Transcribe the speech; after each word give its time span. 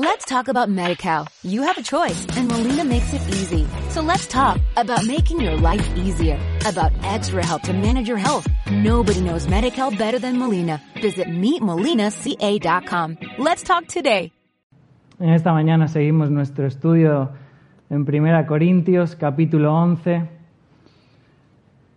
Let's 0.00 0.24
talk 0.26 0.46
about 0.46 0.68
MediCal. 0.68 1.26
You 1.42 1.62
have 1.62 1.76
a 1.76 1.82
choice 1.82 2.24
and 2.36 2.46
Molina 2.46 2.84
makes 2.84 3.12
it 3.12 3.20
easy. 3.30 3.66
So 3.90 4.00
let's 4.00 4.28
talk 4.28 4.60
about 4.76 5.04
making 5.04 5.40
your 5.40 5.56
life 5.56 5.84
easier, 5.96 6.38
about 6.64 6.92
extra 7.02 7.44
help 7.44 7.62
to 7.62 7.72
manage 7.72 8.06
your 8.06 8.16
health. 8.16 8.46
Nobody 8.70 9.20
knows 9.20 9.48
MediCal 9.48 9.98
better 9.98 10.20
than 10.20 10.38
Molina. 10.38 10.80
Visit 11.02 11.26
meetmolinaca.com. 11.26 13.18
Let's 13.38 13.64
talk 13.64 13.88
today. 13.88 14.30
En 15.18 15.30
esta 15.30 15.52
mañana 15.52 15.88
seguimos 15.88 16.30
nuestro 16.30 16.68
estudio 16.68 17.32
en 17.90 18.02
1 18.02 18.46
Corintios 18.46 19.16
capítulo 19.16 19.74
11 19.74 20.28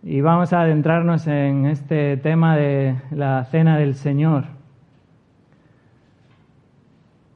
y 0.02 0.20
vamos 0.22 0.52
a 0.52 0.62
adentrarnos 0.62 1.28
en 1.28 1.66
este 1.66 2.16
tema 2.16 2.56
de 2.56 2.96
la 3.12 3.44
cena 3.44 3.78
del 3.78 3.94
Señor. 3.94 4.51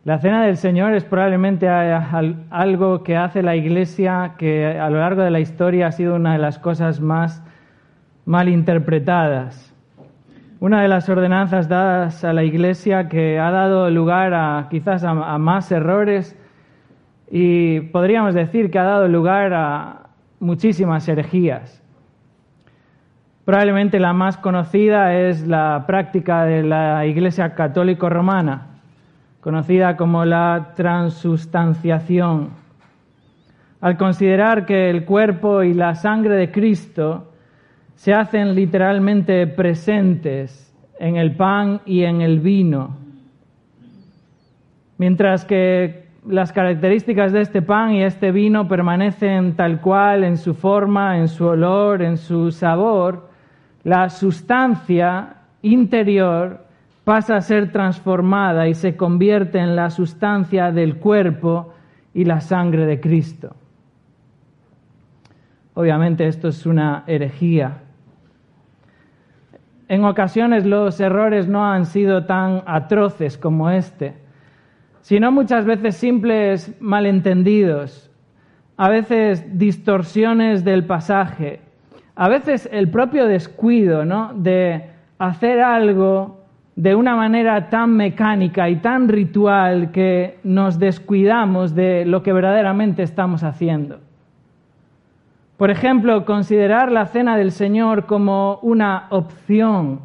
La 0.07 0.19
cena 0.19 0.45
del 0.45 0.57
Señor 0.57 0.95
es 0.95 1.03
probablemente 1.03 1.69
algo 1.69 3.03
que 3.03 3.17
hace 3.17 3.43
la 3.43 3.57
Iglesia 3.57 4.35
que 4.39 4.79
a 4.79 4.89
lo 4.89 5.01
largo 5.01 5.23
de 5.23 5.33
la 5.33 5.41
historia 5.41 5.89
ha 5.89 5.91
sido 5.91 6.15
una 6.15 6.35
de 6.35 6.39
las 6.39 6.61
cosas 6.61 7.01
más 7.01 7.43
mal 8.25 8.49
interpretadas. 8.49 9.75
Una 10.61 10.81
de 10.81 10.87
las 10.87 11.09
ordenanzas 11.09 11.69
dadas 11.69 12.23
a 12.23 12.33
la 12.33 12.45
Iglesia 12.45 13.09
que 13.09 13.41
ha 13.41 13.51
dado 13.51 13.91
lugar 13.91 14.33
a 14.33 14.69
quizás 14.71 15.03
a, 15.03 15.11
a 15.11 15.39
más 15.39 15.73
errores 15.73 16.39
y 17.29 17.81
podríamos 17.81 18.33
decir 18.33 18.71
que 18.71 18.79
ha 18.79 18.85
dado 18.85 19.09
lugar 19.09 19.53
a 19.55 20.11
muchísimas 20.39 21.09
herejías. 21.09 21.83
Probablemente 23.45 23.99
la 23.99 24.13
más 24.13 24.37
conocida 24.37 25.17
es 25.17 25.49
la 25.49 25.83
práctica 25.89 26.45
de 26.45 26.63
la 26.63 27.07
Iglesia 27.07 27.57
católico 27.57 28.09
romana 28.09 28.76
conocida 29.47 29.97
como 29.97 30.25
la 30.25 30.73
transustanciación. 30.75 32.51
Al 33.81 33.97
considerar 33.97 34.67
que 34.67 34.91
el 34.91 35.05
cuerpo 35.05 35.63
y 35.63 35.73
la 35.73 35.95
sangre 35.95 36.35
de 36.35 36.51
Cristo 36.51 37.31
se 37.95 38.13
hacen 38.13 38.57
literalmente 38.57 39.47
presentes 39.47 40.75
en 40.99 41.15
el 41.15 41.37
pan 41.37 41.81
y 41.87 42.03
en 42.03 42.23
el 42.23 42.41
vino, 42.41 42.97
mientras 44.99 45.45
que 45.45 46.07
las 46.27 46.51
características 46.51 47.31
de 47.31 47.43
este 47.43 47.63
pan 47.63 47.93
y 47.93 48.03
este 48.03 48.33
vino 48.33 48.67
permanecen 48.67 49.55
tal 49.55 49.81
cual 49.81 50.25
en 50.25 50.39
su 50.39 50.55
forma, 50.55 51.19
en 51.19 51.29
su 51.29 51.47
olor, 51.47 52.03
en 52.03 52.17
su 52.17 52.51
sabor, 52.51 53.31
la 53.85 54.09
sustancia 54.09 55.35
interior 55.63 56.66
pasa 57.07 57.37
a 57.37 57.41
ser 57.41 57.71
transformada 57.71 58.67
y 58.67 58.75
se 58.75 58.97
convierte 58.97 59.61
en 59.61 59.77
la 59.77 59.91
sustancia 59.91 60.73
del 60.73 60.97
cuerpo 60.97 61.73
y 62.13 62.25
la 62.25 62.41
sangre 62.41 62.85
de 62.85 62.99
Cristo. 62.99 63.55
Obviamente 65.75 66.27
esto 66.27 66.49
es 66.49 66.67
una 66.67 67.05
herejía. 67.07 67.79
En 69.87 70.05
ocasiones 70.05 70.67
los 70.67 70.99
errores 70.99 71.47
no 71.47 71.65
han 71.65 71.87
sido 71.87 72.25
tan 72.25 72.65
atroces 72.67 73.39
como 73.39 73.71
este, 73.71 74.15
sino 75.03 75.31
muchas 75.31 75.65
veces 75.65 75.97
simples 75.97 76.75
malentendidos, 76.81 78.11
a 78.77 78.89
veces 78.89 79.57
distorsiones 79.57 80.65
del 80.65 80.85
pasaje, 80.87 81.61
a 82.17 82.29
veces 82.29 82.69
el 82.73 82.91
propio 82.91 83.27
descuido 83.27 84.05
¿no? 84.05 84.33
de 84.35 84.91
hacer 85.21 85.61
algo 85.61 86.46
de 86.77 86.95
una 86.95 87.17
manera 87.17 87.71
tan 87.71 87.97
mecánica 87.97 88.69
y 88.69 88.77
tan 88.77 89.09
ritual 89.09 89.91
que 89.93 90.39
nos 90.45 90.79
descuidamos 90.79 91.75
de 91.75 92.05
lo 92.05 92.23
que 92.23 92.35
verdaderamente 92.35 93.03
estamos 93.03 93.43
haciendo. 93.43 94.01
Por 95.57 95.71
ejemplo, 95.71 96.27
considerar 96.27 96.93
la 96.93 97.07
cena 97.07 97.39
del 97.39 97.51
Señor 97.51 98.05
como 98.05 98.59
una 98.61 99.07
opción, 99.09 100.01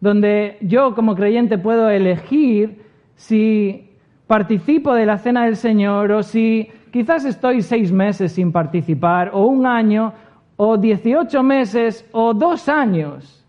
donde 0.00 0.58
yo 0.60 0.94
como 0.94 1.14
creyente 1.14 1.56
puedo 1.56 1.88
elegir 1.88 2.82
si 3.14 3.90
participo 4.26 4.92
de 4.92 5.06
la 5.06 5.16
cena 5.16 5.46
del 5.46 5.56
Señor 5.56 6.12
o 6.12 6.22
si 6.22 6.68
quizás 6.92 7.24
estoy 7.24 7.62
seis 7.62 7.90
meses 7.90 8.32
sin 8.32 8.52
participar, 8.52 9.30
o 9.32 9.46
un 9.46 9.64
año, 9.64 10.12
o 10.56 10.76
dieciocho 10.76 11.42
meses, 11.42 12.06
o 12.12 12.34
dos 12.34 12.68
años 12.68 13.43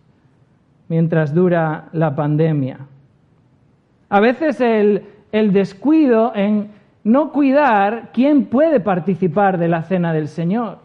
mientras 0.87 1.33
dura 1.33 1.89
la 1.93 2.15
pandemia. 2.15 2.79
A 4.09 4.19
veces 4.19 4.61
el, 4.61 5.03
el 5.31 5.51
descuido 5.51 6.31
en 6.35 6.69
no 7.03 7.31
cuidar 7.31 8.09
quién 8.13 8.45
puede 8.45 8.79
participar 8.79 9.57
de 9.57 9.67
la 9.67 9.83
cena 9.83 10.13
del 10.13 10.27
Señor. 10.27 10.79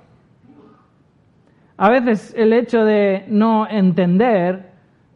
A 1.76 1.88
veces 1.88 2.34
el 2.36 2.52
hecho 2.52 2.84
de 2.84 3.24
no 3.28 3.66
entender 3.68 4.70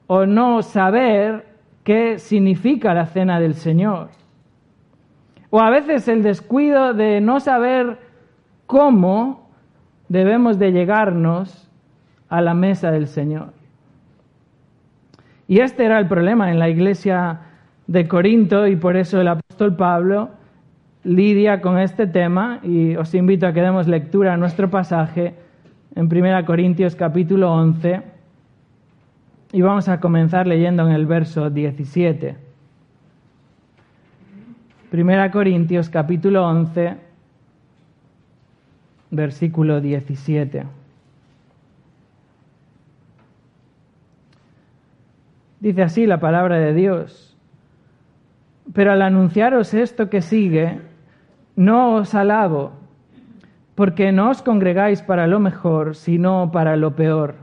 o 0.07 0.27
no 0.27 0.63
saber 0.63 1.47
qué 1.83 2.19
significa 2.19 2.95
la 2.95 3.07
cena 3.07 3.39
del 3.39 3.55
Señor. 3.55 4.09
O 5.51 5.61
a 5.61 5.71
veces 5.71 6.09
el 6.09 6.23
descuido 6.23 6.95
de 6.95 7.21
no 7.21 7.39
saber 7.39 7.99
cómo 8.67 9.51
debemos 10.09 10.59
de 10.59 10.73
llegarnos 10.73 11.71
a 12.29 12.41
la 12.41 12.55
mesa 12.55 12.91
del 12.91 13.07
Señor. 13.07 13.54
Y 15.47 15.61
este 15.61 15.85
era 15.85 15.99
el 15.99 16.09
problema 16.09 16.51
en 16.51 16.59
la 16.59 16.69
iglesia 16.69 17.41
de 17.87 18.09
Corinto 18.09 18.67
y 18.67 18.77
por 18.77 18.97
eso 18.97 19.21
el 19.21 19.29
apóstol 19.29 19.77
Pablo 19.77 20.31
lidia 21.05 21.61
con 21.61 21.79
este 21.79 22.07
tema 22.07 22.61
y 22.63 22.97
os 22.97 23.15
invito 23.15 23.47
a 23.47 23.53
que 23.53 23.61
demos 23.61 23.87
lectura 23.87 24.33
a 24.33 24.37
nuestro 24.39 24.71
pasaje 24.71 25.35
en 25.95 26.07
1 26.07 26.45
Corintios 26.47 26.97
capítulo 26.97 27.53
11 27.53 28.03
y 29.53 29.61
vamos 29.61 29.89
a 29.89 30.01
comenzar 30.01 30.47
leyendo 30.47 30.87
en 30.89 30.95
el 30.95 31.07
verso 31.07 31.51
17. 31.51 32.37
1 34.93 35.31
Corintios 35.31 35.91
capítulo 35.91 36.49
11 36.49 36.97
versículo 39.11 39.81
17. 39.81 40.65
Dice 45.65 45.81
así 45.81 46.07
la 46.07 46.21
palabra 46.21 46.59
de 46.59 46.75
Dios. 46.75 47.35
Pero 48.75 48.93
al 48.93 49.01
anunciaros 49.01 49.73
esto 49.73 50.11
que 50.11 50.21
sigue, 50.21 50.79
no 51.57 51.95
os 51.95 52.15
alabo, 52.15 52.73
porque 53.75 54.13
no 54.13 54.29
os 54.29 54.43
congregáis 54.43 55.01
para 55.01 55.27
lo 55.27 55.41
mejor, 55.41 55.97
sino 55.97 56.51
para 56.53 56.77
lo 56.77 56.95
peor. 56.95 57.37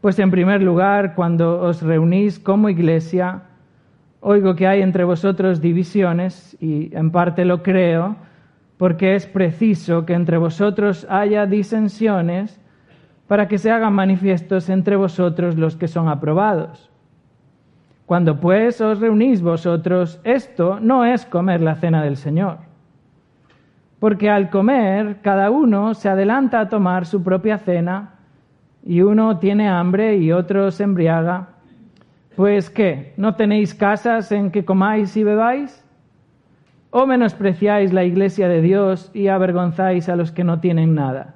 Pues 0.00 0.20
en 0.20 0.30
primer 0.30 0.62
lugar, 0.62 1.16
cuando 1.16 1.60
os 1.60 1.82
reunís 1.82 2.38
como 2.38 2.68
iglesia, 2.68 3.42
oigo 4.20 4.54
que 4.54 4.68
hay 4.68 4.80
entre 4.80 5.02
vosotros 5.02 5.60
divisiones, 5.60 6.56
y 6.60 6.94
en 6.94 7.10
parte 7.10 7.44
lo 7.44 7.64
creo, 7.64 8.14
porque 8.78 9.16
es 9.16 9.26
preciso 9.26 10.06
que 10.06 10.14
entre 10.14 10.38
vosotros 10.38 11.04
haya 11.10 11.46
disensiones, 11.46 12.60
para 13.28 13.48
que 13.48 13.58
se 13.58 13.70
hagan 13.70 13.92
manifiestos 13.92 14.68
entre 14.68 14.96
vosotros 14.96 15.56
los 15.56 15.76
que 15.76 15.88
son 15.88 16.08
aprobados. 16.08 16.90
Cuando 18.06 18.38
pues 18.38 18.80
os 18.80 19.00
reunís 19.00 19.42
vosotros, 19.42 20.20
esto 20.22 20.78
no 20.80 21.04
es 21.04 21.26
comer 21.26 21.60
la 21.60 21.74
cena 21.74 22.04
del 22.04 22.16
Señor. 22.16 22.58
Porque 23.98 24.30
al 24.30 24.50
comer, 24.50 25.16
cada 25.22 25.50
uno 25.50 25.94
se 25.94 26.08
adelanta 26.08 26.60
a 26.60 26.68
tomar 26.68 27.06
su 27.06 27.24
propia 27.24 27.58
cena, 27.58 28.12
y 28.84 29.00
uno 29.00 29.38
tiene 29.38 29.68
hambre 29.68 30.16
y 30.16 30.30
otro 30.30 30.70
se 30.70 30.84
embriaga. 30.84 31.48
Pues 32.36 32.70
qué, 32.70 33.14
¿no 33.16 33.34
tenéis 33.34 33.74
casas 33.74 34.30
en 34.30 34.52
que 34.52 34.64
comáis 34.64 35.16
y 35.16 35.24
bebáis? 35.24 35.82
¿O 36.90 37.06
menospreciáis 37.06 37.92
la 37.92 38.04
iglesia 38.04 38.46
de 38.46 38.62
Dios 38.62 39.10
y 39.12 39.26
avergonzáis 39.26 40.08
a 40.08 40.14
los 40.14 40.30
que 40.30 40.44
no 40.44 40.60
tienen 40.60 40.94
nada? 40.94 41.35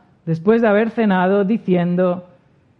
después 0.31 0.61
de 0.61 0.69
haber 0.69 0.91
cenado, 0.91 1.43
diciendo, 1.43 2.29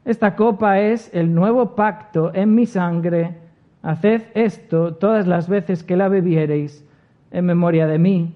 Esta 0.06 0.38
copa 0.38 0.80
es 0.80 1.13
el 1.13 1.36
nuevo 1.36 1.75
pacto 1.75 2.31
en 2.33 2.56
mi 2.56 2.65
sangre, 2.65 3.36
haced 3.81 4.21
esto 4.36 4.94
todas 4.94 5.27
las 5.27 5.50
veces 5.50 5.83
que 5.83 5.98
la 5.98 6.07
bebiereis 6.07 6.88
en 7.30 7.45
memoria 7.45 7.88
de 7.88 8.00
mí. 8.00 8.33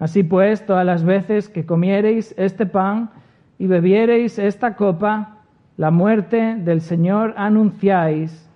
Así 0.00 0.24
pues, 0.24 0.66
todas 0.66 0.84
las 0.84 1.04
veces 1.04 1.48
que 1.48 1.64
comiereis 1.64 2.34
este 2.36 2.66
pan 2.66 3.10
y 3.56 3.68
bebiereis 3.68 4.40
esta 4.40 4.74
copa, 4.74 5.36
la 5.76 5.92
muerte 5.92 6.56
del 6.56 6.80
Señor 6.80 7.34
anunciáis 7.36 8.50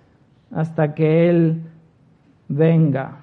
hasta 0.51 0.93
que 0.93 1.29
Él 1.29 1.61
venga. 2.49 3.22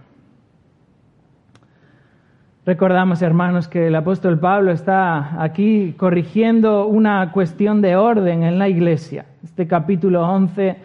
Recordamos, 2.71 3.21
hermanos, 3.21 3.67
que 3.67 3.89
el 3.89 3.97
apóstol 3.97 4.39
Pablo 4.39 4.71
está 4.71 5.43
aquí 5.43 5.93
corrigiendo 5.99 6.87
una 6.87 7.33
cuestión 7.33 7.83
de 7.83 7.97
orden 7.97 8.45
en 8.45 8.61
la 8.61 8.69
iglesia. 8.69 9.25
Este 9.43 9.67
capítulo 9.67 10.23
11, 10.25 10.77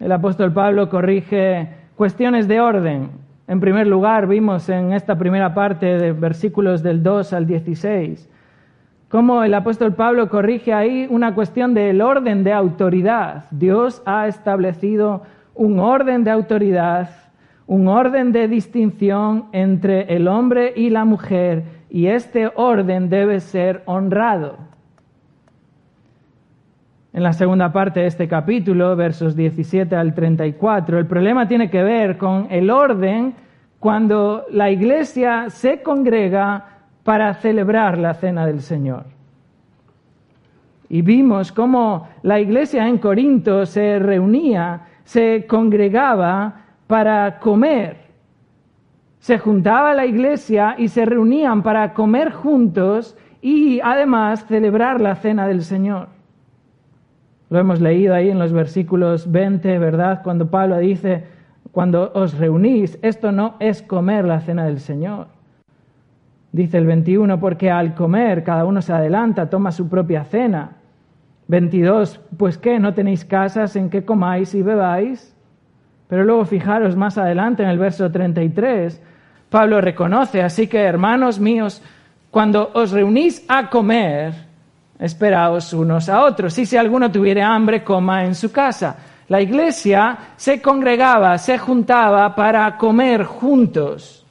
el 0.00 0.10
apóstol 0.10 0.52
Pablo 0.52 0.90
corrige 0.90 1.68
cuestiones 1.94 2.48
de 2.48 2.60
orden. 2.60 3.10
En 3.46 3.60
primer 3.60 3.86
lugar, 3.86 4.26
vimos 4.26 4.68
en 4.68 4.92
esta 4.92 5.16
primera 5.16 5.54
parte 5.54 5.86
de 5.86 6.12
versículos 6.12 6.82
del 6.82 7.04
2 7.04 7.32
al 7.32 7.46
16, 7.46 8.28
cómo 9.08 9.44
el 9.44 9.54
apóstol 9.54 9.94
Pablo 9.94 10.28
corrige 10.28 10.74
ahí 10.74 11.06
una 11.08 11.36
cuestión 11.36 11.72
del 11.72 12.00
orden 12.00 12.42
de 12.42 12.52
autoridad. 12.52 13.44
Dios 13.52 14.02
ha 14.06 14.26
establecido 14.26 15.22
un 15.54 15.78
orden 15.78 16.24
de 16.24 16.32
autoridad 16.32 17.27
un 17.68 17.86
orden 17.86 18.32
de 18.32 18.48
distinción 18.48 19.44
entre 19.52 20.14
el 20.16 20.26
hombre 20.26 20.72
y 20.74 20.88
la 20.88 21.04
mujer 21.04 21.64
y 21.90 22.06
este 22.06 22.50
orden 22.54 23.10
debe 23.10 23.40
ser 23.40 23.82
honrado. 23.84 24.56
En 27.12 27.22
la 27.22 27.34
segunda 27.34 27.70
parte 27.70 28.00
de 28.00 28.06
este 28.06 28.26
capítulo, 28.26 28.96
versos 28.96 29.36
17 29.36 29.94
al 29.94 30.14
34, 30.14 30.98
el 30.98 31.06
problema 31.06 31.46
tiene 31.46 31.68
que 31.68 31.82
ver 31.82 32.16
con 32.16 32.46
el 32.50 32.70
orden 32.70 33.34
cuando 33.78 34.46
la 34.50 34.70
iglesia 34.70 35.50
se 35.50 35.82
congrega 35.82 36.64
para 37.04 37.34
celebrar 37.34 37.98
la 37.98 38.14
cena 38.14 38.46
del 38.46 38.62
Señor. 38.62 39.04
Y 40.88 41.02
vimos 41.02 41.52
cómo 41.52 42.08
la 42.22 42.40
iglesia 42.40 42.88
en 42.88 42.96
Corinto 42.96 43.66
se 43.66 43.98
reunía, 43.98 44.86
se 45.04 45.46
congregaba 45.46 46.64
para 46.88 47.38
comer. 47.38 48.08
Se 49.20 49.38
juntaba 49.38 49.94
la 49.94 50.06
iglesia 50.06 50.74
y 50.76 50.88
se 50.88 51.04
reunían 51.04 51.62
para 51.62 51.92
comer 51.94 52.32
juntos 52.32 53.16
y 53.40 53.80
además 53.80 54.44
celebrar 54.46 55.00
la 55.00 55.14
cena 55.14 55.46
del 55.46 55.62
Señor. 55.62 56.08
Lo 57.50 57.58
hemos 57.58 57.80
leído 57.80 58.14
ahí 58.14 58.30
en 58.30 58.38
los 58.38 58.52
versículos 58.52 59.30
20, 59.30 59.78
¿verdad? 59.78 60.22
Cuando 60.22 60.50
Pablo 60.50 60.78
dice, 60.78 61.24
cuando 61.72 62.10
os 62.14 62.36
reunís, 62.36 62.98
esto 63.02 63.32
no 63.32 63.54
es 63.60 63.82
comer 63.82 64.24
la 64.24 64.40
cena 64.40 64.64
del 64.64 64.80
Señor. 64.80 65.28
Dice 66.52 66.78
el 66.78 66.86
21, 66.86 67.38
porque 67.38 67.70
al 67.70 67.94
comer 67.94 68.42
cada 68.44 68.64
uno 68.64 68.80
se 68.80 68.92
adelanta, 68.92 69.50
toma 69.50 69.72
su 69.72 69.88
propia 69.88 70.24
cena. 70.24 70.72
22, 71.48 72.20
pues 72.36 72.58
qué, 72.58 72.78
¿no 72.78 72.94
tenéis 72.94 73.24
casas 73.24 73.76
en 73.76 73.90
que 73.90 74.04
comáis 74.04 74.54
y 74.54 74.62
bebáis? 74.62 75.37
Pero 76.08 76.24
luego 76.24 76.44
fijaros 76.44 76.96
más 76.96 77.18
adelante 77.18 77.62
en 77.62 77.68
el 77.68 77.78
verso 77.78 78.10
33, 78.10 79.00
Pablo 79.50 79.80
reconoce, 79.80 80.42
así 80.42 80.66
que 80.66 80.80
hermanos 80.80 81.38
míos, 81.38 81.82
cuando 82.30 82.70
os 82.74 82.90
reunís 82.90 83.44
a 83.48 83.68
comer, 83.68 84.32
esperaos 84.98 85.72
unos 85.72 86.08
a 86.08 86.22
otros. 86.22 86.58
Y 86.58 86.66
si 86.66 86.76
alguno 86.76 87.10
tuviera 87.10 87.54
hambre, 87.54 87.84
coma 87.84 88.24
en 88.24 88.34
su 88.34 88.50
casa. 88.50 88.96
La 89.28 89.40
iglesia 89.40 90.16
se 90.36 90.60
congregaba, 90.62 91.36
se 91.38 91.58
juntaba 91.58 92.34
para 92.34 92.76
comer 92.76 93.24
juntos 93.24 94.26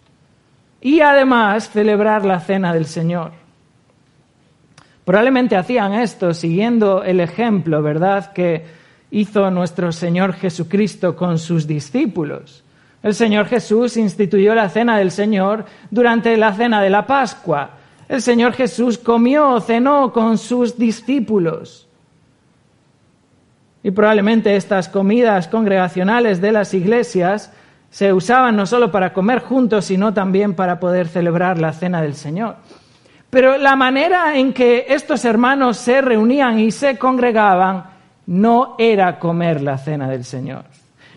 y 0.82 1.02
además 1.02 1.70
celebrar 1.70 2.26
la 2.26 2.40
cena 2.40 2.74
del 2.74 2.86
Señor. 2.86 3.32
Probablemente 5.06 5.56
hacían 5.56 5.94
esto 5.94 6.34
siguiendo 6.34 7.04
el 7.04 7.20
ejemplo, 7.20 7.82
¿verdad?, 7.82 8.34
que 8.34 8.66
hizo 9.12 9.50
nuestro 9.52 9.92
Señor 9.92 10.34
Jesucristo 10.34 11.16
con 11.16 11.40
sus 11.40 11.68
discípulos. 11.68 12.64
El 13.04 13.14
Señor 13.14 13.46
Jesús 13.46 13.96
instituyó 13.98 14.56
la 14.56 14.70
cena 14.70 14.98
del 14.98 15.12
Señor 15.12 15.66
durante 15.92 16.36
la 16.36 16.54
cena 16.54 16.82
de 16.82 16.90
la 16.90 17.06
Pascua. 17.08 17.72
El 18.10 18.22
Señor 18.22 18.54
Jesús 18.54 18.98
comió, 18.98 19.60
cenó 19.62 20.12
con 20.12 20.38
sus 20.38 20.78
discípulos. 20.78 21.88
Y 23.84 23.92
probablemente 23.92 24.56
estas 24.56 24.90
comidas 24.90 25.48
congregacionales 25.48 26.42
de 26.42 26.52
las 26.52 26.74
iglesias 26.74 27.54
se 27.90 28.12
usaban 28.12 28.56
no 28.56 28.66
solo 28.66 28.92
para 28.92 29.14
comer 29.14 29.40
juntos, 29.40 29.86
sino 29.86 30.14
también 30.14 30.56
para 30.56 30.80
poder 30.80 31.08
celebrar 31.08 31.58
la 31.60 31.72
cena 31.72 32.02
del 32.02 32.16
Señor. 32.16 32.56
Pero 33.30 33.58
la 33.58 33.76
manera 33.76 34.38
en 34.38 34.54
que 34.54 34.86
estos 34.90 35.24
hermanos 35.26 35.78
se 35.78 36.02
reunían 36.02 36.60
y 36.60 36.72
se 36.72 36.98
congregaban 36.98 37.97
no 38.28 38.76
era 38.78 39.20
comer 39.20 39.62
la 39.62 39.78
cena 39.78 40.10
del 40.10 40.24
Señor. 40.24 40.66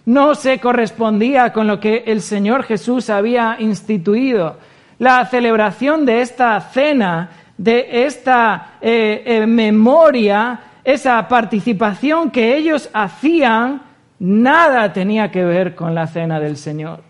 No 0.06 0.34
se 0.34 0.58
correspondía 0.58 1.52
con 1.52 1.66
lo 1.66 1.78
que 1.78 2.04
el 2.06 2.22
Señor 2.22 2.62
Jesús 2.62 3.10
había 3.10 3.56
instituido. 3.58 4.56
La 4.98 5.26
celebración 5.26 6.06
de 6.06 6.22
esta 6.22 6.58
cena, 6.60 7.30
de 7.58 8.04
esta 8.06 8.74
eh, 8.80 9.22
eh, 9.26 9.46
memoria, 9.46 10.60
esa 10.84 11.26
participación 11.28 12.30
que 12.30 12.56
ellos 12.56 12.88
hacían, 12.92 13.82
nada 14.18 14.92
tenía 14.92 15.30
que 15.30 15.44
ver 15.44 15.74
con 15.74 15.94
la 15.94 16.06
cena 16.06 16.40
del 16.40 16.56
Señor. 16.56 17.02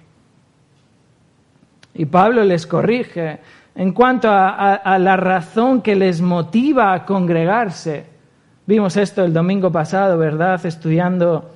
Y 1.94 2.06
Pablo 2.06 2.44
les 2.44 2.66
corrige 2.66 3.38
en 3.74 3.92
cuanto 3.92 4.28
a 4.30 4.98
la 4.98 5.16
razón 5.16 5.80
que 5.82 5.94
les 5.94 6.20
motiva 6.20 6.92
a 6.92 7.04
congregarse. 7.04 8.19
Vimos 8.66 8.96
esto 8.96 9.24
el 9.24 9.32
domingo 9.32 9.72
pasado, 9.72 10.18
¿verdad? 10.18 10.64
Estudiando 10.64 11.50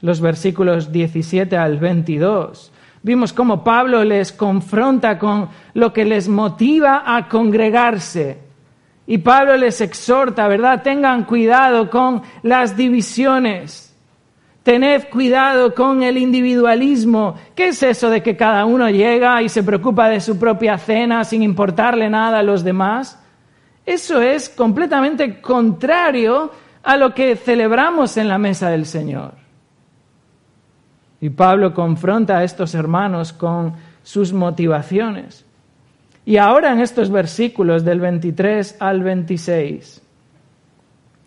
los 0.00 0.20
versículos 0.20 0.92
17 0.92 1.56
al 1.56 1.78
22. 1.78 2.72
Vimos 3.02 3.32
cómo 3.32 3.64
Pablo 3.64 4.04
les 4.04 4.32
confronta 4.32 5.18
con 5.18 5.48
lo 5.74 5.92
que 5.92 6.04
les 6.04 6.28
motiva 6.28 7.02
a 7.04 7.28
congregarse. 7.28 8.38
Y 9.06 9.18
Pablo 9.18 9.56
les 9.56 9.80
exhorta, 9.80 10.46
¿verdad? 10.46 10.82
Tengan 10.82 11.24
cuidado 11.24 11.90
con 11.90 12.22
las 12.42 12.76
divisiones. 12.76 13.94
Tened 14.62 15.08
cuidado 15.08 15.74
con 15.74 16.04
el 16.04 16.16
individualismo. 16.16 17.34
¿Qué 17.56 17.68
es 17.68 17.82
eso 17.82 18.10
de 18.10 18.22
que 18.22 18.36
cada 18.36 18.64
uno 18.64 18.88
llega 18.88 19.42
y 19.42 19.48
se 19.48 19.64
preocupa 19.64 20.08
de 20.08 20.20
su 20.20 20.38
propia 20.38 20.78
cena 20.78 21.24
sin 21.24 21.42
importarle 21.42 22.08
nada 22.08 22.38
a 22.38 22.42
los 22.44 22.62
demás? 22.62 23.18
Eso 23.84 24.20
es 24.20 24.48
completamente 24.48 25.40
contrario 25.40 26.50
a 26.82 26.96
lo 26.96 27.14
que 27.14 27.36
celebramos 27.36 28.16
en 28.16 28.28
la 28.28 28.38
mesa 28.38 28.70
del 28.70 28.86
Señor. 28.86 29.34
Y 31.20 31.30
Pablo 31.30 31.72
confronta 31.72 32.38
a 32.38 32.44
estos 32.44 32.74
hermanos 32.74 33.32
con 33.32 33.74
sus 34.02 34.32
motivaciones. 34.32 35.44
Y 36.24 36.36
ahora 36.36 36.72
en 36.72 36.80
estos 36.80 37.10
versículos 37.10 37.84
del 37.84 38.00
23 38.00 38.76
al 38.80 39.02
26, 39.02 40.02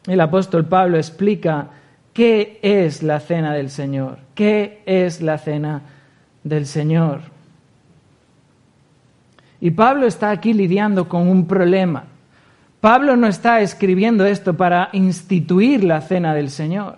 el 0.08 0.22
apóstol 0.22 0.66
Pablo 0.66 0.98
explica 0.98 1.68
qué 2.14 2.60
es 2.62 3.04
la 3.04 3.20
cena 3.20 3.54
del 3.54 3.70
Señor, 3.70 4.20
qué 4.36 4.82
es 4.86 5.22
la 5.22 5.38
cena 5.38 5.82
del 6.44 6.66
Señor. 6.66 7.22
Y 9.60 9.72
Pablo 9.72 10.06
está 10.06 10.30
aquí 10.30 10.54
lidiando 10.54 11.10
con 11.10 11.28
un 11.28 11.48
problema. 11.48 12.06
Pablo 12.86 13.16
no 13.16 13.26
está 13.26 13.62
escribiendo 13.62 14.28
esto 14.28 14.54
para 14.56 14.90
instituir 14.92 15.84
la 15.84 16.02
cena 16.02 16.36
del 16.36 16.52
Señor. 16.52 16.98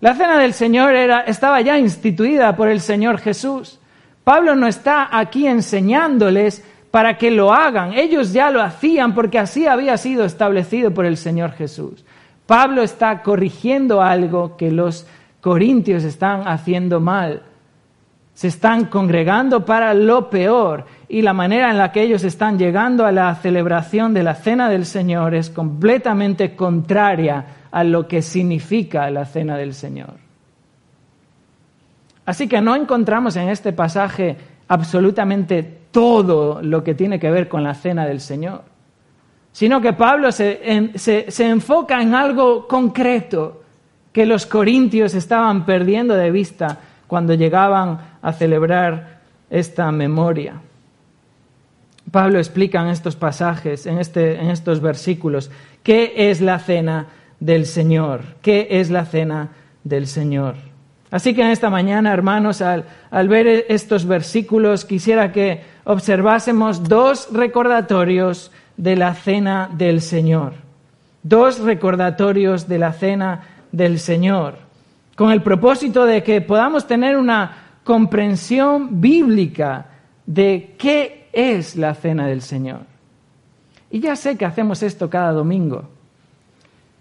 La 0.00 0.16
cena 0.16 0.36
del 0.40 0.52
Señor 0.52 0.96
era, 0.96 1.20
estaba 1.20 1.60
ya 1.60 1.78
instituida 1.78 2.56
por 2.56 2.68
el 2.68 2.80
Señor 2.80 3.18
Jesús. 3.18 3.78
Pablo 4.24 4.56
no 4.56 4.66
está 4.66 5.08
aquí 5.16 5.46
enseñándoles 5.46 6.64
para 6.90 7.16
que 7.16 7.30
lo 7.30 7.52
hagan. 7.52 7.92
Ellos 7.92 8.32
ya 8.32 8.50
lo 8.50 8.60
hacían 8.60 9.14
porque 9.14 9.38
así 9.38 9.68
había 9.68 9.96
sido 9.98 10.24
establecido 10.24 10.92
por 10.92 11.06
el 11.06 11.16
Señor 11.16 11.52
Jesús. 11.52 12.04
Pablo 12.44 12.82
está 12.82 13.22
corrigiendo 13.22 14.02
algo 14.02 14.56
que 14.56 14.72
los 14.72 15.06
corintios 15.40 16.02
están 16.02 16.48
haciendo 16.48 16.98
mal. 16.98 17.44
Se 18.34 18.48
están 18.48 18.86
congregando 18.86 19.64
para 19.64 19.94
lo 19.94 20.28
peor 20.28 20.86
y 21.12 21.22
la 21.22 21.32
manera 21.32 21.72
en 21.72 21.76
la 21.76 21.90
que 21.90 22.02
ellos 22.02 22.22
están 22.22 22.56
llegando 22.56 23.04
a 23.04 23.10
la 23.10 23.34
celebración 23.34 24.14
de 24.14 24.22
la 24.22 24.36
Cena 24.36 24.68
del 24.68 24.86
Señor 24.86 25.34
es 25.34 25.50
completamente 25.50 26.54
contraria 26.54 27.44
a 27.72 27.82
lo 27.82 28.06
que 28.06 28.22
significa 28.22 29.10
la 29.10 29.24
Cena 29.24 29.56
del 29.56 29.74
Señor. 29.74 30.14
Así 32.24 32.46
que 32.46 32.60
no 32.60 32.76
encontramos 32.76 33.34
en 33.34 33.48
este 33.48 33.72
pasaje 33.72 34.36
absolutamente 34.68 35.64
todo 35.90 36.62
lo 36.62 36.84
que 36.84 36.94
tiene 36.94 37.18
que 37.18 37.32
ver 37.32 37.48
con 37.48 37.64
la 37.64 37.74
Cena 37.74 38.06
del 38.06 38.20
Señor, 38.20 38.62
sino 39.50 39.80
que 39.80 39.94
Pablo 39.94 40.30
se, 40.30 40.92
se 40.94 41.48
enfoca 41.48 42.00
en 42.00 42.14
algo 42.14 42.68
concreto 42.68 43.62
que 44.12 44.26
los 44.26 44.46
corintios 44.46 45.14
estaban 45.14 45.66
perdiendo 45.66 46.14
de 46.14 46.30
vista 46.30 46.78
cuando 47.08 47.34
llegaban 47.34 47.98
a 48.22 48.32
celebrar 48.32 49.18
esta 49.50 49.90
memoria. 49.90 50.62
Pablo 52.10 52.38
explica 52.38 52.80
en 52.80 52.88
estos 52.88 53.16
pasajes, 53.16 53.86
en, 53.86 53.98
este, 53.98 54.40
en 54.40 54.50
estos 54.50 54.80
versículos, 54.80 55.50
qué 55.82 56.12
es 56.16 56.40
la 56.40 56.58
cena 56.58 57.06
del 57.38 57.66
Señor, 57.66 58.22
qué 58.42 58.68
es 58.70 58.90
la 58.90 59.04
cena 59.04 59.50
del 59.84 60.06
Señor. 60.06 60.56
Así 61.10 61.34
que 61.34 61.42
en 61.42 61.48
esta 61.48 61.70
mañana, 61.70 62.12
hermanos, 62.12 62.62
al, 62.62 62.84
al 63.10 63.28
ver 63.28 63.66
estos 63.68 64.06
versículos, 64.06 64.84
quisiera 64.84 65.32
que 65.32 65.62
observásemos 65.84 66.84
dos 66.84 67.28
recordatorios 67.32 68.52
de 68.76 68.96
la 68.96 69.14
cena 69.14 69.68
del 69.72 70.00
Señor. 70.00 70.54
Dos 71.22 71.58
recordatorios 71.60 72.68
de 72.68 72.78
la 72.78 72.92
cena 72.92 73.42
del 73.72 73.98
Señor, 73.98 74.54
con 75.16 75.30
el 75.32 75.42
propósito 75.42 76.06
de 76.06 76.22
que 76.22 76.40
podamos 76.40 76.86
tener 76.86 77.16
una 77.16 77.78
comprensión 77.84 79.00
bíblica 79.00 79.86
de 80.26 80.74
qué 80.78 81.19
es 81.32 81.76
la 81.76 81.94
cena 81.94 82.26
del 82.26 82.42
Señor. 82.42 82.80
Y 83.90 84.00
ya 84.00 84.16
sé 84.16 84.36
que 84.36 84.44
hacemos 84.44 84.82
esto 84.82 85.10
cada 85.10 85.32
domingo. 85.32 85.84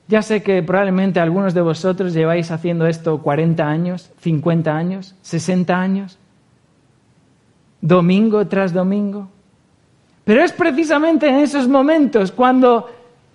Ya 0.07 0.23
sé 0.23 0.41
que 0.41 0.63
probablemente 0.63 1.19
algunos 1.19 1.53
de 1.53 1.61
vosotros 1.61 2.13
lleváis 2.13 2.49
haciendo 2.49 2.87
esto 2.87 3.21
40 3.21 3.63
años, 3.63 4.11
50 4.21 4.75
años, 4.75 5.15
60 5.21 5.79
años, 5.79 6.17
domingo 7.79 8.47
tras 8.47 8.73
domingo. 8.73 9.29
Pero 10.25 10.43
es 10.43 10.51
precisamente 10.51 11.29
en 11.29 11.35
esos 11.35 11.67
momentos 11.67 12.31
cuando 12.31 12.89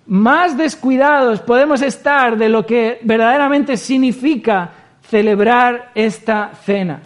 más 0.06 0.56
descuidados 0.56 1.40
podemos 1.40 1.80
estar 1.80 2.36
de 2.36 2.48
lo 2.48 2.66
que 2.66 2.98
verdaderamente 3.02 3.76
significa 3.76 4.70
celebrar 5.02 5.92
esta 5.94 6.50
cena. 6.64 7.00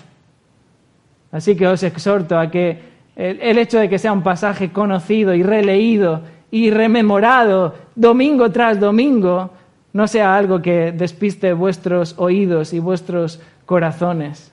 Así 1.30 1.54
que 1.54 1.66
os 1.66 1.82
exhorto 1.82 2.38
a 2.38 2.50
que 2.50 2.87
el, 3.18 3.58
hecho 3.58 3.80
de 3.80 3.88
que 3.88 3.98
sea 3.98 4.12
un 4.12 4.22
pasaje 4.22 4.70
conocido 4.70 5.34
y 5.34 5.42
releído 5.42 6.22
y 6.52 6.70
rememorado 6.70 7.74
domingo 7.96 8.50
tras 8.52 8.78
domingo 8.78 9.50
no 9.92 10.06
sea 10.06 10.36
algo 10.36 10.62
que 10.62 10.92
despiste 10.92 11.52
vuestros 11.52 12.14
oídos 12.16 12.72
y 12.72 12.78
vuestros 12.78 13.40
corazones. 13.66 14.52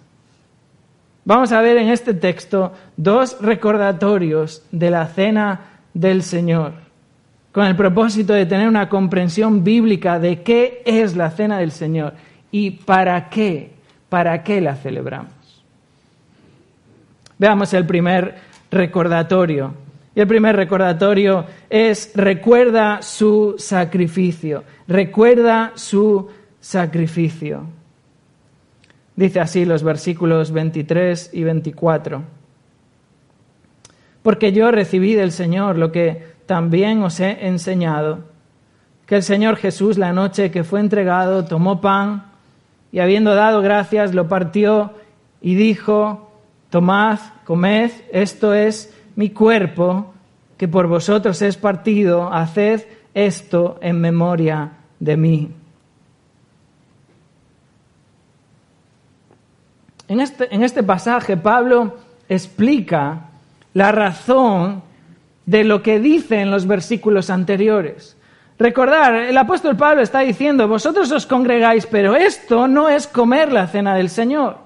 Vamos 1.26 1.52
a 1.52 1.62
ver 1.62 1.78
en 1.78 1.90
este 1.90 2.16
texto 2.16 2.74
dos 2.98 3.38
recordatorios 3.40 4.64
de 4.72 4.90
la 4.90 5.06
cena 5.08 5.60
del 5.94 6.24
Señor, 6.24 6.74
con 7.52 7.66
el 7.66 7.76
propósito 7.76 8.34
de 8.34 8.48
tener 8.48 8.68
una 8.68 8.90
comprensión 8.90 9.64
bíblica 9.64 10.18
de 10.20 10.42
qué 10.42 10.82
es 10.86 11.16
la 11.16 11.30
cena 11.30 11.60
del 11.60 11.72
Señor 11.72 12.14
y 12.52 12.72
para 12.72 13.30
qué, 13.30 13.74
para 14.10 14.44
qué 14.44 14.60
la 14.60 14.76
celebramos. 14.76 15.30
Veamos 17.38 17.74
el 17.74 17.86
primer 17.86 18.55
recordatorio. 18.76 19.74
Y 20.14 20.22
el 20.22 20.28
primer 20.28 20.56
recordatorio 20.56 21.46
es 21.70 22.12
recuerda 22.16 23.02
su 23.02 23.56
sacrificio, 23.58 24.64
recuerda 24.88 25.74
su 25.76 26.30
sacrificio. 26.60 27.64
Dice 29.16 29.40
así 29.40 29.66
los 29.66 29.84
versículos 29.84 30.52
23 30.52 31.32
y 31.34 31.44
24. 31.44 32.24
Porque 34.22 34.52
yo 34.52 34.72
recibí 34.72 35.14
del 35.14 35.32
Señor 35.32 35.78
lo 35.78 35.92
que 35.92 36.36
también 36.46 37.02
os 37.04 37.20
he 37.20 37.48
enseñado, 37.48 38.20
que 39.06 39.18
el 39.18 39.24
Señor 39.24 39.58
Jesús 39.58 39.98
la 39.98 40.14
noche 40.14 40.52
que 40.52 40.64
fue 40.64 40.80
entregado 40.80 41.46
tomó 41.46 41.82
pan 41.82 42.26
y 42.92 43.00
habiendo 43.00 43.36
dado 43.36 43.62
gracias 43.62 44.14
lo 44.14 44.28
partió 44.28 44.94
y 45.42 45.56
dijo, 45.56 46.32
tomad, 46.70 47.20
comed, 47.46 47.92
esto 48.12 48.54
es 48.54 48.94
mi 49.16 49.30
cuerpo, 49.30 50.14
que 50.58 50.68
por 50.68 50.88
vosotros 50.88 51.42
es 51.42 51.56
partido, 51.56 52.34
haced 52.34 52.86
esto 53.14 53.78
en 53.82 54.02
memoria 54.02 54.72
de 55.00 55.18
mí. 55.18 55.52
En 60.08 60.20
este, 60.20 60.54
en 60.54 60.64
este 60.64 60.84
pasaje 60.84 61.38
Pablo 61.38 61.96
explica 62.30 63.30
la 63.74 63.92
razón 63.92 64.84
de 65.46 65.64
lo 65.64 65.82
que 65.82 66.00
dice 66.00 66.42
en 66.42 66.52
los 66.52 66.68
versículos 66.68 67.30
anteriores. 67.30 68.18
Recordar, 68.58 69.16
el 69.16 69.38
apóstol 69.38 69.76
Pablo 69.76 70.02
está 70.02 70.20
diciendo, 70.20 70.68
vosotros 70.68 71.12
os 71.12 71.26
congregáis, 71.26 71.86
pero 71.86 72.16
esto 72.16 72.68
no 72.68 72.88
es 72.88 73.06
comer 73.08 73.52
la 73.52 73.68
cena 73.68 73.96
del 73.96 74.10
Señor. 74.10 74.65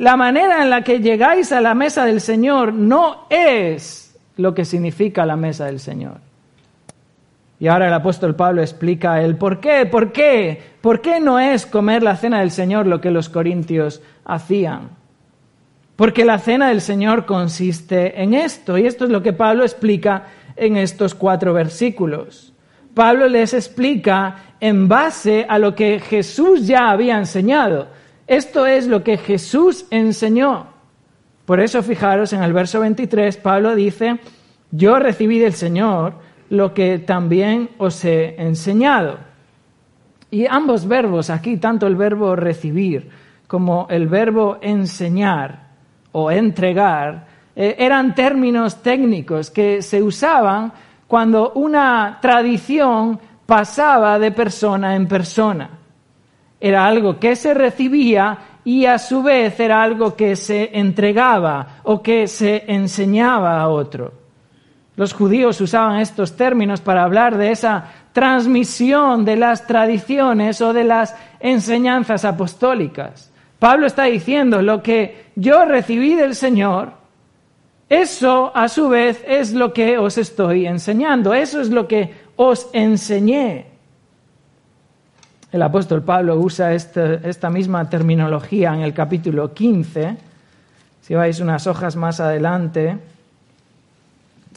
La 0.00 0.16
manera 0.16 0.62
en 0.62 0.70
la 0.70 0.80
que 0.80 1.00
llegáis 1.00 1.52
a 1.52 1.60
la 1.60 1.74
mesa 1.74 2.06
del 2.06 2.22
Señor 2.22 2.72
no 2.72 3.26
es 3.28 4.18
lo 4.38 4.54
que 4.54 4.64
significa 4.64 5.26
la 5.26 5.36
mesa 5.36 5.66
del 5.66 5.78
Señor. 5.78 6.22
Y 7.58 7.68
ahora 7.68 7.88
el 7.88 7.92
apóstol 7.92 8.34
Pablo 8.34 8.62
explica 8.62 9.20
el 9.20 9.36
por 9.36 9.60
qué, 9.60 9.84
por 9.84 10.10
qué, 10.10 10.58
por 10.80 11.02
qué 11.02 11.20
no 11.20 11.38
es 11.38 11.66
comer 11.66 12.02
la 12.02 12.16
cena 12.16 12.40
del 12.40 12.50
Señor 12.50 12.86
lo 12.86 13.02
que 13.02 13.10
los 13.10 13.28
corintios 13.28 14.00
hacían. 14.24 14.88
Porque 15.96 16.24
la 16.24 16.38
cena 16.38 16.70
del 16.70 16.80
Señor 16.80 17.26
consiste 17.26 18.22
en 18.22 18.32
esto, 18.32 18.78
y 18.78 18.86
esto 18.86 19.04
es 19.04 19.10
lo 19.10 19.22
que 19.22 19.34
Pablo 19.34 19.64
explica 19.64 20.28
en 20.56 20.78
estos 20.78 21.14
cuatro 21.14 21.52
versículos. 21.52 22.54
Pablo 22.94 23.28
les 23.28 23.52
explica 23.52 24.54
en 24.60 24.88
base 24.88 25.44
a 25.46 25.58
lo 25.58 25.74
que 25.74 26.00
Jesús 26.00 26.66
ya 26.66 26.88
había 26.88 27.18
enseñado. 27.18 27.99
Esto 28.30 28.64
es 28.64 28.86
lo 28.86 29.02
que 29.02 29.18
Jesús 29.18 29.86
enseñó. 29.90 30.68
Por 31.46 31.58
eso 31.58 31.82
fijaros 31.82 32.32
en 32.32 32.44
el 32.44 32.52
verso 32.52 32.78
23, 32.78 33.36
Pablo 33.38 33.74
dice, 33.74 34.20
yo 34.70 35.00
recibí 35.00 35.40
del 35.40 35.54
Señor 35.54 36.14
lo 36.48 36.72
que 36.72 37.00
también 37.00 37.70
os 37.78 38.04
he 38.04 38.40
enseñado. 38.40 39.18
Y 40.30 40.46
ambos 40.46 40.86
verbos 40.86 41.28
aquí, 41.28 41.56
tanto 41.56 41.88
el 41.88 41.96
verbo 41.96 42.36
recibir 42.36 43.10
como 43.48 43.88
el 43.90 44.06
verbo 44.06 44.58
enseñar 44.60 45.66
o 46.12 46.30
entregar, 46.30 47.26
eh, 47.56 47.74
eran 47.80 48.14
términos 48.14 48.80
técnicos 48.80 49.50
que 49.50 49.82
se 49.82 50.00
usaban 50.00 50.72
cuando 51.08 51.50
una 51.54 52.20
tradición 52.22 53.18
pasaba 53.44 54.20
de 54.20 54.30
persona 54.30 54.94
en 54.94 55.08
persona 55.08 55.79
era 56.60 56.86
algo 56.86 57.18
que 57.18 57.36
se 57.36 57.54
recibía 57.54 58.38
y 58.64 58.84
a 58.84 58.98
su 58.98 59.22
vez 59.22 59.58
era 59.58 59.82
algo 59.82 60.14
que 60.14 60.36
se 60.36 60.78
entregaba 60.78 61.80
o 61.84 62.02
que 62.02 62.26
se 62.28 62.64
enseñaba 62.68 63.60
a 63.60 63.68
otro. 63.68 64.12
Los 64.96 65.14
judíos 65.14 65.60
usaban 65.62 66.00
estos 66.00 66.36
términos 66.36 66.82
para 66.82 67.04
hablar 67.04 67.38
de 67.38 67.52
esa 67.52 67.90
transmisión 68.12 69.24
de 69.24 69.36
las 69.36 69.66
tradiciones 69.66 70.60
o 70.60 70.74
de 70.74 70.84
las 70.84 71.16
enseñanzas 71.40 72.26
apostólicas. 72.26 73.32
Pablo 73.58 73.86
está 73.86 74.04
diciendo, 74.04 74.60
lo 74.60 74.82
que 74.82 75.26
yo 75.36 75.64
recibí 75.64 76.14
del 76.14 76.34
Señor, 76.34 76.92
eso 77.88 78.52
a 78.54 78.68
su 78.68 78.88
vez 78.88 79.24
es 79.26 79.52
lo 79.52 79.72
que 79.72 79.96
os 79.96 80.18
estoy 80.18 80.66
enseñando, 80.66 81.32
eso 81.32 81.60
es 81.60 81.70
lo 81.70 81.88
que 81.88 82.14
os 82.36 82.68
enseñé. 82.72 83.69
El 85.52 85.62
apóstol 85.62 86.02
Pablo 86.02 86.38
usa 86.38 86.74
este, 86.74 87.28
esta, 87.28 87.50
misma 87.50 87.88
terminología 87.90 88.72
en 88.72 88.82
el 88.82 88.94
capítulo 88.94 89.52
15. 89.52 90.16
Si 91.02 91.14
vais 91.14 91.40
unas 91.40 91.66
hojas 91.66 91.96
más 91.96 92.20
adelante, 92.20 92.96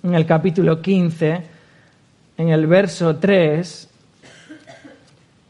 en 0.04 0.14
el 0.14 0.26
capítulo 0.28 0.80
15, 0.84 1.42
en 2.38 2.50
el 2.50 2.68
verso 2.68 3.16
3, 3.16 3.90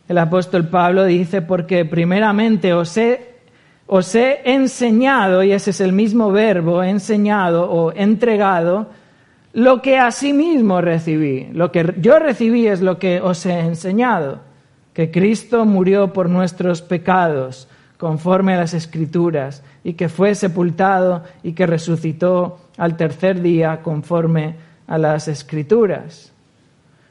el 0.08 0.18
apóstol 0.18 0.70
Pablo 0.70 1.04
dice, 1.04 1.42
porque 1.42 1.84
primeramente 1.84 2.74
os 2.74 2.96
he, 2.96 3.34
enseñado, 4.46 5.44
y 5.44 5.52
ese 5.52 5.72
es 5.72 5.82
el 5.82 5.92
mismo 5.92 6.32
verbo, 6.32 6.82
enseñado 6.84 7.70
o 7.70 7.92
entregado, 7.92 8.88
lo 9.52 9.82
que 9.82 9.98
asimismo 10.00 10.80
recibí. 10.80 11.50
Lo 11.52 11.70
que 11.70 11.96
yo 11.98 12.18
recibí 12.18 12.66
es 12.66 12.80
lo 12.80 12.98
que 12.98 13.20
os 13.20 13.46
he 13.46 13.60
enseñado 13.60 14.53
que 14.94 15.12
Cristo 15.12 15.66
murió 15.66 16.14
por 16.14 16.30
nuestros 16.30 16.82
pecados 16.82 17.68
conforme 17.98 18.54
a 18.54 18.58
las 18.58 18.74
escrituras 18.74 19.64
y 19.84 19.94
que 19.94 20.10
fue 20.10 20.36
sepultado 20.36 21.24
y 21.42 21.54
que 21.54 21.66
resucitó 21.66 22.60
al 22.78 22.98
tercer 22.98 23.42
día 23.42 23.82
conforme 23.82 24.56
a 24.88 24.98
las 24.98 25.28
escrituras. 25.28 26.32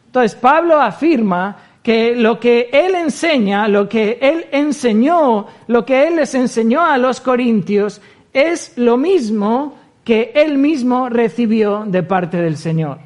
Entonces 0.06 0.34
Pablo 0.34 0.80
afirma 0.80 1.56
que 1.82 2.14
lo 2.14 2.38
que 2.38 2.68
él 2.72 2.94
enseña, 2.94 3.66
lo 3.66 3.88
que 3.88 4.18
él 4.20 4.46
enseñó, 4.52 5.46
lo 5.66 5.84
que 5.84 6.06
él 6.06 6.16
les 6.16 6.34
enseñó 6.34 6.84
a 6.84 6.98
los 6.98 7.20
corintios 7.20 8.00
es 8.32 8.76
lo 8.76 8.96
mismo 8.96 9.76
que 10.04 10.32
él 10.34 10.58
mismo 10.58 11.08
recibió 11.08 11.84
de 11.86 12.02
parte 12.02 12.36
del 12.36 12.56
Señor. 12.56 12.98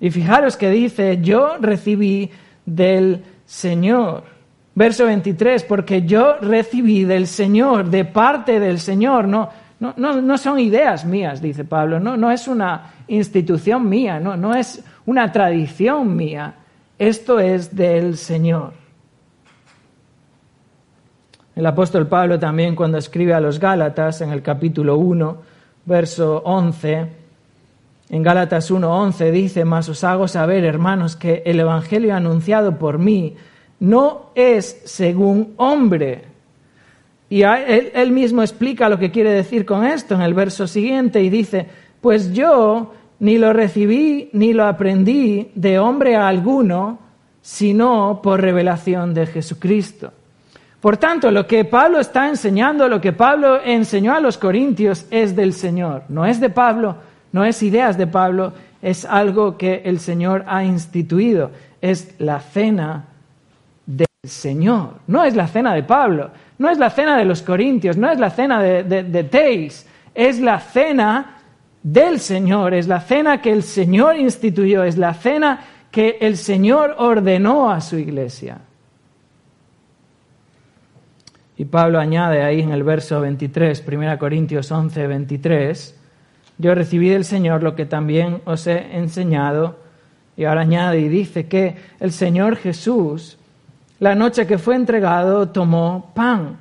Y 0.00 0.10
fijaros 0.10 0.56
que 0.56 0.70
dice, 0.70 1.20
yo 1.22 1.56
recibí 1.58 2.30
del 2.66 3.22
Señor. 3.46 4.24
Verso 4.74 5.06
23, 5.06 5.64
porque 5.64 6.02
yo 6.02 6.36
recibí 6.38 7.04
del 7.04 7.26
Señor, 7.26 7.88
de 7.88 8.04
parte 8.04 8.60
del 8.60 8.78
Señor, 8.78 9.26
no, 9.26 9.48
no, 9.78 9.94
no, 9.96 10.38
son 10.38 10.58
ideas 10.58 11.04
mías, 11.06 11.40
dice 11.40 11.64
Pablo, 11.64 11.98
no, 11.98 12.16
no 12.16 12.30
es 12.30 12.46
una 12.46 12.92
institución 13.08 13.88
mía, 13.88 14.20
no, 14.20 14.36
no 14.36 14.54
es 14.54 14.84
una 15.06 15.32
tradición 15.32 16.14
mía, 16.14 16.56
esto 16.98 17.40
es 17.40 17.74
del 17.74 18.18
Señor. 18.18 18.72
El 21.54 21.64
apóstol 21.64 22.06
Pablo 22.06 22.38
también 22.38 22.76
cuando 22.76 22.98
escribe 22.98 23.32
a 23.32 23.40
los 23.40 23.58
Gálatas 23.58 24.20
en 24.20 24.28
el 24.30 24.42
capítulo 24.42 24.98
1, 24.98 25.38
verso 25.86 26.42
11, 26.44 27.06
en 28.08 28.22
Gálatas 28.22 28.70
1.11 28.70 29.30
dice, 29.32 29.64
mas 29.64 29.88
os 29.88 30.04
hago 30.04 30.28
saber, 30.28 30.64
hermanos, 30.64 31.16
que 31.16 31.42
el 31.44 31.58
Evangelio 31.58 32.14
anunciado 32.14 32.78
por 32.78 32.98
mí 32.98 33.34
no 33.80 34.30
es 34.34 34.82
según 34.84 35.54
hombre. 35.56 36.24
Y 37.28 37.42
él, 37.42 37.90
él, 37.92 38.12
mismo 38.12 38.42
explica 38.42 38.88
lo 38.88 38.98
que 38.98 39.10
quiere 39.10 39.32
decir 39.32 39.66
con 39.66 39.84
esto 39.84 40.14
en 40.14 40.22
el 40.22 40.34
verso 40.34 40.68
siguiente 40.68 41.20
y 41.22 41.30
dice, 41.30 41.66
pues 42.00 42.32
yo 42.32 42.92
ni 43.18 43.38
lo 43.38 43.52
recibí 43.52 44.30
ni 44.32 44.52
lo 44.52 44.66
aprendí 44.66 45.50
de 45.54 45.78
hombre 45.80 46.14
alguno, 46.14 47.00
sino 47.42 48.20
por 48.22 48.40
revelación 48.40 49.14
de 49.14 49.26
Jesucristo. 49.26 50.12
Por 50.80 50.98
tanto, 50.98 51.32
lo 51.32 51.46
que 51.46 51.64
Pablo 51.64 51.98
está 51.98 52.28
enseñando, 52.28 52.88
lo 52.88 53.00
que 53.00 53.12
Pablo 53.12 53.60
enseñó 53.60 54.14
a 54.14 54.20
los 54.20 54.38
corintios 54.38 55.06
es 55.10 55.34
del 55.34 55.52
Señor, 55.52 56.04
no 56.08 56.26
es 56.26 56.40
de 56.40 56.50
Pablo, 56.50 56.96
no 57.36 57.44
es 57.44 57.62
ideas 57.62 57.98
de 57.98 58.06
Pablo, 58.06 58.54
es 58.80 59.04
algo 59.04 59.58
que 59.58 59.82
el 59.84 60.00
Señor 60.00 60.46
ha 60.48 60.64
instituido, 60.64 61.50
es 61.82 62.14
la 62.18 62.40
cena 62.40 63.04
del 63.84 64.06
Señor, 64.24 64.94
no 65.06 65.22
es 65.22 65.36
la 65.36 65.46
cena 65.46 65.74
de 65.74 65.82
Pablo, 65.82 66.30
no 66.56 66.70
es 66.70 66.78
la 66.78 66.88
cena 66.88 67.18
de 67.18 67.26
los 67.26 67.42
Corintios, 67.42 67.98
no 67.98 68.10
es 68.10 68.18
la 68.18 68.30
cena 68.30 68.62
de, 68.62 68.84
de, 68.84 69.24
Teis, 69.24 69.86
es 70.14 70.40
la 70.40 70.58
cena 70.60 71.36
del 71.82 72.20
Señor, 72.20 72.72
es 72.72 72.88
la 72.88 73.02
cena 73.02 73.42
que 73.42 73.52
el 73.52 73.64
Señor 73.64 74.16
instituyó, 74.16 74.82
es 74.82 74.96
la 74.96 75.12
cena 75.12 75.60
que 75.90 76.16
el 76.22 76.38
Señor 76.38 76.94
ordenó 76.96 77.70
a 77.70 77.82
su 77.82 77.98
iglesia. 77.98 78.60
Y 81.58 81.66
Pablo 81.66 81.98
añade 81.98 82.42
ahí 82.42 82.62
en 82.62 82.72
el 82.72 82.82
verso 82.82 83.20
23, 83.20 83.84
1 83.86 84.18
Corintios 84.18 84.72
11, 84.72 85.06
23, 85.06 85.96
yo 86.58 86.74
recibí 86.74 87.10
del 87.10 87.24
Señor 87.24 87.62
lo 87.62 87.74
que 87.74 87.86
también 87.86 88.40
os 88.44 88.66
he 88.66 88.96
enseñado. 88.96 89.76
Y 90.36 90.44
ahora 90.44 90.62
añade 90.62 91.00
y 91.00 91.08
dice 91.08 91.46
que 91.46 91.76
el 92.00 92.12
Señor 92.12 92.56
Jesús, 92.56 93.38
la 94.00 94.14
noche 94.14 94.46
que 94.46 94.58
fue 94.58 94.74
entregado, 94.74 95.48
tomó 95.48 96.12
pan. 96.14 96.56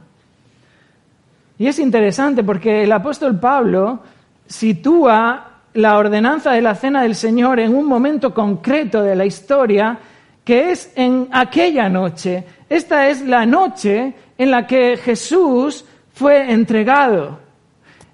Y 1.57 1.67
es 1.67 1.79
interesante 1.79 2.43
porque 2.43 2.83
el 2.83 2.91
apóstol 2.91 3.39
Pablo 3.39 3.99
sitúa 4.45 5.51
la 5.73 5.97
ordenanza 5.97 6.51
de 6.51 6.61
la 6.61 6.75
cena 6.75 7.01
del 7.01 7.15
Señor 7.15 7.59
en 7.59 7.75
un 7.75 7.85
momento 7.85 8.33
concreto 8.33 9.01
de 9.01 9.15
la 9.15 9.25
historia, 9.25 9.97
que 10.43 10.71
es 10.71 10.91
en 10.95 11.27
aquella 11.31 11.89
noche. 11.89 12.43
Esta 12.69 13.07
es 13.09 13.21
la 13.21 13.45
noche 13.45 14.13
en 14.37 14.51
la 14.51 14.67
que 14.67 14.97
Jesús 14.97 15.85
fue 16.13 16.51
entregado. 16.51 17.44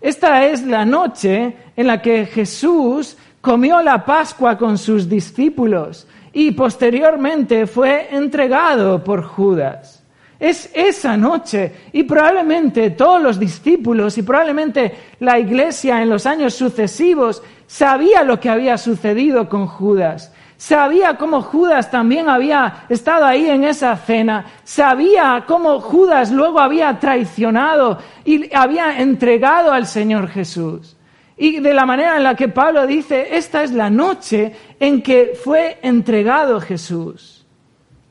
Esta 0.01 0.47
es 0.47 0.63
la 0.63 0.83
noche 0.83 1.55
en 1.77 1.87
la 1.87 2.01
que 2.01 2.25
Jesús 2.25 3.15
comió 3.39 3.81
la 3.81 4.03
Pascua 4.03 4.57
con 4.57 4.79
sus 4.79 5.07
discípulos 5.07 6.07
y 6.33 6.51
posteriormente 6.51 7.67
fue 7.67 8.07
entregado 8.11 9.03
por 9.03 9.23
Judas. 9.23 10.03
Es 10.39 10.71
esa 10.73 11.15
noche 11.15 11.71
y 11.93 12.01
probablemente 12.01 12.89
todos 12.89 13.21
los 13.21 13.39
discípulos 13.39 14.17
y 14.17 14.23
probablemente 14.23 14.91
la 15.19 15.37
iglesia 15.37 16.01
en 16.01 16.09
los 16.09 16.25
años 16.25 16.55
sucesivos 16.55 17.43
sabía 17.67 18.23
lo 18.23 18.39
que 18.39 18.49
había 18.49 18.79
sucedido 18.79 19.47
con 19.47 19.67
Judas 19.67 20.33
Sabía 20.61 21.17
cómo 21.17 21.41
Judas 21.41 21.89
también 21.89 22.29
había 22.29 22.85
estado 22.87 23.25
ahí 23.25 23.49
en 23.49 23.63
esa 23.63 23.97
cena. 23.97 24.45
Sabía 24.63 25.43
cómo 25.47 25.79
Judas 25.79 26.31
luego 26.31 26.59
había 26.59 26.99
traicionado 26.99 27.97
y 28.23 28.53
había 28.53 29.01
entregado 29.01 29.71
al 29.71 29.87
Señor 29.87 30.27
Jesús. 30.27 30.95
Y 31.35 31.61
de 31.61 31.73
la 31.73 31.87
manera 31.87 32.15
en 32.15 32.23
la 32.23 32.35
que 32.35 32.47
Pablo 32.47 32.85
dice, 32.85 33.35
esta 33.35 33.63
es 33.63 33.71
la 33.71 33.89
noche 33.89 34.55
en 34.79 35.01
que 35.01 35.33
fue 35.43 35.79
entregado 35.81 36.61
Jesús. 36.61 37.43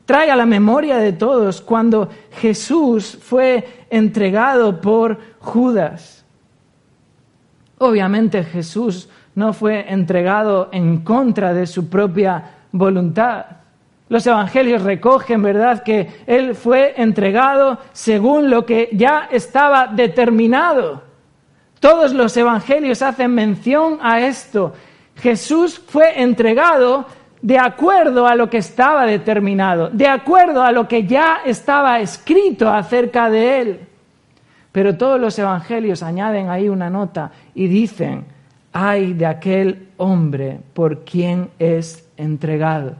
Trae 0.03 0.29
a 0.29 0.35
la 0.35 0.45
memoria 0.45 0.97
de 0.97 1.13
todos 1.13 1.61
cuando 1.61 2.09
Jesús 2.33 3.17
fue 3.21 3.85
entregado 3.89 4.81
por 4.81 5.17
Judas. 5.39 6.25
Obviamente 7.77 8.43
Jesús 8.43 9.07
no 9.35 9.53
fue 9.53 9.91
entregado 9.91 10.69
en 10.71 10.99
contra 10.99 11.53
de 11.53 11.67
su 11.67 11.89
propia 11.89 12.43
voluntad. 12.71 13.45
Los 14.09 14.27
evangelios 14.27 14.83
recogen, 14.83 15.41
¿verdad?, 15.41 15.83
que 15.83 16.09
Él 16.27 16.53
fue 16.55 16.93
entregado 16.97 17.79
según 17.93 18.49
lo 18.49 18.65
que 18.65 18.89
ya 18.91 19.29
estaba 19.31 19.87
determinado. 19.87 21.03
Todos 21.79 22.13
los 22.13 22.35
evangelios 22.35 23.01
hacen 23.01 23.33
mención 23.33 23.99
a 24.01 24.19
esto. 24.19 24.73
Jesús 25.15 25.79
fue 25.79 26.21
entregado 26.21 27.05
de 27.41 27.57
acuerdo 27.57 28.27
a 28.27 28.35
lo 28.35 28.49
que 28.49 28.57
estaba 28.57 29.05
determinado, 29.05 29.89
de 29.89 30.07
acuerdo 30.07 30.61
a 30.61 30.71
lo 30.71 30.87
que 30.87 31.05
ya 31.05 31.39
estaba 31.45 31.99
escrito 31.99 32.69
acerca 32.69 33.29
de 33.29 33.61
Él. 33.61 33.79
Pero 34.71 34.97
todos 34.97 35.19
los 35.19 35.37
evangelios 35.39 36.03
añaden 36.03 36.49
ahí 36.49 36.69
una 36.69 36.89
nota 36.89 37.31
y 37.55 37.67
dicen, 37.67 38.25
ay 38.73 39.13
de 39.13 39.25
aquel 39.25 39.89
hombre 39.97 40.59
por 40.73 41.03
quien 41.03 41.49
es 41.59 42.07
entregado. 42.17 42.95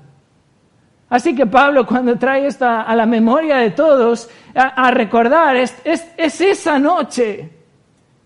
Así 1.09 1.35
que 1.35 1.45
Pablo 1.45 1.85
cuando 1.85 2.17
trae 2.17 2.47
esto 2.47 2.65
a 2.65 2.95
la 2.95 3.05
memoria 3.05 3.57
de 3.57 3.71
todos, 3.71 4.29
a, 4.55 4.91
recordar, 4.91 5.57
es, 5.57 5.75
es 5.83 6.41
esa 6.41 6.79
noche, 6.79 7.49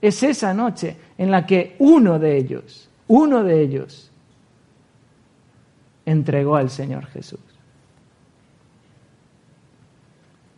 es 0.01 0.21
esa 0.21 0.53
noche 0.53 0.95
en 1.17 1.31
la 1.31 1.45
que 1.45 1.75
uno 1.79 2.19
de 2.19 2.37
ellos, 2.37 2.89
uno 3.07 3.43
de 3.43 3.61
ellos, 3.61 4.11
entregó 6.05 6.55
al 6.55 6.69
Señor 6.69 7.07
Jesús. 7.07 7.39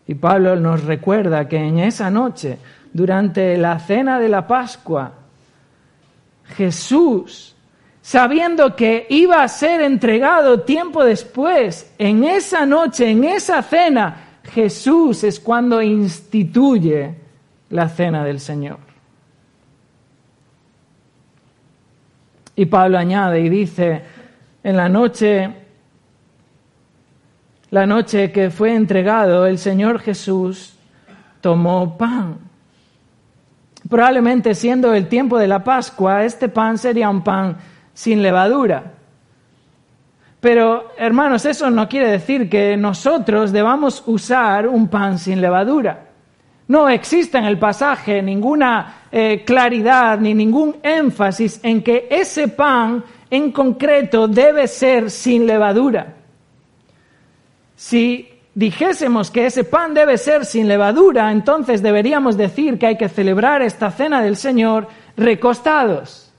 Y 0.08 0.16
Pablo 0.16 0.56
nos 0.56 0.84
recuerda 0.86 1.48
que 1.48 1.58
en 1.58 1.80
esa 1.80 2.10
noche, 2.10 2.58
durante 2.94 3.58
la 3.58 3.78
cena 3.80 4.20
de 4.20 4.30
la 4.30 4.48
Pascua, 4.48 5.12
Jesús, 6.56 7.56
sabiendo 8.02 8.76
que 8.76 9.06
iba 9.10 9.44
a 9.44 9.48
ser 9.48 9.82
entregado 9.82 10.62
tiempo 10.62 11.04
después, 11.04 11.94
en 11.98 12.24
esa 12.24 12.66
noche, 12.66 13.10
en 13.10 13.24
esa 13.24 13.62
cena, 13.62 14.40
Jesús 14.44 15.24
es 15.24 15.40
cuando 15.40 15.82
instituye 15.82 17.16
la 17.70 17.90
cena 17.90 18.24
del 18.24 18.40
Señor. 18.40 18.80
Y 22.56 22.66
Pablo 22.66 22.98
añade 22.98 23.42
y 23.42 23.50
dice, 23.50 24.02
en 24.64 24.78
la 24.78 24.90
noche, 24.90 25.54
la 27.70 27.86
noche 27.86 28.32
que 28.32 28.50
fue 28.50 28.74
entregado, 28.74 29.46
el 29.46 29.60
Señor 29.60 30.00
Jesús 30.00 30.74
tomó 31.42 31.98
pan 31.98 32.47
Probablemente 33.90 34.54
siendo 34.54 34.94
el 34.94 35.08
tiempo 35.08 35.38
de 35.38 35.48
la 35.48 35.64
Pascua, 35.64 36.24
este 36.26 36.50
pan 36.50 36.78
sería 36.78 37.10
un 37.10 37.24
pan 37.24 37.58
sin 37.94 38.22
levadura. 38.22 38.94
Pero, 40.40 40.92
hermanos, 40.98 41.46
eso 41.46 41.70
no 41.70 41.88
quiere 41.88 42.10
decir 42.10 42.50
que 42.50 42.78
nosotros 42.78 43.52
debamos 43.52 44.04
usar 44.06 44.68
un 44.68 44.88
pan 44.88 45.18
sin 45.18 45.42
levadura. 45.42 46.06
No 46.68 46.90
existe 46.90 47.38
en 47.38 47.46
el 47.46 47.58
pasaje 47.58 48.22
ninguna 48.22 49.04
eh, 49.12 49.44
claridad 49.46 50.20
ni 50.20 50.34
ningún 50.34 50.76
énfasis 50.84 51.60
en 51.64 51.82
que 51.82 52.08
ese 52.10 52.50
pan 52.50 53.04
en 53.30 53.52
concreto 53.52 54.28
debe 54.28 54.68
ser 54.68 55.10
sin 55.10 55.48
levadura. 55.48 56.14
Si 57.76 58.37
dijésemos 58.58 59.30
que 59.30 59.46
ese 59.46 59.64
pan 59.64 59.94
debe 59.94 60.18
ser 60.18 60.44
sin 60.44 60.68
levadura, 60.68 61.32
entonces 61.32 61.84
deberíamos 61.84 62.38
decir 62.38 62.80
que 62.80 62.88
hay 62.88 62.98
que 62.98 63.08
celebrar 63.08 63.62
esta 63.62 63.92
cena 63.92 64.20
del 64.20 64.36
Señor 64.36 64.88
recostados, 65.16 66.34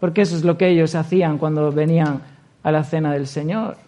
porque 0.00 0.20
eso 0.20 0.36
es 0.36 0.44
lo 0.44 0.58
que 0.58 0.68
ellos 0.68 0.94
hacían 0.94 1.38
cuando 1.38 1.72
venían 1.72 2.20
a 2.62 2.70
la 2.70 2.84
cena 2.84 3.14
del 3.14 3.26
Señor. 3.26 3.78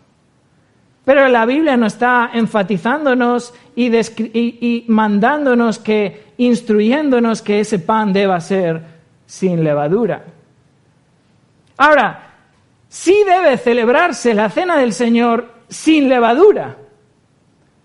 Pero 1.04 1.28
la 1.28 1.44
Biblia 1.44 1.76
no 1.76 1.88
está 1.88 2.30
enfatizándonos 2.32 3.52
y, 3.76 4.84
mandándonos 4.88 5.78
que, 5.78 6.28
instruyéndonos 6.38 7.42
que 7.42 7.60
ese 7.60 7.80
pan 7.80 8.14
deba 8.14 8.40
ser 8.40 8.82
sin 9.26 9.62
levadura. 9.62 10.24
Ahora, 11.76 12.30
sí 12.88 13.14
debe 13.26 13.58
celebrarse 13.58 14.32
la 14.32 14.48
cena 14.48 14.78
del 14.78 14.94
Señor 14.94 15.52
sin 15.68 16.08
levadura. 16.08 16.76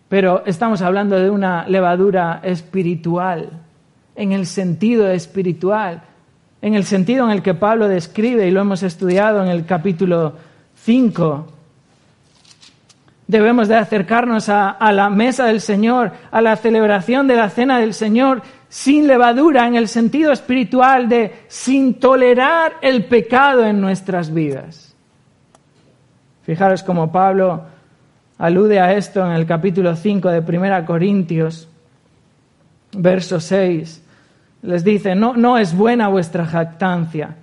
Pero 0.10 0.44
estamos 0.46 0.82
hablando 0.82 1.20
de 1.20 1.30
una 1.30 1.68
levadura 1.68 2.40
espiritual. 2.44 3.50
en 4.16 4.32
el 4.32 4.48
sentido 4.48 5.08
espiritual, 5.12 6.02
en 6.60 6.74
el 6.74 6.86
sentido 6.86 7.26
en 7.26 7.32
el 7.32 7.44
que 7.44 7.54
Pablo 7.54 7.88
describe, 7.88 8.48
y 8.48 8.52
lo 8.52 8.62
hemos 8.62 8.82
estudiado 8.82 9.44
en 9.44 9.50
el 9.50 9.64
capítulo 9.64 10.34
5. 10.74 11.46
Debemos 13.28 13.68
de 13.68 13.76
acercarnos 13.76 14.50
a, 14.50 14.72
a, 14.72 14.92
la 14.92 15.12
mesa 15.12 15.46
del 15.46 15.62
Señor, 15.62 16.14
a 16.32 16.42
la 16.42 16.56
celebración 16.56 17.28
de 17.28 17.36
la 17.36 17.52
cena 17.52 17.78
del 17.78 17.94
Señor, 17.94 18.42
sin 18.70 19.06
levadura, 19.06 19.68
en 19.68 19.76
el 19.76 19.88
sentido 19.88 20.32
espiritual 20.32 21.08
de 21.08 21.44
sin 21.48 22.00
tolerar 22.00 22.78
el 22.82 23.06
pecado 23.06 23.66
en 23.66 23.80
nuestras 23.80 24.34
vidas. 24.34 24.96
Fijaros 26.42 26.82
como 26.82 27.12
Pablo 27.12 27.77
alude 28.38 28.80
a 28.80 28.94
esto 28.94 29.26
en 29.26 29.32
el 29.32 29.46
capítulo 29.46 29.96
5 29.96 30.30
de 30.30 30.40
1 30.40 30.86
Corintios, 30.86 31.68
verso 32.94 33.40
6. 33.40 34.04
Les 34.64 34.84
dice, 34.84 35.16
no, 35.16 35.36
no 35.36 35.58
es 35.58 35.76
buena 35.76 36.08
vuestra 36.08 36.46
jactancia. 36.46 37.36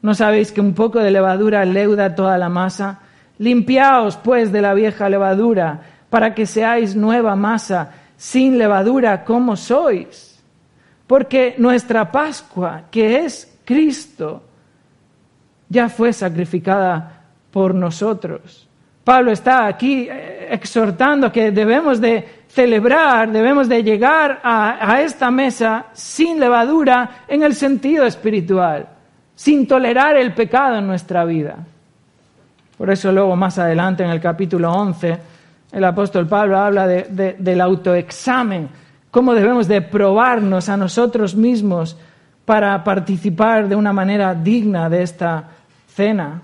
¿No 0.00 0.14
sabéis 0.14 0.52
que 0.52 0.60
un 0.60 0.74
poco 0.74 0.98
de 0.98 1.10
levadura 1.10 1.64
leuda 1.64 2.14
toda 2.14 2.38
la 2.38 2.48
masa? 2.48 3.00
Limpiaos, 3.38 4.16
pues, 4.16 4.52
de 4.52 4.62
la 4.62 4.74
vieja 4.74 5.08
levadura, 5.08 5.80
para 6.10 6.34
que 6.34 6.46
seáis 6.46 6.94
nueva 6.96 7.36
masa, 7.36 7.92
sin 8.16 8.58
levadura 8.58 9.24
como 9.24 9.56
sois. 9.56 10.40
Porque 11.06 11.54
nuestra 11.58 12.10
Pascua, 12.10 12.84
que 12.90 13.24
es 13.24 13.58
Cristo, 13.64 14.42
ya 15.68 15.88
fue 15.88 16.12
sacrificada 16.12 17.24
por 17.50 17.74
nosotros. 17.74 18.68
Pablo 19.04 19.32
está 19.32 19.66
aquí 19.66 20.08
eh, 20.08 20.48
exhortando 20.50 21.32
que 21.32 21.50
debemos 21.50 22.00
de 22.00 22.42
celebrar, 22.48 23.32
debemos 23.32 23.68
de 23.68 23.82
llegar 23.82 24.40
a, 24.44 25.00
esta 25.00 25.30
mesa 25.30 25.86
sin 25.92 26.38
levadura 26.38 27.24
en 27.26 27.42
el 27.42 27.54
sentido 27.54 28.04
espiritual, 28.04 28.86
sin 29.34 29.66
tolerar 29.66 30.16
el 30.16 30.34
pecado 30.34 30.76
en 30.76 30.86
nuestra 30.86 31.24
vida. 31.24 31.56
Por 32.76 32.90
eso 32.90 33.10
luego 33.10 33.34
más 33.36 33.58
adelante 33.58 34.04
en 34.04 34.10
el 34.10 34.20
capítulo 34.20 34.70
11 34.70 35.32
el 35.72 35.84
apóstol 35.84 36.26
Pablo 36.28 36.58
habla 36.58 36.86
de, 36.86 37.04
de, 37.04 37.36
del 37.38 37.60
autoexamen, 37.62 38.68
cómo 39.10 39.32
debemos 39.32 39.66
de 39.66 39.80
probarnos 39.80 40.68
a 40.68 40.76
nosotros 40.76 41.34
mismos 41.34 41.96
para 42.44 42.84
participar 42.84 43.68
de 43.68 43.76
una 43.76 43.94
manera 43.94 44.34
digna 44.34 44.90
de 44.90 45.02
esta 45.02 45.44
cena. 45.88 46.42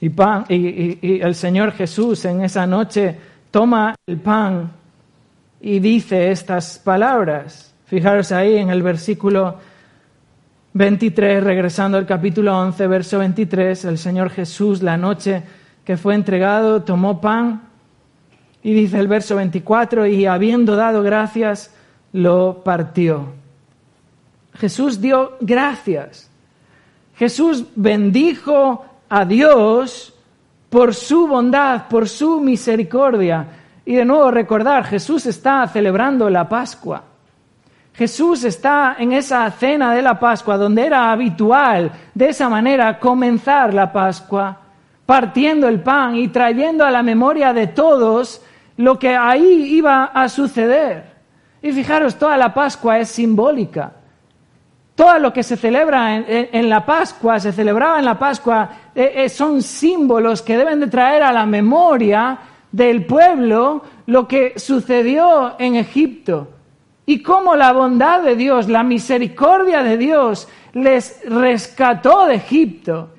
Y, 0.00 0.08
pan, 0.08 0.44
y, 0.48 1.20
el 1.20 1.34
Señor 1.34 1.72
Jesús 1.72 2.24
en 2.24 2.42
esa 2.42 2.66
noche 2.66 3.16
toma 3.50 3.94
el 4.06 4.16
pan 4.18 4.70
y 5.60 5.78
dice 5.78 6.30
estas 6.30 6.78
palabras. 6.78 7.74
Fijaros 7.84 8.32
ahí 8.32 8.56
en 8.56 8.70
el 8.70 8.82
versículo 8.82 9.56
23, 10.72 11.42
regresando 11.42 11.98
al 11.98 12.06
capítulo 12.06 12.58
11, 12.58 12.86
verso 12.86 13.18
23, 13.18 13.84
el 13.86 13.98
Señor 13.98 14.30
Jesús 14.30 14.82
la 14.82 14.96
noche 14.96 15.42
que 15.84 15.96
fue 15.96 16.14
entregado 16.14 16.82
tomó 16.82 17.20
pan 17.20 17.62
y 18.62 18.72
dice 18.74 18.98
el 18.98 19.08
verso 19.08 19.36
24, 19.36 20.06
y 20.06 20.26
habiendo 20.26 20.76
dado 20.76 21.02
gracias, 21.02 21.74
lo 22.12 22.62
partió. 22.62 23.32
Jesús 24.54 25.00
dio 25.00 25.36
gracias. 25.40 26.30
Jesús 27.16 27.64
bendijo 27.74 28.84
a 29.10 29.24
Dios 29.26 30.14
por 30.70 30.94
su 30.94 31.26
bondad, 31.26 31.88
por 31.88 32.08
su 32.08 32.40
misericordia. 32.40 33.46
Y 33.84 33.96
de 33.96 34.04
nuevo 34.04 34.30
recordar, 34.30 34.84
Jesús 34.84 35.26
está 35.26 35.66
celebrando 35.66 36.30
la 36.30 36.48
Pascua. 36.48 37.02
Jesús 37.92 38.44
está 38.44 38.96
en 38.98 39.12
esa 39.12 39.50
cena 39.50 39.92
de 39.92 40.00
la 40.00 40.18
Pascua 40.18 40.56
donde 40.56 40.86
era 40.86 41.10
habitual 41.10 41.90
de 42.14 42.28
esa 42.28 42.48
manera 42.48 42.98
comenzar 42.98 43.74
la 43.74 43.92
Pascua, 43.92 44.56
partiendo 45.04 45.68
el 45.68 45.80
pan 45.80 46.14
y 46.16 46.28
trayendo 46.28 46.84
a 46.84 46.90
la 46.90 47.02
memoria 47.02 47.52
de 47.52 47.66
todos 47.66 48.42
lo 48.76 48.98
que 48.98 49.14
ahí 49.14 49.74
iba 49.74 50.04
a 50.04 50.28
suceder. 50.28 51.10
Y 51.60 51.72
fijaros, 51.72 52.16
toda 52.16 52.38
la 52.38 52.54
Pascua 52.54 52.98
es 52.98 53.10
simbólica. 53.10 53.92
Todo 54.94 55.18
lo 55.18 55.32
que 55.32 55.42
se 55.42 55.56
celebra 55.56 56.16
en, 56.16 56.24
en, 56.52 56.68
la 56.70 56.86
Pascua, 56.86 57.40
se 57.40 57.52
celebraba 57.52 57.98
en 57.98 58.04
la 58.04 58.18
Pascua, 58.18 58.68
eh, 58.94 59.12
eh, 59.16 59.28
son 59.28 59.62
símbolos 59.62 60.42
que 60.42 60.56
deben 60.56 60.80
de 60.80 60.88
traer 60.88 61.22
a 61.22 61.32
la 61.32 61.46
memoria 61.46 62.38
del 62.72 63.04
pueblo 63.06 63.82
lo 64.06 64.26
que 64.26 64.58
sucedió 64.58 65.54
en 65.58 65.76
Egipto 65.76 66.48
y 67.06 67.22
cómo 67.22 67.56
la 67.56 67.72
bondad 67.72 68.22
de 68.22 68.36
Dios, 68.36 68.68
la 68.68 68.82
misericordia 68.82 69.82
de 69.82 69.96
Dios 69.96 70.48
les 70.74 71.20
rescató 71.28 72.26
de 72.26 72.36
Egipto. 72.36 73.10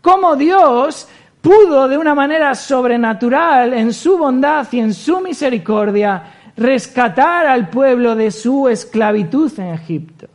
Cómo 0.00 0.36
Dios 0.36 1.08
pudo 1.40 1.88
de 1.88 1.98
una 1.98 2.14
manera 2.14 2.54
sobrenatural, 2.54 3.74
en 3.74 3.92
su 3.92 4.18
bondad 4.18 4.66
y 4.70 4.78
en 4.78 4.94
su 4.94 5.20
misericordia, 5.20 6.22
rescatar 6.56 7.46
al 7.46 7.68
pueblo 7.70 8.14
de 8.14 8.30
su 8.30 8.68
esclavitud 8.68 9.50
en 9.58 9.74
Egipto. 9.74 10.29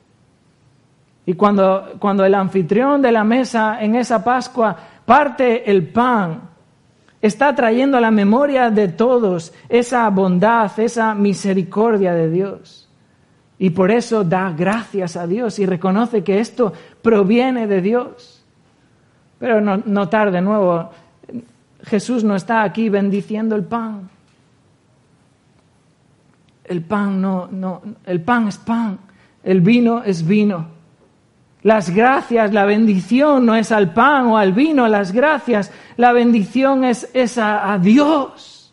Y 1.26 1.34
cuando, 1.34 1.96
cuando 2.00 2.24
el 2.24 2.36
anfitrión 2.36 3.02
de 3.02 3.12
la 3.12 3.24
mesa 3.24 3.82
en 3.82 3.96
esa 3.96 4.24
Pascua 4.24 4.76
parte 5.06 5.70
el 5.70 5.88
pan, 5.88 6.42
está 7.22 7.56
trayendo 7.56 7.98
a 7.98 8.02
la 8.02 8.12
memoria 8.12 8.70
de 8.70 8.88
todos 8.90 9.52
esa 9.68 10.08
bondad, 10.10 10.72
esa 10.80 11.16
misericordia 11.16 12.14
de 12.14 12.30
Dios. 12.30 12.88
Y 13.58 13.72
por 13.72 13.90
eso 13.90 14.24
da 14.24 14.52
gracias 14.52 15.16
a 15.16 15.26
Dios 15.26 15.58
y 15.60 15.66
reconoce 15.66 16.24
que 16.24 16.40
esto 16.40 16.74
proviene 17.02 17.68
de 17.68 17.82
Dios. 17.82 18.44
Pero 19.40 19.62
no, 19.62 19.78
notar 19.78 20.32
de 20.32 20.42
nuevo, 20.42 20.90
Jesús 21.84 22.24
no 22.24 22.36
está 22.36 22.64
aquí 22.64 22.90
bendiciendo 22.90 23.56
el 23.56 23.64
pan. 23.64 24.10
El 26.64 26.82
pan 26.82 27.22
no, 27.22 27.48
no, 27.48 27.82
el 28.06 28.22
pan 28.22 28.48
es 28.48 28.58
pan, 28.58 29.00
el 29.44 29.62
vino 29.62 30.04
es 30.04 30.26
vino. 30.26 30.75
Las 31.66 31.90
gracias, 31.90 32.54
la 32.54 32.66
bendición 32.66 33.44
no 33.44 33.56
es 33.56 33.72
al 33.72 33.92
pan 33.92 34.28
o 34.28 34.38
al 34.38 34.54
vino, 34.54 34.88
las 34.88 35.12
gracias, 35.12 35.72
la 35.98 36.12
bendición 36.12 36.84
es, 36.84 37.10
es 37.16 37.40
a, 37.40 37.80
Dios, 37.82 38.72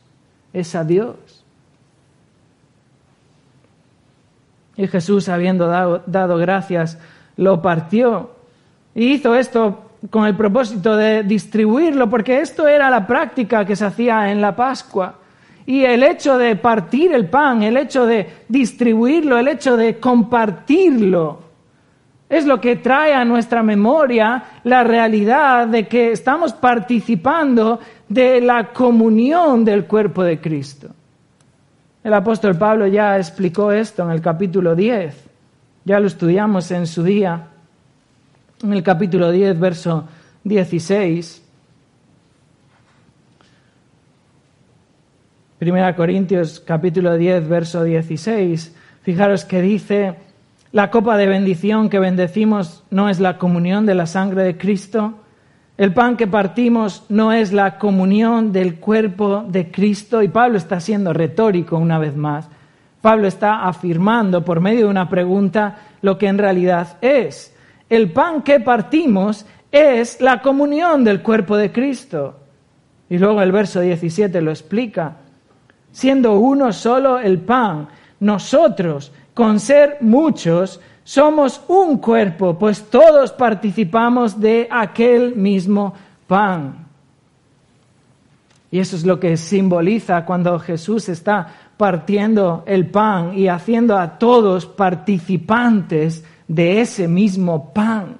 es 0.52 0.74
a 0.74 0.84
Dios. 0.84 1.16
Y 4.76 4.86
Jesús, 4.88 5.30
habiendo 5.30 5.68
dado, 5.68 6.02
dado, 6.04 6.36
gracias, 6.36 6.98
lo 7.38 7.62
partió. 7.62 8.32
Y 8.94 9.12
hizo 9.14 9.34
esto 9.36 9.92
con 10.10 10.26
el 10.26 10.36
propósito 10.36 10.94
de 10.94 11.22
distribuirlo, 11.22 12.10
porque 12.10 12.42
esto 12.42 12.68
era 12.68 12.90
la 12.90 13.06
práctica 13.06 13.64
que 13.64 13.74
se 13.74 13.86
hacía 13.86 14.30
en 14.30 14.42
la 14.42 14.54
Pascua. 14.54 15.14
Y 15.64 15.82
el 15.84 16.02
hecho 16.02 16.36
de 16.36 16.56
partir 16.56 17.14
el 17.14 17.30
pan, 17.30 17.62
el 17.62 17.78
hecho 17.78 18.04
de 18.04 18.28
distribuirlo, 18.50 19.38
el 19.38 19.48
hecho 19.48 19.78
de 19.78 19.98
compartirlo, 19.98 21.51
es 22.32 22.46
lo 22.46 22.62
que 22.62 22.76
trae 22.76 23.12
a 23.12 23.26
nuestra 23.26 23.62
memoria 23.62 24.42
la 24.64 24.82
realidad 24.82 25.68
de 25.68 25.86
que 25.86 26.12
estamos 26.12 26.54
participando 26.54 27.78
de 28.08 28.40
la 28.40 28.72
comunión 28.72 29.66
del 29.66 29.84
cuerpo 29.84 30.24
de 30.24 30.40
Cristo. 30.40 30.88
El 32.02 32.14
apóstol 32.14 32.56
Pablo 32.56 32.86
ya 32.86 33.18
explicó 33.18 33.70
esto 33.70 34.02
en 34.04 34.12
el 34.12 34.22
capítulo 34.22 34.74
10, 34.74 35.14
ya 35.84 36.00
lo 36.00 36.06
estudiamos 36.06 36.70
en 36.70 36.86
su 36.86 37.02
día, 37.02 37.48
en 38.62 38.72
el 38.72 38.82
capítulo 38.82 39.30
10, 39.30 39.60
verso 39.60 40.08
16. 40.42 41.42
Primera 45.58 45.94
Corintios 45.94 46.60
capítulo 46.60 47.14
10, 47.14 47.46
verso 47.46 47.84
16. 47.84 48.74
Fijaros 49.02 49.44
que 49.44 49.60
dice, 49.60 50.31
la 50.72 50.90
copa 50.90 51.18
de 51.18 51.26
bendición 51.26 51.90
que 51.90 51.98
bendecimos 51.98 52.82
no 52.90 53.10
es 53.10 53.20
la 53.20 53.36
comunión 53.36 53.84
de 53.84 53.94
la 53.94 54.06
sangre 54.06 54.42
de 54.42 54.56
Cristo. 54.56 55.14
El 55.76 55.92
pan 55.92 56.16
que 56.16 56.26
partimos 56.26 57.04
no 57.10 57.30
es 57.32 57.52
la 57.52 57.78
comunión 57.78 58.52
del 58.52 58.76
cuerpo 58.76 59.44
de 59.46 59.70
Cristo. 59.70 60.22
Y 60.22 60.28
Pablo 60.28 60.56
está 60.56 60.80
siendo 60.80 61.12
retórico 61.12 61.76
una 61.76 61.98
vez 61.98 62.16
más. 62.16 62.48
Pablo 63.02 63.26
está 63.26 63.66
afirmando 63.66 64.44
por 64.44 64.60
medio 64.60 64.86
de 64.86 64.90
una 64.90 65.10
pregunta 65.10 65.76
lo 66.00 66.16
que 66.16 66.28
en 66.28 66.38
realidad 66.38 66.96
es. 67.02 67.54
El 67.90 68.10
pan 68.10 68.40
que 68.40 68.58
partimos 68.58 69.44
es 69.70 70.22
la 70.22 70.40
comunión 70.40 71.04
del 71.04 71.20
cuerpo 71.20 71.56
de 71.58 71.70
Cristo. 71.70 72.40
Y 73.10 73.18
luego 73.18 73.42
el 73.42 73.52
verso 73.52 73.80
17 73.80 74.40
lo 74.40 74.50
explica. 74.50 75.16
Siendo 75.90 76.38
uno 76.38 76.72
solo 76.72 77.18
el 77.18 77.40
pan, 77.40 77.88
nosotros 78.20 79.12
con 79.34 79.60
ser 79.60 79.98
muchos, 80.00 80.80
somos 81.04 81.60
un 81.68 81.98
cuerpo, 81.98 82.58
pues 82.58 82.84
todos 82.84 83.32
participamos 83.32 84.40
de 84.40 84.68
aquel 84.70 85.34
mismo 85.34 85.94
pan. 86.26 86.86
Y 88.70 88.78
eso 88.78 88.96
es 88.96 89.04
lo 89.04 89.20
que 89.20 89.36
simboliza 89.36 90.24
cuando 90.24 90.58
Jesús 90.58 91.08
está 91.08 91.46
partiendo 91.76 92.62
el 92.66 92.86
pan 92.86 93.36
y 93.36 93.48
haciendo 93.48 93.98
a 93.98 94.18
todos 94.18 94.66
participantes 94.66 96.24
de 96.48 96.80
ese 96.80 97.08
mismo 97.08 97.72
pan. 97.72 98.16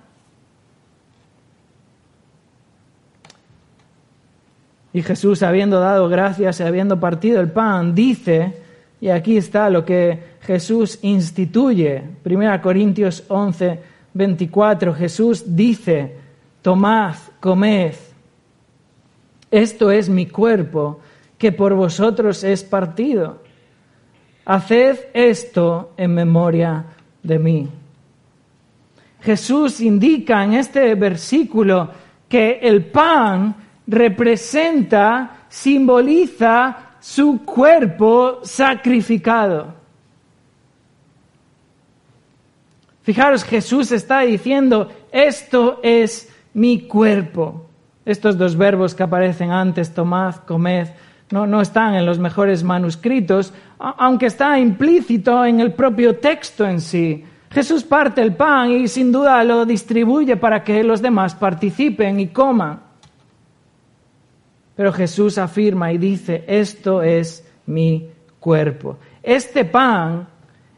Y 4.92 5.02
Jesús, 5.02 5.42
habiendo 5.42 5.80
dado 5.80 6.08
gracias 6.08 6.60
y 6.60 6.62
habiendo 6.64 7.00
partido 7.00 7.40
el 7.40 7.50
pan, 7.50 7.94
dice, 7.94 8.61
y 9.02 9.10
aquí 9.10 9.36
está 9.36 9.68
lo 9.68 9.84
que 9.84 10.16
Jesús 10.42 11.00
instituye, 11.02 12.04
1 12.24 12.62
Corintios 12.62 13.24
11, 13.26 13.80
24, 14.14 14.94
Jesús 14.94 15.42
dice, 15.44 16.14
tomad, 16.62 17.16
comed, 17.40 17.94
esto 19.50 19.90
es 19.90 20.08
mi 20.08 20.26
cuerpo, 20.26 21.00
que 21.36 21.50
por 21.50 21.74
vosotros 21.74 22.44
es 22.44 22.62
partido. 22.62 23.42
Haced 24.44 24.96
esto 25.12 25.94
en 25.96 26.14
memoria 26.14 26.84
de 27.24 27.38
mí. 27.40 27.68
Jesús 29.20 29.80
indica 29.80 30.44
en 30.44 30.54
este 30.54 30.94
versículo 30.94 31.90
que 32.28 32.60
el 32.62 32.84
pan 32.84 33.56
representa, 33.84 35.46
simboliza 35.48 36.91
su 37.02 37.44
cuerpo 37.44 38.38
sacrificado. 38.44 39.74
Fijaros, 43.02 43.42
Jesús 43.42 43.90
está 43.90 44.20
diciendo, 44.20 44.88
esto 45.10 45.80
es 45.82 46.32
mi 46.54 46.82
cuerpo. 46.82 47.66
Estos 48.04 48.38
dos 48.38 48.56
verbos 48.56 48.94
que 48.94 49.02
aparecen 49.02 49.50
antes, 49.50 49.92
tomad, 49.92 50.36
comed, 50.46 50.88
no, 51.32 51.44
no 51.44 51.60
están 51.60 51.94
en 51.96 52.06
los 52.06 52.20
mejores 52.20 52.62
manuscritos, 52.62 53.52
aunque 53.78 54.26
está 54.26 54.58
implícito 54.60 55.44
en 55.44 55.58
el 55.58 55.72
propio 55.72 56.16
texto 56.18 56.64
en 56.64 56.80
sí. 56.80 57.24
Jesús 57.50 57.82
parte 57.82 58.22
el 58.22 58.36
pan 58.36 58.70
y 58.70 58.86
sin 58.86 59.10
duda 59.10 59.42
lo 59.42 59.66
distribuye 59.66 60.36
para 60.36 60.62
que 60.62 60.84
los 60.84 61.02
demás 61.02 61.34
participen 61.34 62.20
y 62.20 62.28
coman. 62.28 62.91
Pero 64.74 64.92
Jesús 64.92 65.38
afirma 65.38 65.92
y 65.92 65.98
dice, 65.98 66.44
esto 66.46 67.02
es 67.02 67.46
mi 67.66 68.08
cuerpo. 68.40 68.98
Este 69.22 69.64
pan, 69.64 70.26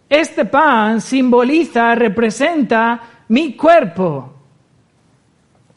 este 0.08 0.44
pan 0.44 1.00
simboliza, 1.00 1.94
representa 1.94 3.00
mi 3.28 3.54
cuerpo. 3.56 4.32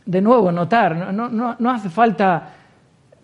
De 0.05 0.21
nuevo, 0.21 0.51
notar, 0.51 1.13
no, 1.13 1.71
hace 1.71 1.89
falta 1.89 2.53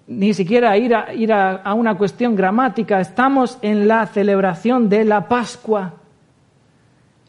ni 0.08 0.34
siquiera 0.34 0.77
ir, 0.77 0.93
a, 1.34 1.73
una 1.73 1.95
cuestión 1.97 2.36
gramática, 2.36 2.99
estamos 2.99 3.58
en 3.62 3.88
la 3.88 4.06
celebración 4.08 4.89
de 4.89 5.06
la 5.06 5.27
Pascua. 5.27 5.93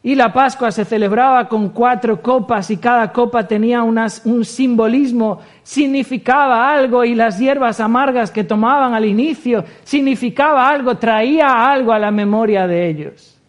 Y 0.05 0.13
la 0.13 0.31
Pascua 0.31 0.71
se 0.71 0.85
celebraba 0.85 1.49
con 1.49 1.69
cuatro 1.69 2.21
copas 2.21 2.69
y 2.69 2.77
cada 2.77 3.11
copa 3.11 3.47
tenía 3.47 3.81
un 3.81 4.45
simbolismo, 4.45 5.39
significaba 5.63 6.71
algo 6.71 7.03
y 7.03 7.15
las 7.15 7.39
hierbas 7.39 7.79
amargas 7.79 8.29
que 8.29 8.43
tomaban 8.43 8.93
al 8.93 9.03
inicio 9.03 9.65
significaba 9.83 10.69
algo, 10.69 10.95
traía 10.97 11.71
algo 11.71 11.91
a 11.91 11.97
la 11.97 12.11
memoria 12.11 12.67
de 12.67 12.87
ellos. 12.87 13.41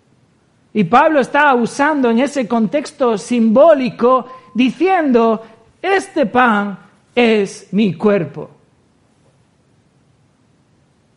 Y 0.73 0.85
Pablo 0.85 1.21
estaba 1.21 1.55
usando 1.55 2.09
en 2.09 2.21
ese 2.21 2.49
contexto 2.49 3.19
simbólico 3.19 4.27
diciendo, 4.55 5.43
este 5.83 6.25
pan 6.25 6.79
es 7.15 7.69
mi 7.73 7.93
cuerpo. 7.93 8.49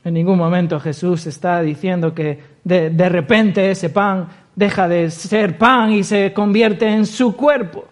En 0.04 0.16
ningún 0.16 0.38
momento 0.38 0.82
Jesús 0.82 1.28
está 1.28 1.62
diciendo 1.62 2.14
que 2.14 2.44
de, 2.62 2.90
de 2.90 3.08
repente 3.08 3.72
ese 3.72 3.90
pan 3.90 4.28
deja 4.56 4.88
de 4.88 5.10
ser 5.12 5.58
pan 5.58 5.92
y 5.92 6.04
se 6.04 6.34
convierte 6.34 6.88
en 6.88 7.06
su 7.06 7.36
cuerpo. 7.36 7.86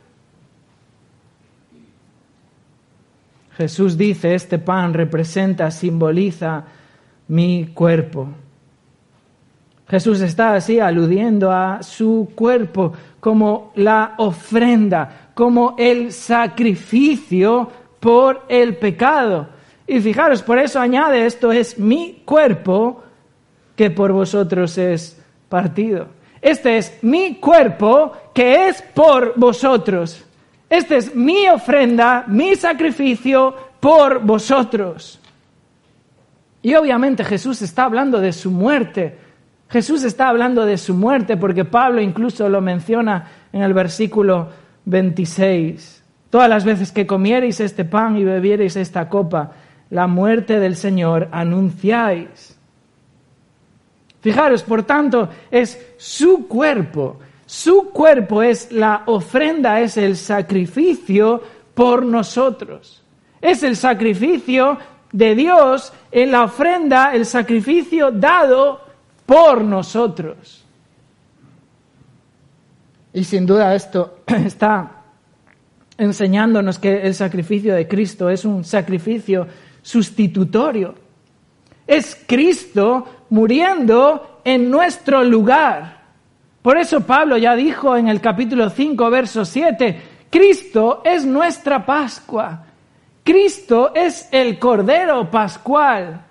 Jesús 3.57 3.97
dice, 3.97 4.35
este 4.35 4.59
pan 4.59 4.93
representa, 4.93 5.71
simboliza 5.71 6.65
mi 7.27 7.71
cuerpo. 7.73 8.27
Jesús 9.89 10.21
está 10.21 10.53
así 10.53 10.79
aludiendo 10.79 11.51
a 11.51 11.81
su 11.81 12.31
cuerpo 12.35 12.93
como 13.19 13.71
la 13.75 14.15
ofrenda, 14.17 15.31
como 15.33 15.75
el 15.77 16.11
sacrificio 16.11 17.69
por 17.99 18.43
el 18.49 18.75
pecado. 18.75 19.47
Y 19.87 20.01
fijaros, 20.01 20.43
por 20.43 20.59
eso 20.59 20.79
añade, 20.79 21.25
esto 21.25 21.51
es 21.51 21.79
mi 21.79 22.21
cuerpo 22.25 23.01
que 23.75 23.89
por 23.89 24.11
vosotros 24.11 24.77
es 24.77 25.23
partido. 25.47 26.16
Este 26.41 26.77
es 26.77 26.99
mi 27.01 27.35
cuerpo 27.35 28.13
que 28.33 28.67
es 28.67 28.81
por 28.81 29.33
vosotros. 29.35 30.23
Este 30.69 30.97
es 30.97 31.15
mi 31.15 31.47
ofrenda, 31.47 32.25
mi 32.27 32.55
sacrificio 32.55 33.55
por 33.79 34.19
vosotros. 34.19 35.19
Y 36.61 36.75
obviamente 36.75 37.23
Jesús 37.23 37.61
está 37.61 37.85
hablando 37.85 38.19
de 38.19 38.33
su 38.33 38.51
muerte. 38.51 39.17
Jesús 39.69 40.03
está 40.03 40.29
hablando 40.29 40.65
de 40.65 40.77
su 40.77 40.93
muerte 40.93 41.37
porque 41.37 41.65
Pablo 41.65 42.01
incluso 42.01 42.49
lo 42.49 42.61
menciona 42.61 43.27
en 43.53 43.61
el 43.61 43.73
versículo 43.73 44.49
26. 44.85 46.03
Todas 46.29 46.49
las 46.49 46.65
veces 46.65 46.91
que 46.91 47.07
comiereis 47.07 47.59
este 47.59 47.85
pan 47.85 48.17
y 48.17 48.23
bebiereis 48.23 48.75
esta 48.75 49.07
copa, 49.07 49.51
la 49.89 50.07
muerte 50.07 50.59
del 50.59 50.75
Señor 50.75 51.29
anunciáis. 51.31 52.56
Fijaros, 54.21 54.63
por 54.63 54.83
tanto, 54.83 55.29
es 55.51 55.79
su 55.97 56.47
cuerpo. 56.47 57.19
Su 57.45 57.89
cuerpo 57.91 58.43
es 58.43 58.71
la 58.71 59.03
ofrenda, 59.05 59.79
es 59.79 59.97
el 59.97 60.17
sacrificio 60.17 61.41
por 61.73 62.05
nosotros. 62.05 63.03
Es 63.39 63.63
el 63.63 63.75
sacrificio 63.75 64.77
de 65.11 65.35
Dios 65.35 65.93
en 66.11 66.31
la 66.31 66.43
ofrenda, 66.43 67.13
el 67.13 67.25
sacrificio 67.25 68.11
dado 68.11 68.81
por 69.25 69.63
nosotros. 69.63 70.65
Y 73.13 73.23
sin 73.23 73.45
duda 73.45 73.73
esto 73.73 74.19
está 74.27 74.91
enseñándonos 75.97 76.77
que 76.77 77.01
el 77.01 77.15
sacrificio 77.15 77.73
de 77.73 77.87
Cristo 77.87 78.29
es 78.29 78.45
un 78.45 78.63
sacrificio 78.63 79.47
sustitutorio. 79.81 81.06
Es 81.87 82.21
Cristo 82.27 83.07
muriendo 83.29 84.41
en 84.43 84.69
nuestro 84.69 85.23
lugar. 85.23 85.97
Por 86.61 86.77
eso 86.77 87.01
Pablo 87.01 87.37
ya 87.37 87.55
dijo 87.55 87.95
en 87.95 88.09
el 88.09 88.19
capítulo 88.19 88.69
5, 88.69 89.09
verso 89.09 89.45
7, 89.45 90.01
Cristo 90.29 91.01
es 91.05 91.25
nuestra 91.25 91.85
Pascua. 91.85 92.65
Cristo 93.23 93.91
es 93.95 94.27
el 94.31 94.59
Cordero 94.59 95.31
Pascual. 95.31 96.21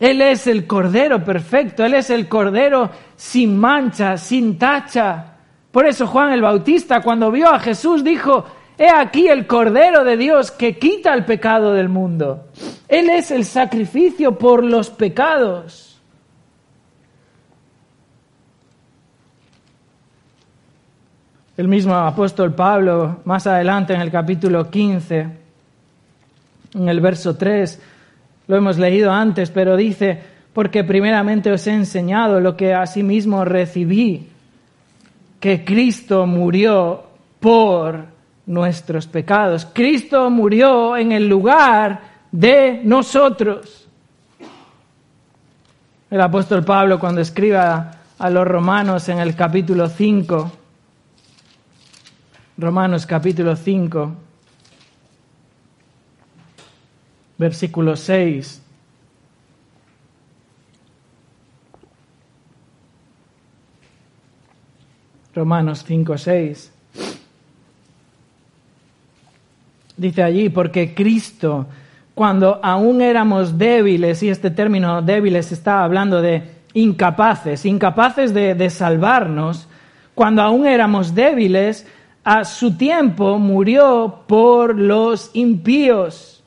Él 0.00 0.22
es 0.22 0.46
el 0.46 0.66
Cordero 0.66 1.24
perfecto, 1.24 1.84
Él 1.84 1.94
es 1.94 2.10
el 2.10 2.28
Cordero 2.28 2.90
sin 3.16 3.58
mancha, 3.58 4.16
sin 4.16 4.58
tacha. 4.58 5.34
Por 5.72 5.86
eso 5.86 6.06
Juan 6.06 6.32
el 6.32 6.42
Bautista, 6.42 7.00
cuando 7.00 7.30
vio 7.30 7.52
a 7.52 7.58
Jesús, 7.58 8.04
dijo, 8.04 8.44
He 8.78 8.88
aquí 8.88 9.26
el 9.26 9.48
Cordero 9.48 10.04
de 10.04 10.16
Dios 10.16 10.52
que 10.52 10.78
quita 10.78 11.12
el 11.12 11.24
pecado 11.24 11.72
del 11.72 11.88
mundo. 11.88 12.46
Él 12.86 13.10
es 13.10 13.32
el 13.32 13.44
sacrificio 13.44 14.38
por 14.38 14.62
los 14.62 14.88
pecados. 14.88 16.00
El 21.56 21.66
mismo 21.66 21.92
apóstol 21.92 22.54
Pablo, 22.54 23.18
más 23.24 23.48
adelante 23.48 23.92
en 23.92 24.00
el 24.00 24.12
capítulo 24.12 24.70
15, 24.70 25.28
en 26.74 26.88
el 26.88 27.00
verso 27.00 27.36
3, 27.36 27.82
lo 28.46 28.56
hemos 28.56 28.78
leído 28.78 29.10
antes, 29.10 29.50
pero 29.50 29.76
dice, 29.76 30.22
porque 30.52 30.84
primeramente 30.84 31.50
os 31.50 31.66
he 31.66 31.72
enseñado 31.72 32.38
lo 32.38 32.56
que 32.56 32.74
asimismo 32.74 33.44
recibí, 33.44 34.28
que 35.40 35.64
Cristo 35.64 36.26
murió 36.26 37.02
por 37.40 38.17
nuestros 38.48 39.06
pecados. 39.06 39.68
Cristo 39.72 40.28
murió 40.30 40.96
en 40.96 41.12
el 41.12 41.28
lugar 41.28 42.00
de 42.32 42.80
nosotros. 42.82 43.86
El 46.10 46.20
apóstol 46.20 46.64
Pablo 46.64 46.98
cuando 46.98 47.20
escribe 47.20 47.58
a 47.58 48.30
los 48.30 48.48
romanos 48.48 49.08
en 49.10 49.18
el 49.18 49.36
capítulo 49.36 49.88
5, 49.88 50.52
Romanos 52.56 53.06
capítulo 53.06 53.54
5, 53.54 54.14
versículo 57.36 57.94
6, 57.94 58.62
Romanos 65.34 65.84
5, 65.86 66.18
6. 66.18 66.77
Dice 69.98 70.22
allí, 70.22 70.48
porque 70.48 70.94
Cristo, 70.94 71.66
cuando 72.14 72.60
aún 72.62 73.02
éramos 73.02 73.58
débiles, 73.58 74.22
y 74.22 74.28
este 74.28 74.52
término 74.52 75.02
débiles 75.02 75.50
está 75.50 75.82
hablando 75.82 76.22
de 76.22 76.44
incapaces, 76.72 77.66
incapaces 77.66 78.32
de, 78.32 78.54
de 78.54 78.70
salvarnos, 78.70 79.66
cuando 80.14 80.40
aún 80.42 80.66
éramos 80.68 81.16
débiles, 81.16 81.84
a 82.22 82.44
su 82.44 82.76
tiempo 82.76 83.38
murió 83.40 84.22
por 84.28 84.78
los 84.78 85.30
impíos. 85.34 86.44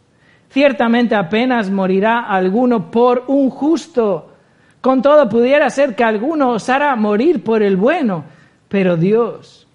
Ciertamente 0.50 1.14
apenas 1.14 1.70
morirá 1.70 2.22
alguno 2.22 2.90
por 2.90 3.26
un 3.28 3.50
justo. 3.50 4.32
Con 4.80 5.02
todo 5.02 5.28
pudiera 5.28 5.70
ser 5.70 5.96
que 5.96 6.06
alguno 6.06 6.52
osara 6.52 6.96
morir 6.96 7.44
por 7.44 7.62
el 7.64 7.76
bueno, 7.76 8.24
pero 8.70 8.96
Dios 8.96 9.68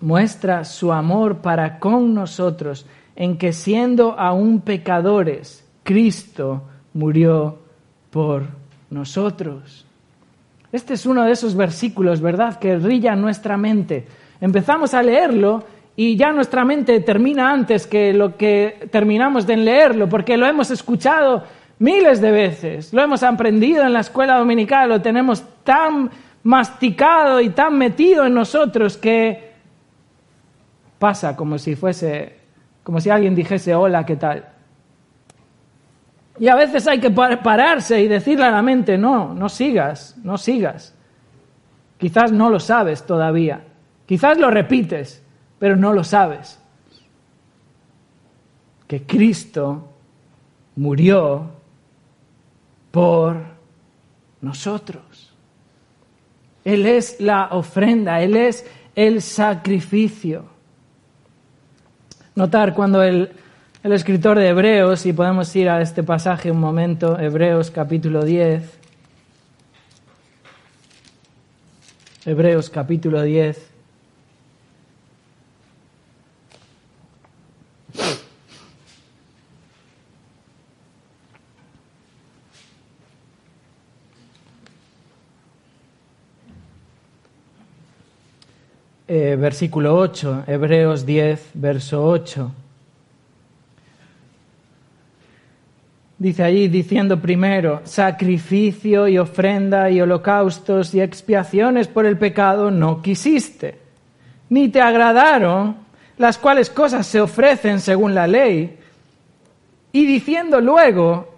muestra 0.00 0.64
su 0.64 0.92
amor 0.92 1.38
para 1.38 1.78
con 1.78 2.14
nosotros 2.14 2.86
en 3.16 3.36
que 3.36 3.52
siendo 3.52 4.18
aún 4.18 4.60
pecadores, 4.60 5.66
Cristo 5.82 6.62
murió 6.94 7.58
por 8.10 8.44
nosotros. 8.90 9.84
Este 10.72 10.94
es 10.94 11.04
uno 11.04 11.24
de 11.24 11.32
esos 11.32 11.54
versículos, 11.54 12.20
¿verdad?, 12.20 12.58
que 12.58 12.76
brilla 12.76 13.12
en 13.12 13.20
nuestra 13.20 13.56
mente. 13.56 14.06
Empezamos 14.40 14.94
a 14.94 15.02
leerlo 15.02 15.64
y 15.96 16.16
ya 16.16 16.32
nuestra 16.32 16.64
mente 16.64 17.00
termina 17.00 17.52
antes 17.52 17.86
que 17.86 18.14
lo 18.14 18.36
que 18.36 18.88
terminamos 18.90 19.46
de 19.46 19.56
leerlo, 19.56 20.08
porque 20.08 20.36
lo 20.36 20.46
hemos 20.46 20.70
escuchado 20.70 21.44
miles 21.78 22.20
de 22.20 22.30
veces, 22.30 22.92
lo 22.92 23.02
hemos 23.02 23.22
aprendido 23.22 23.84
en 23.84 23.92
la 23.92 24.00
escuela 24.00 24.38
dominical, 24.38 24.88
lo 24.88 25.02
tenemos 25.02 25.42
tan 25.64 26.10
masticado 26.42 27.40
y 27.40 27.50
tan 27.50 27.76
metido 27.76 28.24
en 28.24 28.34
nosotros 28.34 28.96
que 28.96 29.49
pasa 31.00 31.34
como 31.34 31.58
si 31.58 31.74
fuese 31.74 32.38
como 32.84 33.00
si 33.00 33.10
alguien 33.10 33.34
dijese 33.34 33.74
hola, 33.74 34.04
¿qué 34.04 34.16
tal? 34.16 34.48
Y 36.38 36.48
a 36.48 36.54
veces 36.54 36.86
hay 36.86 37.00
que 37.00 37.10
pararse 37.10 38.00
y 38.00 38.08
decirle 38.08 38.44
a 38.44 38.50
la 38.50 38.62
mente, 38.62 38.96
no, 38.96 39.34
no 39.34 39.48
sigas, 39.48 40.16
no 40.22 40.38
sigas. 40.38 40.94
Quizás 41.98 42.32
no 42.32 42.48
lo 42.48 42.58
sabes 42.58 43.04
todavía. 43.04 43.64
Quizás 44.06 44.38
lo 44.38 44.50
repites, 44.50 45.22
pero 45.58 45.76
no 45.76 45.92
lo 45.92 46.02
sabes. 46.02 46.58
Que 48.86 49.02
Cristo 49.02 49.88
murió 50.76 51.50
por 52.90 53.44
nosotros. 54.40 55.34
Él 56.64 56.86
es 56.86 57.20
la 57.20 57.48
ofrenda, 57.52 58.22
Él 58.22 58.36
es 58.36 58.66
el 58.94 59.20
sacrificio 59.20 60.49
notar 62.34 62.74
cuando 62.74 63.02
el, 63.02 63.30
el 63.82 63.92
escritor 63.92 64.38
de 64.38 64.48
Hebreos, 64.48 65.06
y 65.06 65.12
podemos 65.12 65.54
ir 65.56 65.68
a 65.68 65.80
este 65.80 66.02
pasaje 66.02 66.50
un 66.50 66.60
momento, 66.60 67.18
Hebreos 67.18 67.70
capítulo 67.70 68.24
10, 68.24 68.62
Hebreos 72.26 72.68
capítulo 72.68 73.22
10, 73.22 73.69
Eh, 89.12 89.34
versículo 89.34 89.96
8, 89.96 90.44
Hebreos 90.46 91.04
10, 91.04 91.50
verso 91.54 92.06
8. 92.06 92.52
Dice 96.16 96.44
allí, 96.44 96.68
diciendo 96.68 97.20
primero, 97.20 97.80
sacrificio 97.82 99.08
y 99.08 99.18
ofrenda 99.18 99.90
y 99.90 100.00
holocaustos 100.00 100.94
y 100.94 101.00
expiaciones 101.00 101.88
por 101.88 102.06
el 102.06 102.18
pecado 102.18 102.70
no 102.70 103.02
quisiste, 103.02 103.80
ni 104.48 104.68
te 104.68 104.80
agradaron 104.80 105.74
las 106.16 106.38
cuales 106.38 106.70
cosas 106.70 107.04
se 107.04 107.20
ofrecen 107.20 107.80
según 107.80 108.14
la 108.14 108.28
ley, 108.28 108.78
y 109.90 110.06
diciendo 110.06 110.60
luego, 110.60 111.34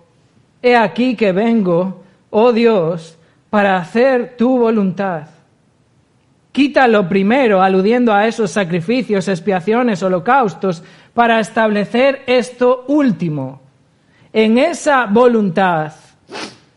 he 0.61 0.77
aquí 0.77 1.17
que 1.17 1.33
vengo, 1.33 2.03
oh 2.29 2.53
Dios, 2.53 3.17
para 3.49 3.79
hacer 3.79 4.37
tu 4.37 4.59
voluntad. 4.59 5.29
Quítalo 6.53 7.09
primero, 7.09 7.63
aludiendo 7.63 8.13
a 8.13 8.27
esos 8.27 8.51
sacrificios, 8.51 9.27
expiaciones, 9.27 10.03
holocaustos, 10.03 10.83
para 11.15 11.41
establecer 11.41 12.23
esto 12.27 12.85
último. 12.89 13.63
En 14.35 14.59
esa 14.59 15.07
voluntad, 15.07 15.93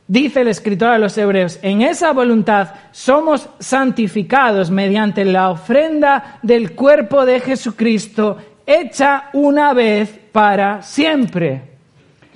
dice 0.07 0.41
el 0.41 0.47
escritor 0.47 0.89
a 0.89 0.97
los 0.97 1.17
hebreos, 1.17 1.59
en 1.61 1.81
esa 1.81 2.13
voluntad 2.13 2.69
somos 2.91 3.49
santificados 3.59 4.71
mediante 4.71 5.25
la 5.25 5.49
ofrenda 5.49 6.39
del 6.41 6.71
cuerpo 6.73 7.25
de 7.25 7.41
Jesucristo, 7.41 8.37
hecha 8.65 9.29
una 9.33 9.73
vez 9.73 10.09
para 10.31 10.81
siempre. 10.83 11.61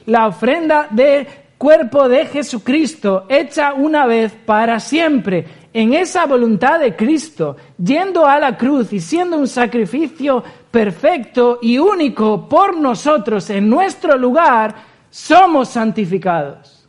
La 0.08 0.28
ofrenda 0.28 0.88
del 0.89 1.25
cuerpo 1.58 2.10
de 2.10 2.25
Jesucristo, 2.25 3.25
hecha 3.30 3.73
una 3.73 4.06
vez 4.06 4.34
para 4.45 4.80
siempre 4.80 5.45
en 5.73 5.93
esa 5.93 6.25
voluntad 6.25 6.79
de 6.79 6.95
Cristo, 6.95 7.55
yendo 7.77 8.25
a 8.25 8.39
la 8.39 8.58
cruz 8.58 8.91
y 8.91 8.99
siendo 8.99 9.38
un 9.38 9.47
sacrificio 9.47 10.43
perfecto 10.71 11.60
y 11.62 11.77
único 11.77 12.47
por 12.49 12.77
nosotros 12.77 13.49
en 13.49 13.69
nuestro 13.69 14.17
lugar, 14.17 14.75
somos 15.10 15.69
santificados. 15.69 16.88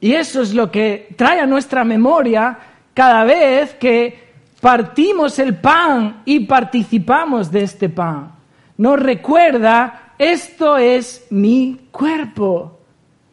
Y 0.00 0.14
eso 0.14 0.40
es 0.40 0.54
lo 0.54 0.70
que 0.70 1.08
trae 1.16 1.40
a 1.40 1.46
nuestra 1.46 1.84
memoria 1.84 2.58
cada 2.94 3.24
vez 3.24 3.74
que 3.74 4.30
partimos 4.60 5.38
el 5.38 5.56
pan 5.56 6.22
y 6.24 6.40
participamos 6.40 7.50
de 7.50 7.62
este 7.62 7.90
pan. 7.90 8.32
Nos 8.78 8.98
recuerda, 8.98 10.14
esto 10.18 10.78
es 10.78 11.26
mi 11.30 11.88
cuerpo. 11.90 12.79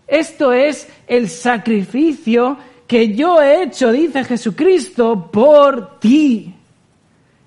Esto 0.08 0.54
es 0.54 0.88
el 1.06 1.28
sacrificio 1.28 2.58
que 2.88 3.14
yo 3.14 3.42
he 3.42 3.64
hecho, 3.64 3.92
dice 3.92 4.24
Jesucristo, 4.24 5.30
por 5.30 6.00
ti. 6.00 6.56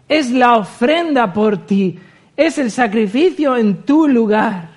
Es 0.07 0.31
la 0.31 0.57
ofrenda 0.57 1.33
por 1.33 1.65
ti. 1.67 1.99
Es 2.37 2.59
el 2.59 2.71
sacrificio 2.71 3.57
en 3.57 3.83
tu 3.83 4.07
lugar. 4.07 4.69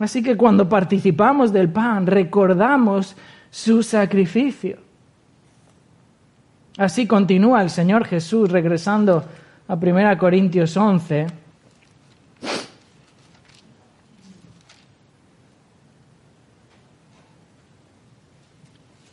Así 0.00 0.20
que 0.20 0.36
cuando 0.36 0.68
participamos 0.68 1.52
del 1.52 1.68
pan, 1.68 2.06
recordamos 2.06 3.14
su 3.50 3.84
sacrificio. 3.84 4.78
Así 6.76 7.06
continúa 7.06 7.62
el 7.62 7.70
Señor 7.70 8.06
Jesús 8.06 8.50
regresando 8.50 9.24
a 9.68 9.74
1 9.74 10.18
Corintios 10.18 10.76
11 10.76 11.41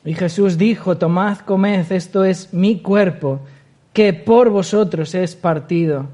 Y 0.10 0.16
Jesús 0.16 0.58
dijo, 0.58 0.98
tomad, 0.98 1.38
comed, 1.42 1.92
esto 1.92 2.24
es 2.24 2.52
mi 2.52 2.80
cuerpo, 2.80 3.42
que 3.94 4.12
por 4.12 4.50
vosotros 4.50 5.14
es 5.14 5.36
partido. 5.36 6.08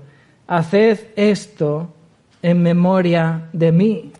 Haced 0.47 0.99
esto 1.15 1.93
en 2.41 2.62
memoria 2.62 3.47
de 3.53 3.71
mí. 3.71 4.12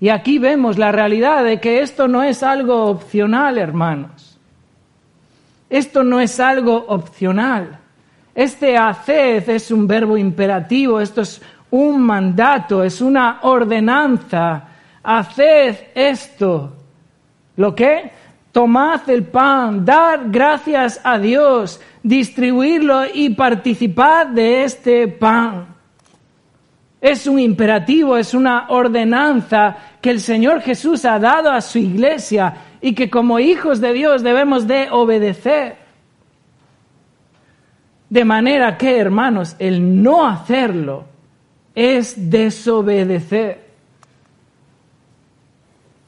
Y 0.00 0.08
aquí 0.08 0.40
vemos 0.40 0.76
la 0.76 0.90
realidad 0.90 1.44
de 1.44 1.60
que 1.60 1.82
esto 1.82 2.08
no 2.08 2.24
es 2.24 2.42
algo 2.42 2.86
opcional, 2.86 3.58
hermanos. 3.58 4.40
Esto 5.70 6.02
no 6.02 6.18
es 6.18 6.40
algo 6.40 6.84
opcional. 6.88 7.78
Este 8.34 8.76
haced 8.76 9.48
es 9.48 9.70
un 9.70 9.86
verbo 9.86 10.16
imperativo, 10.16 11.00
esto 11.00 11.20
es 11.20 11.40
un 11.70 12.02
mandato, 12.02 12.82
es 12.82 13.00
una 13.00 13.38
ordenanza. 13.42 14.64
Haced 15.04 15.76
esto. 15.94 16.72
¿Lo 17.54 17.72
qué? 17.72 18.10
Tomad 18.52 19.08
el 19.08 19.24
pan, 19.24 19.82
dar 19.82 20.28
gracias 20.28 21.00
a 21.02 21.18
Dios, 21.18 21.80
distribuirlo 22.02 23.04
y 23.12 23.30
participad 23.30 24.26
de 24.26 24.64
este 24.64 25.08
pan. 25.08 25.68
Es 27.00 27.26
un 27.26 27.38
imperativo, 27.38 28.16
es 28.18 28.34
una 28.34 28.66
ordenanza 28.68 29.76
que 30.02 30.10
el 30.10 30.20
Señor 30.20 30.60
Jesús 30.60 31.06
ha 31.06 31.18
dado 31.18 31.50
a 31.50 31.62
su 31.62 31.78
iglesia 31.78 32.54
y 32.82 32.94
que 32.94 33.08
como 33.08 33.38
hijos 33.38 33.80
de 33.80 33.94
Dios 33.94 34.22
debemos 34.22 34.66
de 34.68 34.88
obedecer. 34.90 35.76
De 38.10 38.24
manera 38.26 38.76
que, 38.76 38.98
hermanos, 38.98 39.56
el 39.58 40.02
no 40.02 40.26
hacerlo 40.26 41.06
es 41.74 42.30
desobedecer 42.30 43.71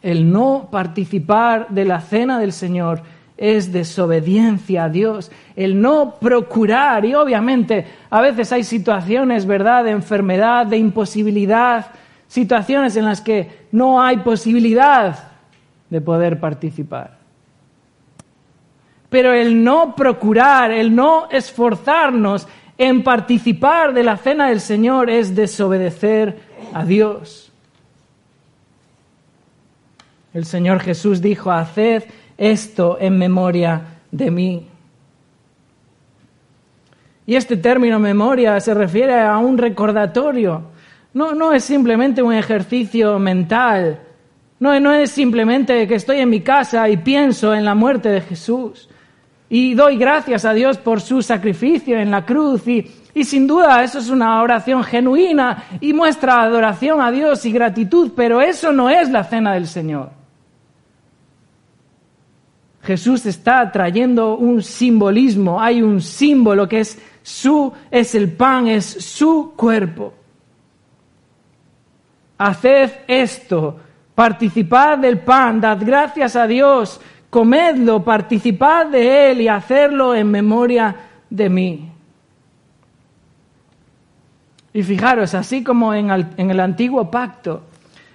el 0.04 0.30
no 0.30 0.68
participar 0.70 1.68
de 1.70 1.86
la 1.86 1.98
cena 2.02 2.38
del 2.38 2.52
Señor 2.52 3.00
es 3.38 3.72
desobediencia 3.72 4.84
a 4.84 4.88
Dios. 4.90 5.32
El 5.56 5.80
no 5.80 6.16
procurar, 6.20 7.06
y 7.06 7.14
obviamente 7.14 7.86
a 8.10 8.20
veces 8.20 8.52
hay 8.52 8.64
situaciones, 8.64 9.46
¿verdad?, 9.46 9.82
de 9.82 9.92
enfermedad, 9.92 10.66
de 10.66 10.76
imposibilidad, 10.76 11.86
situaciones 12.28 12.96
en 12.96 13.06
las 13.06 13.22
que 13.22 13.66
no 13.72 14.02
hay 14.02 14.18
posibilidad 14.18 15.32
de 15.88 16.00
poder 16.02 16.38
participar. 16.38 17.16
Pero 19.08 19.32
el 19.32 19.64
no 19.64 19.96
procurar, 19.96 20.70
el 20.70 20.94
no 20.94 21.30
esforzarnos 21.30 22.46
en 22.76 23.02
participar 23.02 23.94
de 23.94 24.02
la 24.02 24.18
cena 24.18 24.50
del 24.50 24.60
Señor 24.60 25.08
es 25.08 25.34
desobedecer 25.34 26.40
a 26.74 26.84
Dios. 26.84 27.43
El 30.34 30.44
Señor 30.44 30.80
Jesús 30.80 31.22
dijo, 31.22 31.52
haced 31.52 32.02
esto 32.36 32.98
en 33.00 33.16
memoria 33.16 33.82
de 34.10 34.32
mí. 34.32 34.66
Y 37.24 37.36
este 37.36 37.56
término 37.56 38.00
memoria 38.00 38.58
se 38.58 38.74
refiere 38.74 39.20
a 39.20 39.38
un 39.38 39.56
recordatorio. 39.56 40.62
No, 41.14 41.34
no 41.34 41.52
es 41.52 41.62
simplemente 41.62 42.20
un 42.20 42.32
ejercicio 42.34 43.16
mental. 43.20 44.00
No, 44.58 44.78
no 44.80 44.92
es 44.92 45.12
simplemente 45.12 45.86
que 45.86 45.94
estoy 45.94 46.18
en 46.18 46.30
mi 46.30 46.40
casa 46.40 46.88
y 46.88 46.96
pienso 46.96 47.54
en 47.54 47.64
la 47.64 47.76
muerte 47.76 48.08
de 48.08 48.20
Jesús. 48.20 48.90
Y 49.48 49.74
doy 49.74 49.96
gracias 49.96 50.44
a 50.44 50.52
Dios 50.52 50.78
por 50.78 51.00
su 51.00 51.22
sacrificio 51.22 51.96
en 51.96 52.10
la 52.10 52.26
cruz. 52.26 52.66
Y, 52.66 52.90
y 53.14 53.22
sin 53.22 53.46
duda 53.46 53.84
eso 53.84 54.00
es 54.00 54.10
una 54.10 54.42
oración 54.42 54.82
genuina 54.82 55.64
y 55.80 55.92
muestra 55.92 56.42
adoración 56.42 57.00
a 57.00 57.12
Dios 57.12 57.46
y 57.46 57.52
gratitud, 57.52 58.10
pero 58.16 58.40
eso 58.40 58.72
no 58.72 58.90
es 58.90 59.08
la 59.10 59.22
cena 59.22 59.54
del 59.54 59.68
Señor. 59.68 60.23
Jesús 62.84 63.24
está 63.24 63.72
trayendo 63.72 64.36
un 64.36 64.62
simbolismo, 64.62 65.60
hay 65.60 65.80
un 65.80 66.02
símbolo 66.02 66.68
que 66.68 66.80
es 66.80 66.98
su, 67.22 67.72
es 67.90 68.14
el 68.14 68.32
pan, 68.32 68.68
es 68.68 68.84
su 68.84 69.54
cuerpo. 69.56 70.12
Haced 72.36 72.90
esto, 73.06 73.80
participad 74.14 74.98
del 74.98 75.20
pan, 75.20 75.62
dad 75.62 75.78
gracias 75.80 76.36
a 76.36 76.46
Dios, 76.46 77.00
comedlo, 77.30 78.04
participad 78.04 78.86
de 78.86 79.30
él 79.30 79.40
y 79.40 79.48
hacerlo 79.48 80.14
en 80.14 80.30
memoria 80.30 80.94
de 81.30 81.48
mí. 81.48 81.90
Y 84.74 84.82
fijaros, 84.82 85.34
así 85.34 85.64
como 85.64 85.94
en 85.94 86.10
el, 86.10 86.60
antiguo 86.60 87.10
pacto, 87.10 87.62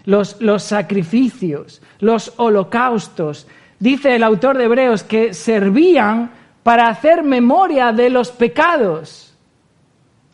los, 0.06 0.40
los 0.42 0.62
sacrificios, 0.62 1.82
los 2.00 2.34
holocaustos, 2.38 3.48
dice 3.80 4.16
el 4.16 4.24
autor 4.24 4.58
de 4.58 4.66
Hebreos, 4.66 5.04
que 5.04 5.34
servían 5.34 6.32
para 6.64 6.90
hacer 6.90 7.24
memoria 7.24 7.92
de 7.92 8.10
los 8.10 8.32
pecados. 8.32 9.34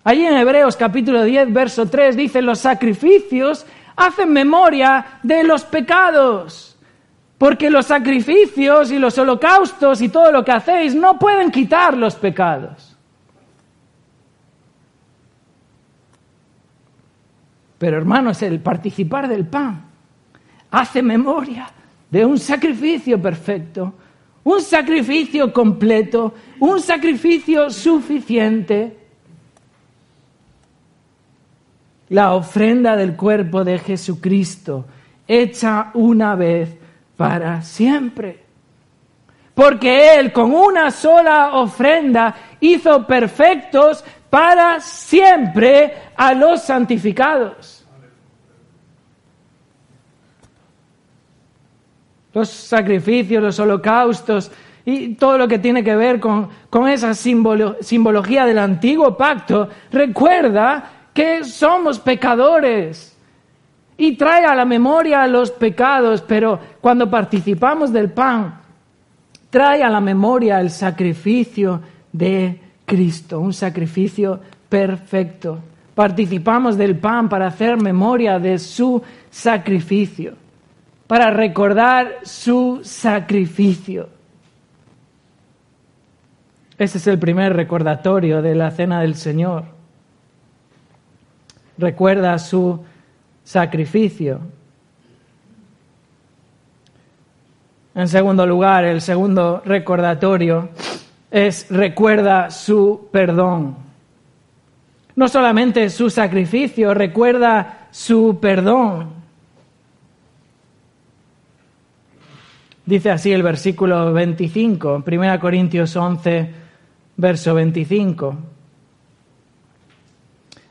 Allí 0.04 0.26
en 0.26 0.38
Hebreos 0.38 0.76
capítulo 0.76 1.24
10, 1.24 1.54
verso 1.54 1.88
3 1.88 2.16
dice, 2.16 2.42
los 2.42 2.60
sacrificios 2.60 3.66
hacen 3.96 4.32
memoria 4.32 5.20
de 5.24 5.44
los 5.44 5.64
pecados. 5.64 6.78
Porque 7.38 7.70
los 7.70 7.88
sacrificios 7.88 8.92
y 8.92 9.00
los 9.00 9.18
holocaustos 9.18 10.02
y 10.02 10.10
todo 10.10 10.32
lo 10.32 10.46
que 10.46 10.52
hacéis 10.52 10.96
no 10.96 11.20
pueden 11.20 11.52
quitar 11.52 11.98
los 11.98 12.16
pecados. 12.16 12.96
Pero 17.78 17.98
hermanos, 17.98 18.42
el 18.42 18.60
participar 18.62 19.28
del 19.28 19.46
pan 19.46 19.84
hace 20.72 21.02
memoria 21.02 21.70
de 22.10 22.26
un 22.26 22.38
sacrificio 22.40 23.22
perfecto, 23.22 23.94
un 24.44 24.62
sacrificio 24.62 25.52
completo, 25.52 26.34
un 26.60 26.80
sacrificio 26.80 27.70
suficiente. 27.70 28.98
La 32.10 32.34
ofrenda 32.34 32.96
del 32.96 33.16
cuerpo 33.16 33.64
de 33.64 33.80
Jesucristo, 33.80 34.86
hecha 35.28 35.90
una 35.96 36.36
vez 36.36 36.70
para 37.18 37.62
siempre. 37.64 38.44
Porque 39.56 40.20
Él 40.20 40.32
con 40.32 40.54
una 40.54 40.92
sola 40.92 41.56
ofrenda 41.56 42.36
hizo 42.60 43.08
perfectos 43.08 44.04
para 44.30 44.80
siempre 44.82 45.94
a 46.16 46.34
los 46.34 46.62
santificados. 46.62 47.85
Los 52.36 52.50
sacrificios, 52.50 53.42
los 53.42 53.60
holocaustos 53.60 54.52
y 54.84 55.16
todo 55.16 55.38
lo 55.38 55.48
que 55.48 55.58
tiene 55.58 55.84
que 55.84 55.96
ver 55.96 56.20
con, 56.20 56.50
esa 56.88 57.14
simbología 57.16 58.46
del 58.46 58.60
antiguo 58.60 59.18
pacto, 59.18 59.70
recuerda 59.90 60.92
que 61.14 61.46
somos 61.46 61.98
pecadores 61.98 63.18
y 63.98 64.18
trae 64.18 64.46
a 64.46 64.54
la 64.54 64.66
memoria 64.66 65.26
los 65.26 65.50
pecados, 65.50 66.22
pero 66.22 66.60
cuando 66.82 67.10
participamos 67.10 67.94
del 67.94 68.12
pan, 68.12 68.60
trae 69.50 69.82
a 69.82 69.90
la 69.90 70.02
memoria 70.02 70.60
el 70.60 70.70
sacrificio 70.70 71.80
de 72.12 72.60
Cristo, 72.86 73.40
un 73.40 73.54
sacrificio 73.54 74.42
perfecto. 74.68 75.60
Participamos 75.96 76.78
del 76.78 76.98
pan 76.98 77.30
para 77.30 77.48
hacer 77.48 77.82
memoria 77.82 78.38
de 78.38 78.60
su 78.60 79.02
sacrificio 79.32 80.45
para 81.08 81.30
recordar 81.32 82.20
su 82.24 82.82
sacrificio. 82.84 84.10
Ese 86.78 86.98
es 86.98 87.08
el 87.08 87.20
primer 87.20 87.56
recordatorio 87.56 88.42
de 88.42 88.56
la 88.56 88.72
cena 88.72 89.02
del 89.02 89.16
Señor. 89.16 89.64
Recuerda 91.78 92.38
su 92.40 92.84
sacrificio. 93.44 94.42
En 97.94 98.10
segundo 98.10 98.46
lugar, 98.46 98.84
el 98.84 99.00
segundo 99.00 99.62
recordatorio 99.64 100.70
es 101.32 101.68
recuerda 101.70 102.50
su 102.52 103.08
perdón. 103.12 103.78
No 105.16 105.30
solamente 105.30 105.90
su 105.90 106.10
sacrificio, 106.10 106.94
recuerda 106.94 107.88
su 107.92 108.38
perdón. 108.42 109.15
Dice 112.86 113.10
así 113.10 113.32
el 113.32 113.42
versículo 113.42 114.14
25, 114.14 115.04
1 115.08 115.40
Corintios 115.40 115.96
11, 115.96 116.52
verso 117.18 117.56
25. 117.56 118.36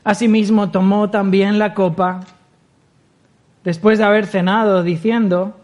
Asimismo 0.05 0.71
tomó 0.71 1.11
también 1.11 1.59
la 1.59 1.75
copa 1.75 2.21
después 3.65 3.99
de 3.99 4.05
haber 4.05 4.27
cenado, 4.27 4.85
diciendo, 4.85 5.57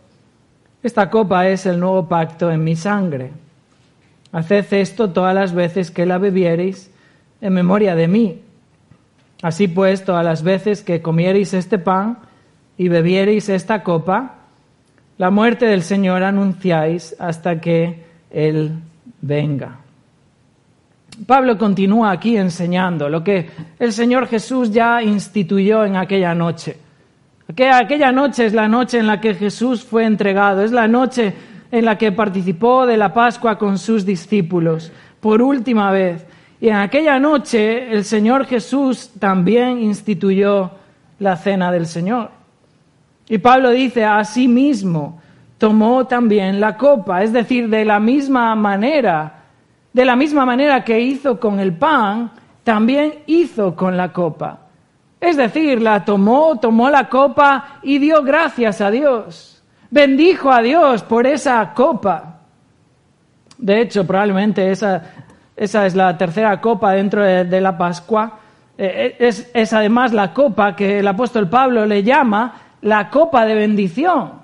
esta 0.83 1.09
copa 1.11 1.47
es 1.47 1.67
el 1.67 1.79
nuevo 1.79 2.09
pacto 2.09 2.51
en 2.51 2.65
mi 2.65 2.75
sangre. 2.75 3.31
Haced 4.33 4.73
esto 4.73 5.11
todas 5.11 5.35
las 5.35 5.53
veces 5.53 5.91
que 5.91 6.07
la 6.07 6.19
bebiereis 6.19 6.91
en 7.41 7.53
memoria 7.53 7.95
de 7.95 8.09
mí. 8.09 8.41
Así 9.43 9.69
pues, 9.69 10.05
todas 10.05 10.25
las 10.25 10.43
veces 10.43 10.83
que 10.83 11.01
comiereis 11.01 11.55
este 11.55 11.79
pan 11.79 12.19
y 12.77 12.89
bebiereis 12.89 13.49
esta 13.49 13.83
copa, 13.85 14.40
la 15.21 15.31
muerte 15.31 15.67
del 15.67 15.83
Señor 15.83 16.23
anunciáis 16.23 17.15
hasta 17.19 17.61
que 17.61 18.05
Él 18.31 18.73
venga. 19.21 19.77
Pablo 21.27 21.59
continúa 21.59 22.11
aquí 22.11 22.39
enseñando 22.39 23.07
lo 23.11 23.23
que 23.23 23.51
el 23.79 23.93
Señor 23.93 24.29
Jesús 24.29 24.71
ya 24.71 25.03
instituyó 25.03 25.85
en 25.85 25.97
aquella 25.97 26.35
noche. 26.35 26.79
Aquella 27.47 28.11
noche 28.13 28.47
es 28.47 28.55
la 28.55 28.67
noche 28.67 28.99
en 28.99 29.07
la 29.07 29.21
que 29.21 29.35
Jesús 29.35 29.85
fue 29.85 30.07
entregado, 30.07 30.63
es 30.63 30.73
la 30.73 30.89
noche 30.89 31.35
en 31.71 31.85
la 31.85 31.99
que 31.99 32.13
participó 32.13 32.87
de 32.87 32.97
la 32.97 33.13
Pascua 33.13 33.59
con 33.59 33.77
sus 33.77 34.07
discípulos 34.07 34.91
por 35.21 35.43
última 35.43 35.91
vez. 35.91 36.25
Y 36.63 36.69
en 36.69 36.77
aquella 36.77 37.19
noche 37.19 37.93
el 37.93 38.07
Señor 38.07 38.47
Jesús 38.47 39.11
también 39.19 39.83
instituyó 39.83 40.71
la 41.19 41.37
cena 41.37 41.71
del 41.71 41.85
Señor. 41.85 42.40
Y 43.31 43.39
Pablo 43.39 43.71
dice, 43.71 44.05
mismo 44.49 45.21
tomó 45.57 46.05
también 46.07 46.59
la 46.59 46.77
copa, 46.77 47.23
es 47.23 47.33
decir, 47.33 47.69
de 47.69 47.85
la 47.85 48.01
misma 48.01 48.57
manera, 48.57 49.45
de 49.93 50.05
la 50.05 50.17
misma 50.17 50.45
manera 50.45 50.83
que 50.83 50.99
hizo 50.99 51.39
con 51.39 51.61
el 51.61 51.75
pan, 51.75 52.33
también 52.65 53.21
hizo 53.27 53.77
con 53.77 53.97
la 53.97 54.13
copa. 54.13 54.59
Es 55.21 55.37
decir, 55.37 55.81
la 55.81 56.05
tomó, 56.05 56.59
tomó 56.59 56.91
la 56.91 57.09
copa 57.09 57.79
y 57.83 57.99
dio 57.99 58.25
gracias 58.25 58.81
a 58.81 58.91
Dios. 58.91 59.63
Bendijo 59.91 60.51
a 60.51 60.61
Dios 60.61 61.05
por 61.05 61.25
esa 61.25 61.73
copa. 61.73 62.41
De 63.59 63.81
hecho, 63.81 64.05
probablemente 64.05 64.73
esa, 64.73 65.05
esa 65.55 65.87
es 65.87 65.95
la 65.95 66.19
tercera 66.19 66.61
copa 66.61 66.93
dentro 66.93 67.23
de, 67.23 67.61
la 67.61 67.79
Pascua. 67.79 68.41
Eh, 68.77 69.15
es, 69.21 69.49
es 69.55 69.73
además 69.73 70.13
la 70.13 70.35
copa 70.35 70.75
que 70.75 70.99
el 70.99 71.07
apóstol 71.07 71.49
Pablo 71.49 71.87
le 71.87 72.03
llama 72.03 72.70
la 72.83 73.11
copa 73.11 73.47
de 73.47 73.55
bendición. 73.55 74.41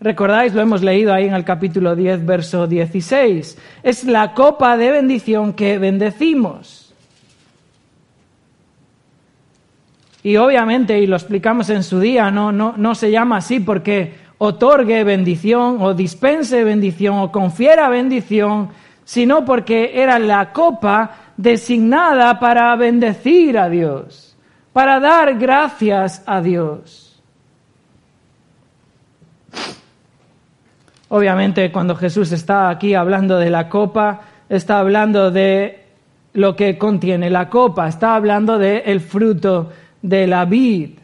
Recordáis, 0.00 0.52
lo 0.52 0.60
hemos 0.60 0.82
leído 0.82 1.14
ahí 1.14 1.26
en 1.26 1.34
el 1.34 1.44
capítulo 1.44 1.96
10, 1.96 2.26
verso 2.26 2.66
16. 2.66 3.58
Es 3.82 4.04
la 4.04 4.34
copa 4.34 4.76
de 4.76 4.90
bendición 4.90 5.54
que 5.54 5.78
bendecimos. 5.78 6.94
Y 10.22 10.36
obviamente, 10.36 10.98
y 11.00 11.06
lo 11.06 11.16
explicamos 11.16 11.70
en 11.70 11.82
su 11.82 12.00
día, 12.00 12.30
no, 12.30 12.50
no, 12.50 12.74
no 12.76 12.94
se 12.94 13.10
llama 13.10 13.38
así 13.38 13.60
porque 13.60 14.14
otorgue 14.38 15.04
bendición 15.04 15.78
o 15.80 15.94
dispense 15.94 16.64
bendición 16.64 17.18
o 17.18 17.30
confiera 17.30 17.88
bendición, 17.88 18.70
sino 19.04 19.44
porque 19.44 20.02
era 20.02 20.18
la 20.18 20.52
copa 20.52 21.32
designada 21.36 22.40
para 22.40 22.74
bendecir 22.76 23.58
a 23.58 23.68
Dios, 23.68 24.36
para 24.72 24.98
dar 24.98 25.34
gracias 25.38 26.22
a 26.26 26.40
Dios. 26.40 27.03
Obviamente 31.08 31.70
cuando 31.70 31.94
Jesús 31.94 32.32
está 32.32 32.68
aquí 32.70 32.94
hablando 32.94 33.38
de 33.38 33.50
la 33.50 33.68
copa, 33.68 34.22
está 34.48 34.78
hablando 34.78 35.30
de 35.30 35.84
lo 36.32 36.56
que 36.56 36.78
contiene 36.78 37.30
la 37.30 37.48
copa, 37.48 37.88
está 37.88 38.14
hablando 38.16 38.58
del 38.58 38.82
el 38.86 39.00
fruto 39.00 39.70
de 40.02 40.26
la 40.26 40.44
vid. 40.44 40.98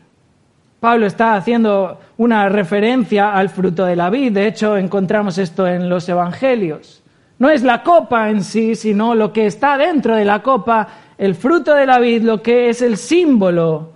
Pablo 0.81 1.07
está 1.07 1.35
haciendo 1.35 2.01
una 2.17 2.49
referencia 2.49 3.33
al 3.35 3.51
fruto 3.51 3.85
de 3.85 3.97
la 3.97 4.11
vid, 4.11 4.33
de 4.33 4.47
hecho 4.47 4.77
encontramos 4.77 5.39
esto 5.39 5.67
en 5.67 5.89
los 5.89 6.09
evangelios. 6.09 7.03
No 7.39 7.49
es 7.49 7.63
la 7.63 7.83
copa 7.83 8.31
en 8.31 8.43
sí, 8.43 8.75
sino 8.75 9.15
lo 9.15 9.33
que 9.33 9.47
está 9.47 9.79
dentro 9.79 10.17
de 10.17 10.25
la 10.25 10.43
copa, 10.43 10.89
el 11.17 11.35
fruto 11.35 11.75
de 11.75 11.87
la 11.87 11.99
vid, 11.99 12.23
lo 12.23 12.43
que 12.43 12.69
es 12.69 12.83
el 12.83 12.97
símbolo, 12.97 13.93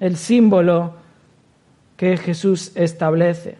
el 0.00 0.16
símbolo 0.16 0.94
que 1.96 2.16
Jesús 2.16 2.72
establece. 2.76 3.56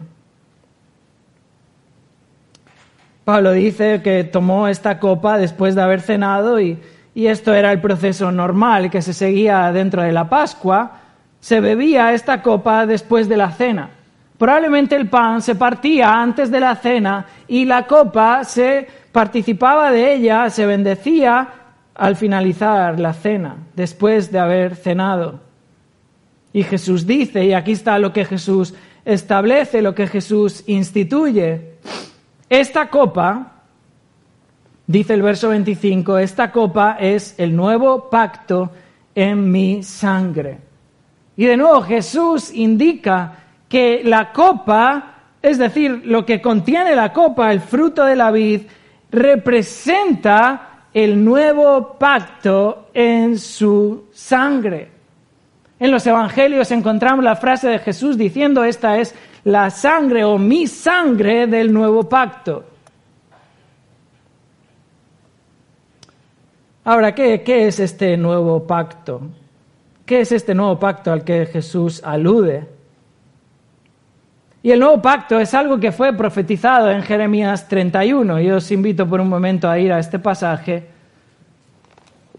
Pablo 3.29 3.51
dice 3.51 4.01
que 4.01 4.23
tomó 4.23 4.67
esta 4.67 4.97
copa 4.97 5.37
después 5.37 5.75
de 5.75 5.83
haber 5.83 6.01
cenado 6.01 6.59
y, 6.59 6.79
esto 7.13 7.53
era 7.53 7.71
el 7.71 7.79
proceso 7.79 8.31
normal 8.31 8.89
que 8.89 9.03
se 9.03 9.13
seguía 9.13 9.71
dentro 9.71 10.01
de 10.01 10.11
la 10.11 10.27
Pascua. 10.27 10.93
Se 11.39 11.59
bebía 11.59 12.11
esta 12.11 12.41
copa 12.41 12.87
después 12.87 13.29
de 13.29 13.37
la 13.37 13.51
cena. 13.51 13.91
Probablemente 14.35 14.95
el 14.95 15.09
pan 15.09 15.43
se 15.43 15.53
partía 15.53 16.11
antes 16.11 16.49
de 16.49 16.59
la 16.59 16.75
cena 16.77 17.27
y 17.47 17.65
la 17.65 17.85
copa 17.85 18.43
se 18.45 18.87
participaba 19.11 19.91
de 19.91 20.15
ella, 20.15 20.49
se 20.49 20.65
bendecía 20.65 21.49
al 21.93 22.15
finalizar 22.15 22.99
la 22.99 23.13
cena, 23.13 23.57
después 23.75 24.31
de 24.31 24.39
haber 24.39 24.75
cenado. 24.75 25.39
Y 26.51 26.63
Jesús 26.63 27.05
dice, 27.05 27.45
y 27.45 27.53
aquí 27.53 27.73
está 27.73 27.99
lo 27.99 28.11
que 28.11 28.25
Jesús 28.25 28.73
establece, 29.05 29.83
lo 29.83 29.93
que 29.93 30.07
Jesús 30.07 30.63
instituye, 30.65 31.68
esta 32.49 32.89
copa, 32.89 33.51
dice 34.87 35.13
el 35.13 35.21
verso 35.21 35.49
25, 35.49 36.17
esta 36.17 36.51
copa 36.51 36.97
es 36.99 37.35
el 37.37 37.55
nuevo 37.55 38.09
pacto 38.09 38.71
en 39.13 39.51
mi 39.51 39.83
sangre. 39.83 40.59
Y 41.37 41.45
de 41.45 41.57
nuevo 41.57 41.81
Jesús 41.81 42.51
indica 42.53 43.33
que 43.69 44.01
la 44.03 44.33
copa, 44.33 45.13
es 45.41 45.57
decir, 45.57 46.01
lo 46.05 46.25
que 46.25 46.41
contiene 46.41 46.95
la 46.95 47.13
copa, 47.13 47.51
el 47.51 47.61
fruto 47.61 48.03
de 48.03 48.15
la 48.15 48.31
vid, 48.31 48.61
representa 49.11 50.87
el 50.93 51.23
nuevo 51.23 51.97
pacto 51.99 52.89
en 52.93 53.37
su 53.37 54.07
sangre. 54.11 54.98
En 55.79 55.91
los 55.91 56.05
evangelios 56.05 56.71
encontramos 56.71 57.23
la 57.23 57.37
frase 57.37 57.69
de 57.69 57.79
Jesús 57.79 58.17
diciendo, 58.17 58.65
esta 58.65 58.97
es 58.97 59.15
la 59.45 59.69
sangre 59.69 60.25
o 60.25 60.37
mi 60.37 60.67
sangre 60.67 61.47
del 61.47 61.71
nuevo 61.71 62.09
pacto. 62.09 62.65
Ahora, 66.83 67.15
¿qué, 67.15 67.43
¿qué, 67.43 67.67
es 67.67 67.79
este 67.79 68.17
nuevo 68.17 68.65
pacto? 68.67 69.21
¿Qué 70.05 70.21
es 70.21 70.31
este 70.33 70.53
nuevo 70.53 70.77
pacto 70.79 71.13
al 71.13 71.23
que 71.23 71.45
Jesús 71.45 72.01
alude? 72.03 72.67
Y 74.61 74.71
el 74.71 74.79
nuevo 74.79 75.01
pacto 75.01 75.39
es 75.39 75.53
algo 75.53 75.79
que 75.79 75.93
fue 75.93 76.11
profetizado 76.11 76.91
en 76.91 77.03
Jeremías 77.03 77.69
31. 77.69 78.41
Yo 78.41 78.57
os 78.57 78.71
invito 78.71 79.07
por 79.07 79.21
un 79.21 79.29
momento 79.29 79.69
a 79.69 79.79
ir 79.79 79.93
a 79.93 79.99
este 79.99 80.19
pasaje, 80.19 80.83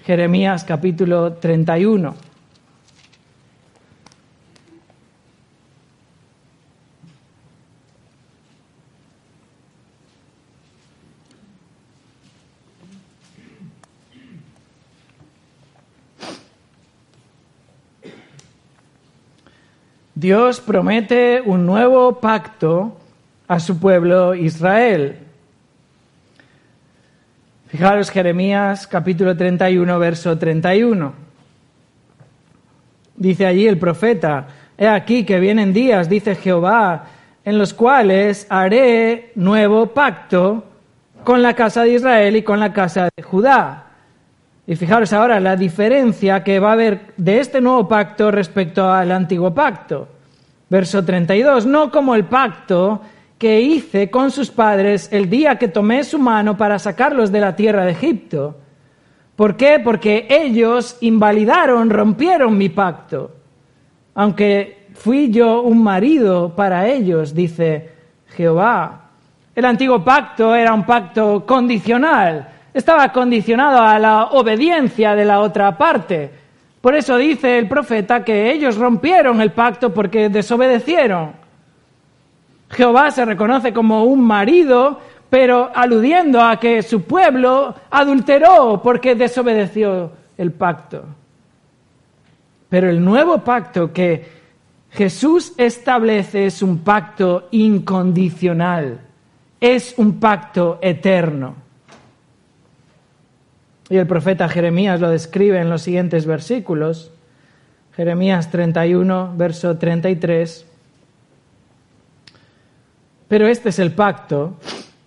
Jeremías 0.05 0.65
capítulo 0.65 1.35
31. 1.35 2.30
Dios 20.21 20.61
promete 20.61 21.41
un 21.43 21.65
nuevo 21.65 22.21
pacto 22.21 22.95
a 23.49 23.59
su 23.59 23.81
pueblo 23.81 24.35
Israel. 24.35 25.17
Fijaros 27.69 28.11
Jeremías 28.11 28.87
capítulo 28.87 29.35
31, 29.35 29.99
verso 29.99 30.37
31. 30.37 31.15
Dice 33.17 33.47
allí 33.47 33.67
el 33.67 33.79
profeta, 33.79 34.49
he 34.77 34.87
aquí 34.87 35.25
que 35.25 35.41
vienen 35.41 35.73
días, 35.73 36.11
dice 36.11 36.35
Jehová, 36.35 37.07
en 37.43 37.57
los 37.57 37.73
cuales 37.73 38.47
haré 38.51 39.33
nuevo 39.37 39.87
pacto 39.87 40.65
con 41.25 41.41
la 41.41 41.55
casa 41.55 41.85
de 41.85 41.95
Israel 41.95 42.37
y 42.37 42.43
con 42.43 42.61
la 42.61 42.75
casa 42.75 43.09
de 43.17 43.23
Judá 43.23 43.90
y 44.67 44.77
fijaros 44.77 45.13
ahora 45.13 45.41
la 45.41 45.57
diferencia 45.57 46.45
que 46.45 46.61
va 46.61 46.71
a 46.71 46.73
haber 46.75 47.13
de 47.17 47.41
este 47.41 47.61
nuevo 47.61 47.89
pacto 47.89 48.31
respecto 48.31 48.91
al 48.91 49.11
antiguo 49.11 49.53
pacto. 49.53 50.09
Verso 50.69 51.05
32, 51.05 51.67
no 51.67 51.91
como 51.91 52.15
el 52.15 52.25
pacto 52.27 53.01
que 53.37 53.61
hice 53.61 54.11
con 54.11 54.31
sus 54.31 54.51
padres 54.51 55.09
el 55.13 55.29
día 55.29 55.59
que 55.59 55.69
tomé 55.69 56.05
su 56.05 56.19
mano 56.19 56.57
para 56.57 56.79
sacarlos 56.79 57.33
de 57.33 57.41
la 57.41 57.57
tierra 57.57 57.85
de 57.85 57.93
Egipto. 57.93 58.57
¿Por 59.35 59.57
qué? 59.57 59.81
Porque 59.83 60.27
ellos 60.29 60.99
invalidaron, 61.01 61.89
rompieron 61.89 62.57
mi 62.59 62.69
pacto. 62.69 63.33
Aunque 64.15 64.89
fui 64.93 65.31
yo 65.31 65.63
un 65.63 65.83
marido 65.83 66.55
para 66.55 66.87
ellos, 66.87 67.35
dice 67.35 67.91
Jehová. 68.37 69.09
El 69.55 69.65
antiguo 69.65 70.05
pacto 70.05 70.55
era 70.55 70.75
un 70.75 70.85
pacto 70.85 71.45
condicional 71.47 72.49
estaba 72.73 73.13
condicionado 73.13 73.81
a 73.81 73.99
la 73.99 74.25
obediencia 74.27 75.15
de 75.15 75.25
la 75.25 75.41
otra 75.41 75.77
parte. 75.77 76.31
Por 76.81 76.95
eso 76.95 77.17
dice 77.17 77.59
el 77.59 77.69
profeta 77.69 78.25
que 78.25 78.53
ellos 78.53 78.77
rompieron 78.77 79.41
el 79.41 79.53
pacto 79.53 79.93
porque 79.93 80.29
desobedecieron. 80.29 81.33
Jehová 82.71 83.11
se 83.11 83.25
reconoce 83.25 83.73
como 83.73 84.05
un 84.05 84.25
marido, 84.25 85.01
pero 85.29 85.71
aludiendo 85.75 86.41
a 86.41 86.59
que 86.59 86.83
su 86.83 87.03
pueblo 87.03 87.75
adulteró 87.91 88.81
porque 88.83 89.15
desobedeció 89.15 90.13
el 90.39 90.53
pacto. 90.53 91.05
Pero 92.69 92.89
el 92.89 93.05
nuevo 93.05 93.39
pacto 93.39 93.93
que 93.93 94.41
Jesús 94.93 95.53
establece 95.57 96.47
es 96.47 96.63
un 96.63 96.79
pacto 96.79 97.49
incondicional, 97.51 99.01
es 99.61 99.95
un 99.99 100.19
pacto 100.19 100.79
eterno. 100.81 101.55
Y 103.91 103.97
el 103.97 104.07
profeta 104.07 104.49
Jeremías 104.49 105.01
lo 105.01 105.11
describe 105.11 105.61
en 105.61 105.69
los 105.69 105.83
siguientes 105.83 106.25
versículos. 106.25 107.11
Jeremías 107.97 108.49
31, 108.49 109.35
verso 109.37 109.77
33. 109.77 110.65
Pero 113.27 113.49
este 113.49 113.71
es 113.71 113.81
el 113.81 113.91
pacto 113.91 114.55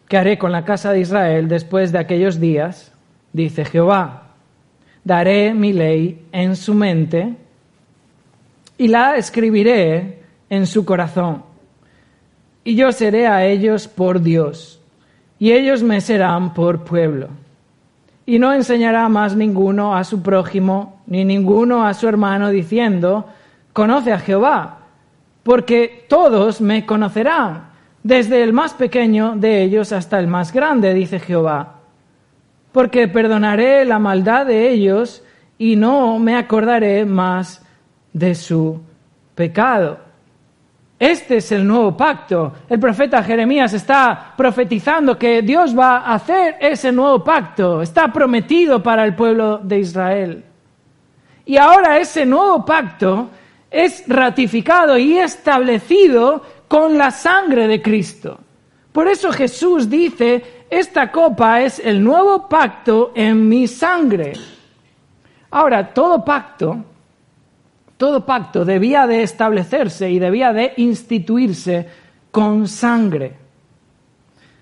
que 0.10 0.18
haré 0.18 0.38
con 0.38 0.52
la 0.52 0.66
casa 0.66 0.92
de 0.92 1.00
Israel 1.00 1.48
después 1.48 1.94
de 1.94 2.00
aquellos 2.00 2.42
días, 2.42 2.92
dice 3.32 3.64
Jehová. 3.64 4.34
Daré 5.06 5.54
mi 5.54 5.72
ley 5.72 6.26
en 6.34 6.58
su 6.58 6.74
mente 6.74 7.36
y 8.78 8.90
la 8.90 9.16
escribiré 9.16 10.20
en 10.50 10.68
su 10.68 10.84
corazón. 10.84 11.44
Y 12.66 12.76
yo 12.76 12.92
seré 12.92 13.28
a 13.28 13.46
ellos 13.46 13.88
por 13.88 14.22
Dios, 14.22 14.82
y 15.40 15.54
ellos 15.54 15.84
me 15.84 16.02
serán 16.02 16.54
por 16.54 16.84
pueblo 16.84 17.30
y 18.26 18.40
no 18.40 18.54
enseñará 18.54 19.08
más 19.10 19.36
ninguno 19.36 19.96
a 19.96 20.04
su 20.04 20.22
prójimo, 20.22 21.02
ni 21.08 21.26
ninguno 21.26 21.86
a 21.86 21.94
su 21.94 22.08
hermano, 22.08 22.50
diciendo, 22.50 23.26
conoce 23.74 24.14
a 24.14 24.20
Jehová, 24.20 24.80
porque 25.44 26.06
todos 26.08 26.62
me 26.62 26.86
conocerán, 26.86 27.70
desde 28.02 28.44
el 28.44 28.54
más 28.54 28.74
pequeño 28.74 29.36
de 29.36 29.64
ellos 29.64 29.92
hasta 29.92 30.20
el 30.20 30.28
más 30.28 30.54
grande, 30.54 30.94
dice 30.94 31.20
Jehová. 31.20 31.80
Porque 32.72 33.08
perdonaré 33.08 33.86
la 33.86 34.00
maldad 34.00 34.46
de 34.46 34.70
ellos 34.70 35.24
y 35.58 35.76
no 35.76 36.20
me 36.20 36.36
acordaré 36.36 37.06
más 37.06 37.66
de 38.12 38.36
su 38.36 38.82
pecado. 39.36 40.00
Este 41.04 41.36
es 41.36 41.52
el 41.52 41.68
nuevo 41.68 41.98
pacto. 41.98 42.54
El 42.70 42.80
profeta 42.80 43.22
Jeremías 43.22 43.74
está 43.74 44.34
profetizando 44.38 45.20
que 45.20 45.42
Dios 45.42 45.78
va 45.78 45.98
a 45.98 46.14
hacer 46.14 46.56
ese 46.62 46.94
nuevo 46.94 47.22
pacto. 47.22 47.82
Está 47.82 48.08
prometido 48.14 48.82
para 48.82 49.04
el 49.04 49.14
pueblo 49.14 49.58
de 49.58 49.80
Israel. 49.80 50.46
Y 51.46 51.58
ahora 51.58 51.98
ese 52.00 52.26
nuevo 52.26 52.64
pacto 52.64 53.30
es 53.70 54.06
ratificado 54.08 54.98
y 54.98 55.18
establecido 55.18 56.42
con 56.70 56.98
la 56.98 57.12
sangre 57.12 57.68
de 57.68 57.82
Cristo. 57.82 58.40
Por 58.94 59.10
eso 59.10 59.30
Jesús 59.34 59.90
dice, 59.90 60.64
esta 60.70 61.12
copa 61.12 61.60
es 61.60 61.80
el 61.80 62.02
nuevo 62.02 62.48
pacto 62.48 63.12
en 63.14 63.50
mi 63.50 63.68
sangre. 63.68 64.32
Ahora, 65.52 65.94
todo 65.94 66.24
pacto 66.24 66.93
todo 67.98 68.26
pacto 68.26 68.66
debía 68.66 69.08
de 69.08 69.24
establecerse 69.24 70.10
y 70.10 70.20
debía 70.20 70.54
de 70.54 70.74
instituirse 70.78 71.88
con 72.32 72.68
sangre. 72.68 73.34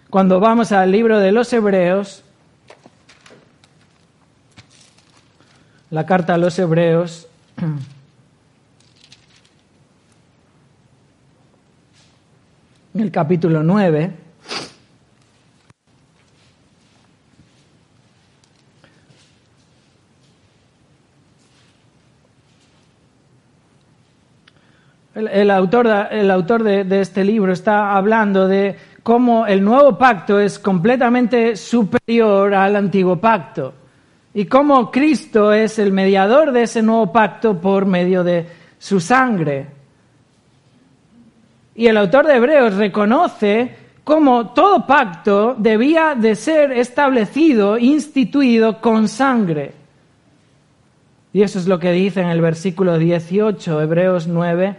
Cuando 0.10 0.40
vamos 0.40 0.72
al 0.72 0.92
libro 0.92 1.20
de 1.20 1.32
los 1.32 1.52
Hebreos, 1.54 2.24
la 5.90 6.06
carta 6.06 6.34
a 6.34 6.38
los 6.38 6.60
Hebreos, 6.60 7.28
en 12.94 13.00
el 13.00 13.12
capítulo 13.12 13.64
9, 13.64 14.12
El, 25.30 25.52
autor, 25.52 25.88
autor 25.88 26.64
de, 26.64 26.84
de, 26.84 27.02
este 27.02 27.24
libro 27.24 27.54
está 27.54 27.96
hablando 27.96 28.48
de 28.48 28.76
cómo 29.04 29.46
el 29.46 29.64
nuevo 29.64 29.98
pacto 29.98 30.40
es 30.40 30.60
completamente 30.60 31.56
superior 31.56 32.54
al 32.54 32.76
antiguo 32.76 33.18
pacto 33.18 33.74
y 34.34 34.46
cómo 34.46 34.92
Cristo 34.92 35.52
es 35.52 35.78
el 35.80 35.92
mediador 35.92 36.52
de 36.52 36.64
ese 36.64 36.82
nuevo 36.82 37.12
pacto 37.12 37.60
por 37.60 37.86
medio 37.86 38.24
de 38.24 38.46
su 38.80 39.00
sangre. 39.00 39.68
Y 41.76 41.88
el 41.88 41.98
autor 41.98 42.28
de 42.28 42.36
Hebreos 42.36 42.76
reconoce 42.76 43.76
cómo 44.04 44.52
todo 44.52 44.86
pacto 44.86 45.56
debía 45.58 46.16
de 46.16 46.36
ser 46.36 46.72
establecido, 46.72 47.78
instituido 47.78 48.80
con 48.82 49.08
sangre. 49.08 49.74
Y 51.34 51.44
eso 51.44 51.60
es 51.60 51.68
lo 51.68 51.80
que 51.80 51.92
dice 51.92 52.22
en 52.22 52.28
el 52.28 52.42
versículo 52.42 52.98
18, 52.98 53.82
Hebreos 53.82 54.28
9, 54.28 54.76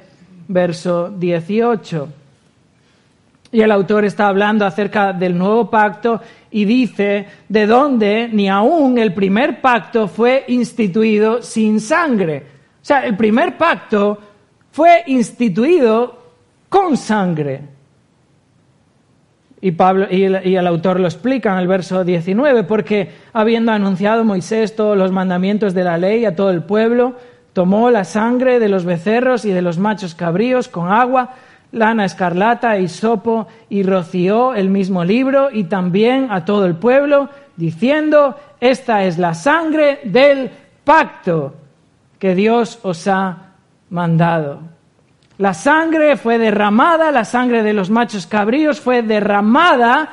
verso 0.49 1.11
18. 1.11 2.09
Y 3.53 3.61
el 3.61 3.71
autor 3.71 4.07
está 4.07 4.29
hablando 4.29 4.65
acerca 4.65 5.13
del 5.13 5.37
nuevo 5.37 5.69
pacto 5.69 6.21
y 6.51 6.65
dice 6.65 7.27
de 7.49 7.67
dónde 7.67 8.29
ni 8.33 8.49
aún 8.49 8.97
el 8.97 9.13
primer 9.13 9.61
pacto 9.61 10.09
fue 10.09 10.45
instituido 10.49 11.43
sin 11.43 11.81
sangre. 11.81 12.39
O 12.83 12.85
sea, 12.85 13.05
el 13.05 13.17
primer 13.17 13.59
pacto 13.59 14.19
fue 14.71 15.05
instituido 15.07 16.19
con 16.69 16.97
sangre. 16.97 17.61
Y, 19.61 19.71
Pablo, 19.73 20.07
el, 20.11 20.41
y 20.45 20.57
el, 20.57 20.67
autor 20.67 20.99
lo 20.99 21.07
explica 21.07 21.53
en 21.53 21.59
el 21.59 21.69
verso 21.69 22.03
19, 22.03 22.65
porque 22.65 23.11
habiendo 23.33 23.71
anunciado 23.71 24.25
Moisés 24.25 24.75
todos 24.75 24.99
los 24.99 25.13
mandamientos 25.13 25.73
de 25.73 25.85
la 25.85 25.99
ley 25.99 26.25
a 26.25 26.35
todo 26.35 26.51
el 26.51 26.65
pueblo, 26.65 27.15
Tomó 27.53 27.91
la 27.91 28.05
sangre 28.05 28.59
de 28.59 28.69
los 28.69 28.85
becerros 28.85 29.45
y 29.45 29.51
de 29.51 29.63
los 29.63 29.79
machos 29.79 30.15
cabríos 30.15 30.69
con 30.69 30.91
agua, 30.91 31.35
lana 31.73 32.05
escarlata 32.05 32.79
y 32.79 32.89
sopo 32.89 33.47
y 33.69 33.83
roció 33.83 34.55
el 34.55 34.69
mismo 34.69 35.05
libro 35.05 35.51
y 35.51 35.65
también 35.65 36.29
a 36.31 36.45
todo 36.45 36.67
el 36.67 36.77
pueblo, 36.77 37.29
diciendo, 37.57 38.37
esta 38.61 39.05
es 39.05 39.19
la 39.19 39.35
sangre 39.35 40.01
del 40.05 40.51
pacto 40.85 41.55
que 42.19 42.35
Dios 42.35 42.79
os 42.83 43.07
ha 43.09 43.53
mandado. 43.91 44.61
La 45.39 45.55
sangre 45.55 46.17
fue 46.17 46.39
derramada, 46.39 47.11
la 47.11 47.25
sangre 47.25 47.63
de 47.63 47.73
los 47.73 47.91
machos 47.91 48.27
cabríos 48.27 48.81
fue 48.81 49.03
derramada 49.03 50.09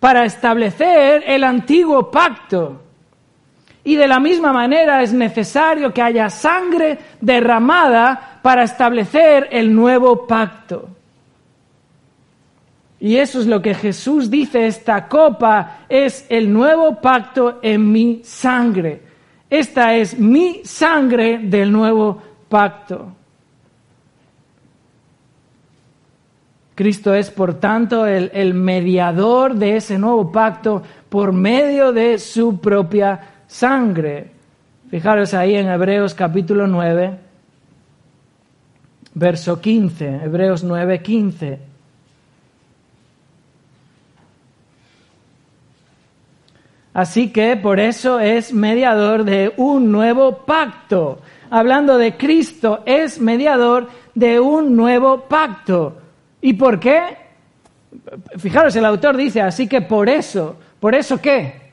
para 0.00 0.24
establecer 0.24 1.24
el 1.26 1.44
antiguo 1.44 2.10
pacto. 2.10 2.82
Y 3.86 3.94
de 3.94 4.08
la 4.08 4.18
misma 4.18 4.52
manera 4.52 5.00
es 5.00 5.12
necesario 5.12 5.94
que 5.94 6.02
haya 6.02 6.28
sangre 6.28 6.98
derramada 7.20 8.40
para 8.42 8.64
establecer 8.64 9.46
el 9.52 9.72
nuevo 9.72 10.26
pacto. 10.26 10.88
Y 12.98 13.18
eso 13.18 13.38
es 13.40 13.46
lo 13.46 13.62
que 13.62 13.74
Jesús 13.74 14.28
dice, 14.28 14.66
esta 14.66 15.06
copa 15.06 15.82
es 15.88 16.26
el 16.28 16.52
nuevo 16.52 17.00
pacto 17.00 17.60
en 17.62 17.92
mi 17.92 18.22
sangre. 18.24 19.02
Esta 19.48 19.94
es 19.94 20.18
mi 20.18 20.62
sangre 20.64 21.38
del 21.38 21.70
nuevo 21.70 22.20
pacto. 22.48 23.12
Cristo 26.74 27.14
es, 27.14 27.30
por 27.30 27.54
tanto, 27.54 28.04
el, 28.04 28.52
mediador 28.52 29.54
de 29.54 29.76
ese 29.76 29.96
nuevo 29.96 30.32
pacto 30.32 30.82
por 31.08 31.32
medio 31.32 31.92
de 31.92 32.18
su 32.18 32.58
propia 32.58 33.35
sangre. 33.46 34.30
Fijaros 34.90 35.34
ahí 35.34 35.56
en 35.56 35.68
Hebreos 35.68 36.14
capítulo 36.14 36.66
9, 36.66 37.18
verso 39.14 39.60
15, 39.60 40.20
Hebreos 40.24 40.62
9, 40.62 41.02
15. 41.02 41.58
Así 46.94 47.30
que 47.30 47.56
por 47.56 47.78
eso 47.78 48.20
es 48.20 48.54
mediador 48.54 49.24
de 49.24 49.52
un 49.58 49.92
nuevo 49.92 50.46
pacto. 50.46 51.20
Hablando 51.50 51.98
de 51.98 52.16
Cristo, 52.16 52.82
es 52.86 53.20
mediador 53.20 53.88
de 54.14 54.40
un 54.40 54.74
nuevo 54.74 55.22
pacto. 55.28 55.98
¿Y 56.40 56.54
por 56.54 56.80
qué? 56.80 57.18
Fijaros, 58.38 58.74
el 58.76 58.84
autor 58.86 59.16
dice, 59.16 59.42
así 59.42 59.68
que 59.68 59.82
por 59.82 60.08
eso, 60.08 60.56
¿por 60.80 60.94
eso 60.94 61.20
qué? 61.20 61.65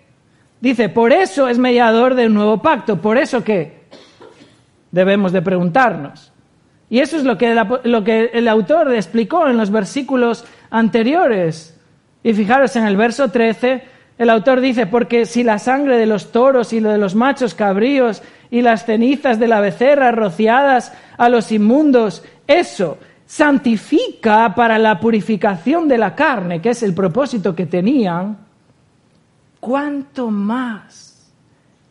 Dice, 0.63 0.87
por 0.87 1.11
eso 1.11 1.49
es 1.49 1.59
mediador 1.59 2.15
del 2.15 2.33
nuevo 2.33 2.61
pacto, 2.61 3.01
por 3.01 3.17
eso 3.17 3.43
que 3.43 3.81
debemos 4.91 5.33
de 5.33 5.41
preguntarnos. 5.41 6.31
Y 6.89 6.99
eso 6.99 7.17
es 7.17 7.25
lo 7.25 7.37
que, 7.37 7.53
lo 7.83 8.03
que 8.05 8.31
el 8.33 8.47
autor 8.47 8.93
explicó 8.93 9.45
en 9.49 9.57
los 9.57 9.71
versículos 9.71 10.45
anteriores. 10.69 11.77
Y 12.23 12.31
fijaros 12.31 12.77
en 12.77 12.85
el 12.85 12.95
verso 12.95 13.29
13, 13.29 13.83
el 14.17 14.29
autor 14.29 14.61
dice, 14.61 14.87
porque 14.87 15.25
si 15.25 15.43
la 15.43 15.59
sangre 15.59 15.97
de 15.97 16.05
los 16.05 16.31
toros 16.31 16.71
y 16.71 16.79
de 16.79 16.97
los 16.97 17.13
machos 17.13 17.55
cabríos 17.55 18.23
y 18.49 18.61
las 18.61 18.85
cenizas 18.85 19.39
de 19.39 19.49
la 19.49 19.59
becerra 19.59 20.13
rociadas 20.13 20.93
a 21.17 21.27
los 21.27 21.51
inmundos, 21.51 22.23
eso 22.47 22.99
santifica 23.25 24.55
para 24.55 24.79
la 24.79 25.01
purificación 25.01 25.89
de 25.89 25.97
la 25.97 26.15
carne, 26.15 26.61
que 26.61 26.69
es 26.69 26.83
el 26.83 26.93
propósito 26.93 27.53
que 27.53 27.65
tenían, 27.65 28.42
cuánto 29.63 30.29
más 30.29 31.31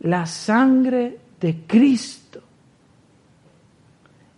la 0.00 0.26
sangre 0.26 1.18
de 1.40 1.60
Cristo, 1.66 2.42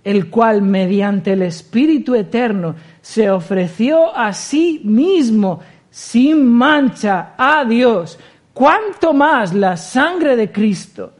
el 0.05 0.31
cual 0.31 0.63
mediante 0.63 1.33
el 1.33 1.43
Espíritu 1.43 2.15
Eterno 2.15 2.77
se 3.03 3.29
ofreció 3.33 4.17
a 4.17 4.33
sí 4.33 4.83
mismo 4.85 5.59
sin 5.91 6.47
mancha 6.47 7.35
a 7.37 7.65
Dios, 7.65 8.21
cuánto 8.53 9.13
más 9.13 9.53
la 9.53 9.77
sangre 9.77 10.37
de 10.37 10.53
Cristo 10.53 11.13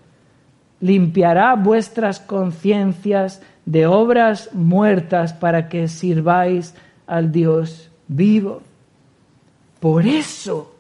limpiará 0.83 1.57
vuestras 1.57 2.21
conciencias 2.21 3.43
de 3.67 3.89
obras 3.89 4.51
muertas 4.53 5.33
para 5.33 5.69
que 5.69 5.89
sirváis 5.89 6.77
al 7.09 7.33
Dios 7.33 7.91
vivo. 8.07 8.63
Por 9.81 10.07
eso 10.07 10.74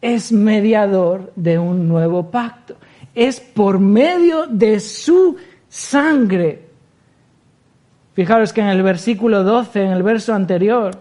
es 0.00 0.32
mediador 0.32 1.32
de 1.36 1.58
un 1.58 1.88
nuevo 1.88 2.30
pacto. 2.30 2.76
Es 3.14 3.40
por 3.40 3.78
medio 3.78 4.46
de 4.46 4.80
su 4.80 5.36
sangre. 5.68 6.62
Fijaros 8.14 8.52
que 8.52 8.60
en 8.60 8.68
el 8.68 8.82
versículo 8.82 9.44
12, 9.44 9.82
en 9.82 9.92
el 9.92 10.02
verso 10.02 10.34
anterior, 10.34 10.98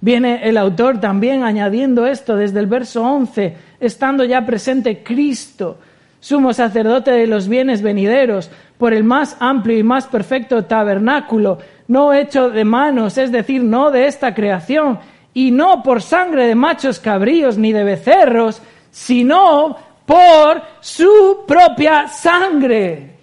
viene 0.00 0.48
el 0.48 0.56
autor 0.56 1.00
también 1.00 1.44
añadiendo 1.44 2.06
esto 2.06 2.36
desde 2.36 2.60
el 2.60 2.66
verso 2.66 3.02
11, 3.02 3.56
estando 3.80 4.24
ya 4.24 4.44
presente 4.44 5.02
Cristo, 5.02 5.78
sumo 6.20 6.52
sacerdote 6.52 7.12
de 7.12 7.26
los 7.26 7.48
bienes 7.48 7.82
venideros, 7.82 8.50
por 8.78 8.92
el 8.92 9.04
más 9.04 9.36
amplio 9.38 9.78
y 9.78 9.82
más 9.82 10.06
perfecto 10.06 10.64
tabernáculo, 10.64 11.58
no 11.86 12.12
hecho 12.12 12.50
de 12.50 12.64
manos, 12.64 13.16
es 13.18 13.30
decir, 13.30 13.62
no 13.62 13.90
de 13.90 14.06
esta 14.06 14.34
creación, 14.34 14.98
y 15.34 15.50
no 15.50 15.82
por 15.82 16.02
sangre 16.02 16.46
de 16.46 16.54
machos 16.54 17.00
cabríos 17.00 17.56
ni 17.56 17.72
de 17.72 17.84
becerros, 17.84 18.60
sino 18.90 19.76
por 20.04 20.62
su 20.80 21.44
propia 21.46 22.08
sangre. 22.08 23.16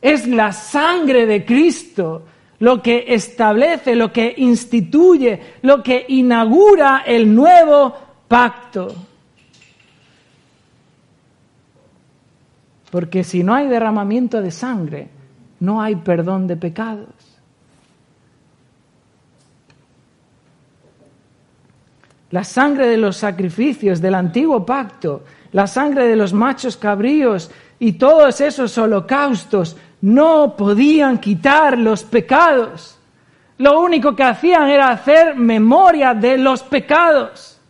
Es 0.00 0.26
la 0.26 0.52
sangre 0.52 1.26
de 1.26 1.44
Cristo 1.44 2.24
lo 2.62 2.80
que 2.80 3.06
establece, 3.08 3.96
lo 3.96 4.12
que 4.12 4.34
instituye, 4.36 5.40
lo 5.62 5.82
que 5.82 6.04
inaugura 6.08 7.02
el 7.04 7.34
nuevo 7.34 7.92
pacto. 8.28 8.94
Porque 12.88 13.24
si 13.24 13.42
no 13.42 13.54
hay 13.54 13.66
derramamiento 13.66 14.40
de 14.40 14.52
sangre, 14.52 15.08
no 15.58 15.82
hay 15.82 15.96
perdón 15.96 16.46
de 16.46 16.56
pecados. 16.56 17.08
La 22.32 22.44
sangre 22.44 22.88
de 22.88 22.96
los 22.96 23.18
sacrificios 23.18 24.00
del 24.00 24.14
antiguo 24.14 24.66
pacto, 24.66 25.22
la 25.52 25.66
sangre 25.66 26.06
de 26.06 26.16
los 26.16 26.32
machos 26.32 26.76
cabríos 26.76 27.50
y 27.78 27.92
todos 27.92 28.40
esos 28.40 28.76
holocaustos 28.78 29.76
no 30.00 30.56
podían 30.56 31.18
quitar 31.18 31.78
los 31.78 32.02
pecados. 32.02 32.98
Lo 33.58 33.80
único 33.80 34.16
que 34.16 34.22
hacían 34.22 34.68
era 34.68 34.88
hacer 34.90 35.36
memoria 35.36 36.14
de 36.14 36.38
los 36.38 36.62
pecados. 36.62 37.60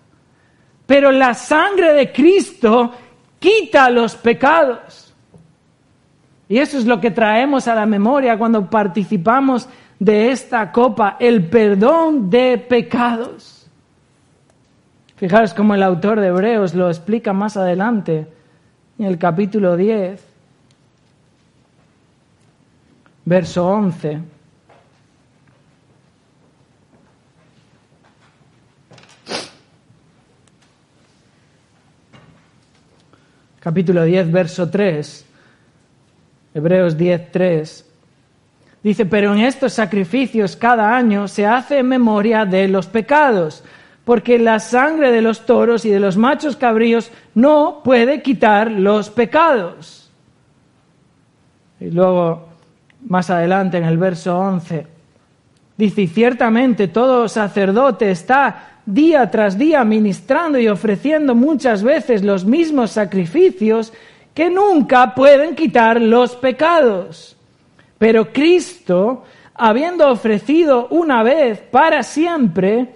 Pero 0.87 1.11
la 1.11 1.35
sangre 1.35 1.93
de 1.93 2.13
Cristo 2.13 2.93
quita 3.41 3.91
los 3.91 4.15
pecados. 4.15 5.13
Y 6.49 6.59
eso 6.59 6.79
es 6.79 6.87
lo 6.87 7.01
que 7.01 7.11
traemos 7.11 7.67
a 7.67 7.75
la 7.75 7.87
memoria 7.87 8.39
cuando 8.39 8.71
participamos 8.71 9.69
de 9.99 10.31
esta 10.31 10.71
copa, 10.71 11.17
el 11.19 11.49
perdón 11.49 12.31
de 12.31 12.59
pecados. 12.59 13.62
Fijaros 15.23 15.55
cómo 15.55 15.77
el 15.77 15.85
autor 15.85 16.19
de 16.19 16.27
Hebreos 16.27 16.75
lo 16.75 16.89
explica 16.89 17.33
más 17.33 17.57
adelante, 17.57 18.27
en 18.99 19.05
el 19.05 19.19
capítulo 19.19 19.77
10, 19.77 20.21
verso 23.25 23.69
11. 23.69 24.19
Capítulo 33.61 34.03
10, 34.03 34.33
verso 34.33 34.69
3. 34.69 35.27
Hebreos 36.53 36.99
10, 36.99 37.31
3. 37.31 37.91
Dice, 38.83 39.07
pero 39.07 39.33
en 39.33 39.43
estos 39.43 39.73
sacrificios 39.73 40.57
cada 40.57 40.97
año 40.97 41.29
se 41.29 41.47
hace 41.47 41.85
memoria 41.85 42.45
de 42.45 42.67
los 42.67 42.89
pecados 42.89 43.63
porque 44.05 44.39
la 44.39 44.59
sangre 44.59 45.13
de 45.13 45.23
los 45.23 45.47
toros 45.47 45.85
y 45.85 45.91
de 45.91 46.01
los 46.01 46.17
machos 46.17 46.57
cabríos 46.57 47.11
no 47.35 47.81
puede 47.85 48.23
quitar 48.23 48.71
los 48.71 49.11
pecados. 49.11 50.11
Y 51.79 51.91
luego, 51.91 52.49
más 53.07 53.31
adelante 53.31 53.79
en 53.79 53.85
el 53.85 53.99
verso 53.99 54.39
11, 54.39 54.87
dice, 55.77 56.07
ciertamente 56.07 56.89
todo 56.89 57.29
sacerdote 57.29 58.11
está 58.11 58.81
día 58.85 59.31
tras 59.31 59.57
día 59.57 59.85
ministrando 59.85 60.59
y 60.59 60.69
ofreciendo 60.69 61.35
muchas 61.35 61.83
veces 61.85 62.25
los 62.25 62.45
mismos 62.45 62.91
sacrificios 62.91 63.93
que 64.35 64.51
nunca 64.51 65.15
pueden 65.15 65.55
quitar 65.55 66.01
los 66.01 66.35
pecados. 66.37 67.37
Pero 67.99 68.33
Cristo, 68.33 69.23
habiendo 69.55 70.11
ofrecido 70.11 70.89
una 70.89 71.23
vez 71.23 71.61
para 71.61 72.03
siempre, 72.03 72.89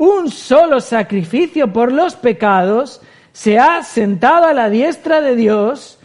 un 0.00 0.30
solo 0.30 0.80
sacrificio 0.80 1.74
por 1.74 1.92
los 1.92 2.14
pecados, 2.16 3.02
se 3.32 3.58
ha 3.58 3.82
sentado 3.82 4.46
a 4.46 4.54
la 4.54 4.70
diestra 4.70 5.20
de 5.20 5.36
Dios, 5.36 5.98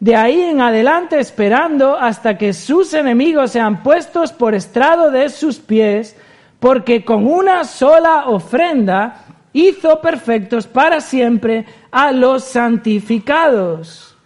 de 0.00 0.16
ahí 0.16 0.40
en 0.40 0.62
adelante 0.62 1.20
esperando 1.20 1.98
hasta 1.98 2.38
que 2.38 2.54
sus 2.54 2.94
enemigos 2.94 3.50
sean 3.50 3.82
puestos 3.82 4.32
por 4.32 4.54
estrado 4.54 5.10
de 5.10 5.28
sus 5.28 5.58
pies, 5.58 6.16
porque 6.60 7.04
con 7.04 7.26
una 7.26 7.64
sola 7.64 8.24
ofrenda 8.28 9.26
hizo 9.52 10.00
perfectos 10.00 10.66
para 10.66 11.02
siempre 11.02 11.66
a 11.90 12.10
los 12.10 12.44
santificados. 12.44 14.16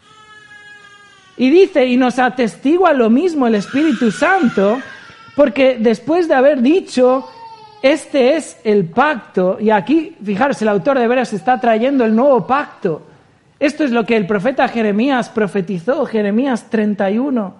Y 1.36 1.50
dice, 1.50 1.84
y 1.84 1.96
nos 1.96 2.20
atestigua 2.20 2.92
lo 2.92 3.10
mismo 3.10 3.48
el 3.48 3.56
Espíritu 3.56 4.12
Santo, 4.12 4.80
porque 5.34 5.78
después 5.80 6.28
de 6.28 6.34
haber 6.34 6.62
dicho, 6.62 7.28
este 7.82 8.36
es 8.36 8.58
el 8.64 8.86
pacto, 8.86 9.58
y 9.60 9.70
aquí, 9.70 10.16
fijaros, 10.24 10.60
el 10.62 10.68
autor 10.68 10.98
de 10.98 11.08
veras 11.08 11.32
está 11.32 11.60
trayendo 11.60 12.04
el 12.04 12.16
nuevo 12.16 12.46
pacto. 12.46 13.02
Esto 13.60 13.84
es 13.84 13.90
lo 13.90 14.04
que 14.04 14.16
el 14.16 14.26
profeta 14.26 14.68
Jeremías 14.68 15.28
profetizó, 15.28 16.04
Jeremías 16.06 16.68
31. 16.70 17.54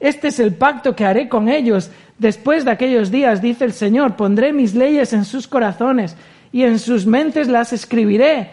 Este 0.00 0.28
es 0.28 0.40
el 0.40 0.54
pacto 0.54 0.94
que 0.94 1.04
haré 1.04 1.28
con 1.28 1.48
ellos. 1.48 1.90
Después 2.18 2.64
de 2.64 2.70
aquellos 2.70 3.10
días, 3.10 3.42
dice 3.42 3.64
el 3.64 3.72
Señor, 3.72 4.16
pondré 4.16 4.52
mis 4.52 4.74
leyes 4.74 5.12
en 5.12 5.24
sus 5.24 5.46
corazones 5.46 6.16
y 6.52 6.62
en 6.62 6.78
sus 6.78 7.06
mentes 7.06 7.48
las 7.48 7.72
escribiré. 7.72 8.50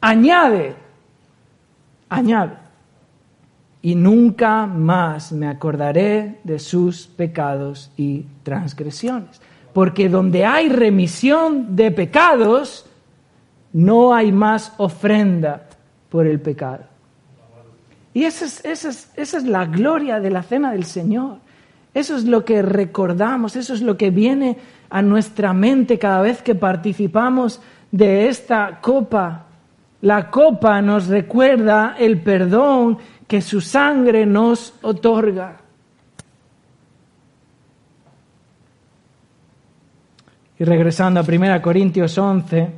Añade, 0.00 0.74
añade. 2.08 2.54
Y 3.82 3.94
nunca 3.94 4.66
más 4.66 5.32
me 5.32 5.48
acordaré 5.48 6.38
de 6.44 6.58
sus 6.58 7.06
pecados 7.06 7.90
y 7.96 8.26
transgresiones 8.42 9.40
porque 9.72 10.08
donde 10.08 10.44
hay 10.44 10.68
remisión 10.68 11.76
de 11.76 11.90
pecados, 11.90 12.86
no 13.72 14.14
hay 14.14 14.32
más 14.32 14.72
ofrenda 14.78 15.68
por 16.08 16.26
el 16.26 16.40
pecado. 16.40 16.84
Y 18.12 18.24
esa 18.24 18.44
es, 18.44 19.44
la 19.44 19.66
gloria 19.66 20.18
de 20.18 20.30
la 20.30 20.42
cena 20.42 20.72
del 20.72 20.84
Señor. 20.84 21.36
Eso 21.94 22.16
es 22.16 22.24
lo 22.24 22.44
que 22.44 22.62
recordamos, 22.62 23.56
eso 23.56 23.74
es 23.74 23.82
lo 23.82 23.96
que 23.96 24.10
viene 24.10 24.56
a 24.90 25.02
nuestra 25.02 25.52
mente 25.52 25.98
cada 25.98 26.20
vez 26.20 26.42
que 26.42 26.54
participamos 26.54 27.60
de 27.90 28.28
esta 28.28 28.80
copa. 28.80 29.46
La 30.02 30.30
copa 30.30 30.80
nos 30.82 31.06
recuerda 31.06 31.96
el 31.98 32.20
perdón 32.20 32.98
que 33.28 33.40
su 33.40 33.60
sangre 33.60 34.26
nos 34.26 34.74
otorga. 34.82 35.59
Y 40.60 40.64
regresando 40.64 41.20
a 41.20 41.22
1 41.22 41.62
Corintios 41.62 42.18
11, 42.18 42.68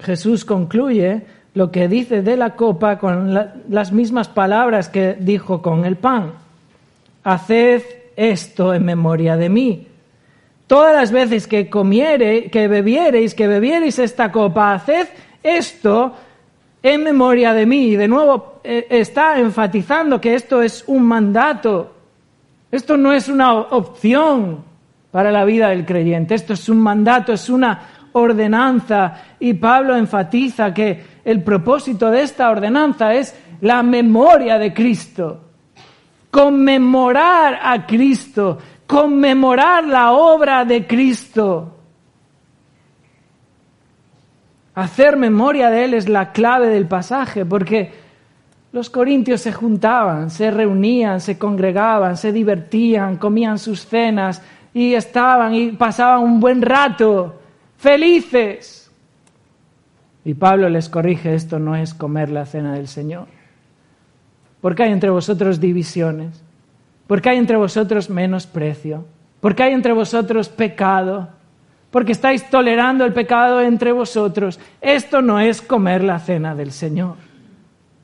Jesús 0.00 0.44
concluye 0.44 1.22
lo 1.54 1.70
que 1.70 1.88
dice 1.88 2.20
de 2.20 2.36
la 2.36 2.56
copa 2.56 2.98
con 2.98 3.32
las 3.70 3.90
mismas 3.90 4.28
palabras 4.28 4.90
que 4.90 5.16
dijo 5.18 5.62
con 5.62 5.86
el 5.86 5.96
pan. 5.96 6.34
Haced 7.22 7.82
esto 8.16 8.74
en 8.74 8.84
memoria 8.84 9.38
de 9.38 9.48
mí. 9.48 9.88
Todas 10.66 10.94
las 10.94 11.10
veces 11.10 11.46
que 11.46 11.70
comiere, 11.70 12.50
que 12.50 12.68
bebiereis, 12.68 13.34
que 13.34 13.46
bebiereis 13.46 13.98
esta 13.98 14.30
copa, 14.30 14.74
haced 14.74 15.08
esto 15.42 16.14
en 16.84 17.02
memoria 17.02 17.54
de 17.54 17.66
mí. 17.66 17.86
Y 17.86 17.96
de 17.96 18.06
nuevo 18.06 18.60
eh, 18.62 18.86
está 18.90 19.40
enfatizando 19.40 20.20
que 20.20 20.34
esto 20.34 20.62
es 20.62 20.84
un 20.86 21.02
mandato. 21.02 21.92
Esto 22.70 22.96
no 22.96 23.12
es 23.12 23.28
una 23.28 23.54
opción 23.54 24.62
para 25.10 25.32
la 25.32 25.44
vida 25.44 25.70
del 25.70 25.86
creyente. 25.86 26.34
Esto 26.34 26.52
es 26.52 26.68
un 26.68 26.80
mandato, 26.80 27.32
es 27.32 27.48
una 27.48 27.80
ordenanza. 28.12 29.14
Y 29.40 29.54
Pablo 29.54 29.96
enfatiza 29.96 30.74
que 30.74 31.02
el 31.24 31.42
propósito 31.42 32.10
de 32.10 32.22
esta 32.22 32.50
ordenanza 32.50 33.14
es 33.14 33.34
la 33.62 33.82
memoria 33.82 34.58
de 34.58 34.74
Cristo. 34.74 35.40
Conmemorar 36.30 37.60
a 37.62 37.86
Cristo, 37.86 38.58
conmemorar 38.86 39.86
la 39.86 40.12
obra 40.12 40.66
de 40.66 40.86
Cristo. 40.86 41.73
Hacer 44.74 45.16
memoria 45.16 45.70
de 45.70 45.84
Él 45.84 45.94
es 45.94 46.08
la 46.08 46.32
clave 46.32 46.68
del 46.68 46.86
pasaje, 46.86 47.44
porque 47.44 47.92
los 48.72 48.90
corintios 48.90 49.40
se 49.40 49.52
juntaban, 49.52 50.30
se 50.30 50.50
reunían, 50.50 51.20
se 51.20 51.38
congregaban, 51.38 52.16
se 52.16 52.32
divertían, 52.32 53.16
comían 53.18 53.58
sus 53.58 53.86
cenas 53.86 54.42
y 54.72 54.94
estaban 54.94 55.54
y 55.54 55.70
pasaban 55.70 56.24
un 56.24 56.40
buen 56.40 56.60
rato, 56.60 57.40
felices. 57.76 58.90
Y 60.24 60.34
Pablo 60.34 60.68
les 60.68 60.88
corrige, 60.88 61.36
esto 61.36 61.60
no 61.60 61.76
es 61.76 61.94
comer 61.94 62.30
la 62.30 62.46
cena 62.46 62.74
del 62.74 62.88
Señor. 62.88 63.26
Porque 64.60 64.82
hay 64.82 64.90
entre 64.90 65.10
vosotros 65.10 65.60
divisiones, 65.60 66.42
porque 67.06 67.28
hay 67.28 67.38
entre 67.38 67.56
vosotros 67.56 68.10
menosprecio, 68.10 69.04
porque 69.40 69.62
hay 69.62 69.72
entre 69.72 69.92
vosotros 69.92 70.48
pecado, 70.48 71.28
porque 71.94 72.10
estáis 72.10 72.50
tolerando 72.50 73.04
el 73.04 73.12
pecado 73.12 73.60
entre 73.60 73.92
vosotros. 73.92 74.58
Esto 74.80 75.22
no 75.22 75.38
es 75.38 75.62
comer 75.62 76.02
la 76.02 76.18
cena 76.18 76.52
del 76.52 76.72
Señor. 76.72 77.14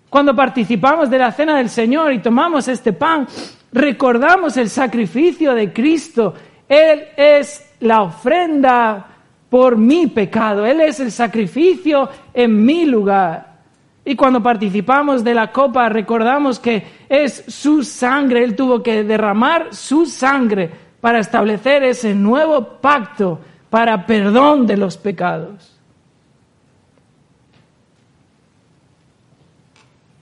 Cuando 0.08 0.32
participamos 0.36 1.10
de 1.10 1.18
la 1.18 1.32
cena 1.32 1.56
del 1.56 1.68
Señor 1.68 2.12
y 2.12 2.20
tomamos 2.20 2.68
este 2.68 2.92
pan, 2.92 3.26
recordamos 3.72 4.56
el 4.58 4.70
sacrificio 4.70 5.56
de 5.56 5.72
Cristo. 5.72 6.34
Él 6.68 7.02
es 7.16 7.68
la 7.80 8.02
ofrenda 8.02 9.08
por 9.48 9.76
mi 9.76 10.06
pecado. 10.06 10.64
Él 10.64 10.82
es 10.82 11.00
el 11.00 11.10
sacrificio 11.10 12.08
en 12.32 12.64
mi 12.64 12.86
lugar. 12.86 13.58
Y 14.04 14.14
cuando 14.14 14.40
participamos 14.40 15.24
de 15.24 15.34
la 15.34 15.50
copa 15.50 15.88
recordamos 15.88 16.60
que 16.60 16.84
es 17.08 17.42
su 17.48 17.82
sangre, 17.82 18.44
Él 18.44 18.54
tuvo 18.54 18.84
que 18.84 19.02
derramar 19.02 19.74
su 19.74 20.06
sangre 20.06 20.70
para 21.00 21.18
establecer 21.18 21.82
ese 21.82 22.14
nuevo 22.14 22.78
pacto 22.80 23.40
para 23.70 24.06
perdón 24.06 24.66
de 24.66 24.76
los 24.76 24.96
pecados. 24.96 25.76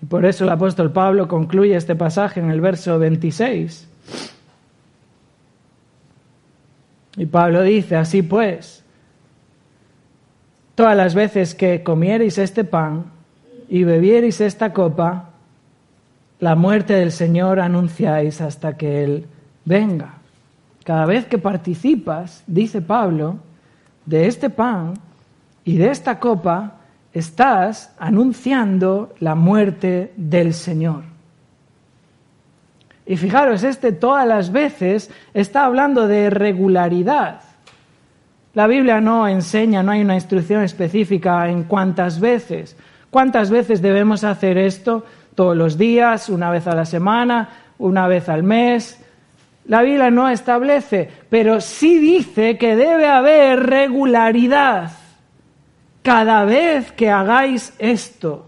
Y 0.03 0.07
por 0.07 0.25
eso 0.27 0.45
el 0.45 0.51
apóstol 0.51 0.93
Pablo 0.93 1.27
concluye 1.27 1.75
este 1.75 1.97
pasaje 1.97 2.41
en 2.41 2.51
el 2.51 2.61
verso 2.61 2.99
26. 2.99 3.89
Y 7.17 7.27
Pablo 7.27 7.63
dice, 7.63 7.97
así 7.97 8.23
pues, 8.23 8.85
todas 10.77 10.97
las 10.97 11.17
veces 11.17 11.57
que 11.57 11.83
comiereis 11.83 12.39
este 12.39 12.63
pan 12.63 13.07
y 13.69 13.83
bebiereis 13.83 14.41
esta 14.41 14.73
copa, 14.73 15.31
la 16.39 16.55
muerte 16.55 16.95
del 16.95 17.11
Señor 17.11 17.59
anunciáis 17.59 18.41
hasta 18.41 18.77
que 18.77 19.03
Él 19.03 19.27
venga. 19.65 20.18
Cada 20.89 21.05
vez 21.05 21.27
que 21.27 21.37
participas, 21.37 22.43
dice 22.47 22.81
Pablo, 22.81 23.37
de 24.07 24.27
este 24.27 24.49
pan 24.49 24.95
y 25.63 25.77
de 25.77 25.91
esta 25.91 26.19
copa, 26.19 26.79
estás 27.13 27.95
anunciando 27.99 29.15
la 29.21 29.35
muerte 29.35 30.15
del 30.17 30.55
Señor. 30.55 31.03
Y 33.05 33.19
fijaros, 33.19 33.65
este 33.65 33.93
todas 33.93 34.27
las 34.27 34.51
veces 34.51 35.11
está 35.35 35.67
hablando 35.67 36.09
de 36.09 36.31
regularidad. 36.31 37.43
La 38.55 38.67
Biblia 38.67 38.99
no 39.03 39.29
enseña, 39.29 39.83
no 39.83 39.93
hay 39.93 40.01
una 40.01 40.15
instrucción 40.15 40.63
específica 40.63 41.51
en 41.51 41.65
cuántas 41.65 42.19
veces. 42.19 42.79
¿Cuántas 43.11 43.51
veces 43.51 43.83
debemos 43.83 44.25
hacer 44.25 44.57
esto? 44.57 45.05
Todos 45.35 45.55
los 45.55 45.77
días, 45.77 46.31
una 46.31 46.51
vez 46.51 46.67
a 46.67 46.75
la 46.75 46.87
semana, 46.87 47.51
una 47.77 48.09
vez 48.09 48.31
al 48.31 48.43
mes. 48.43 49.05
La 49.69 49.83
Biblia 49.83 50.11
no 50.11 50.29
establece, 50.31 51.09
pero 51.29 51.61
sí 51.61 51.99
dice 51.99 52.57
que 52.57 52.75
debe 52.75 53.07
haber 53.07 53.67
regularidad 53.67 54.93
cada 56.03 56.45
vez 56.45 56.91
que 56.93 57.11
hagáis 57.11 57.75
esto. 57.79 58.47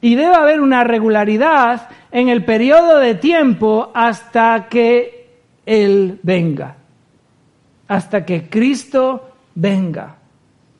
Y 0.00 0.14
debe 0.14 0.34
haber 0.34 0.60
una 0.62 0.82
regularidad 0.82 1.90
en 2.10 2.30
el 2.30 2.42
periodo 2.42 2.98
de 3.00 3.16
tiempo 3.16 3.90
hasta 3.94 4.66
que 4.70 5.42
Él 5.66 6.18
venga, 6.22 6.76
hasta 7.86 8.24
que 8.24 8.48
Cristo 8.48 9.30
venga. 9.54 10.16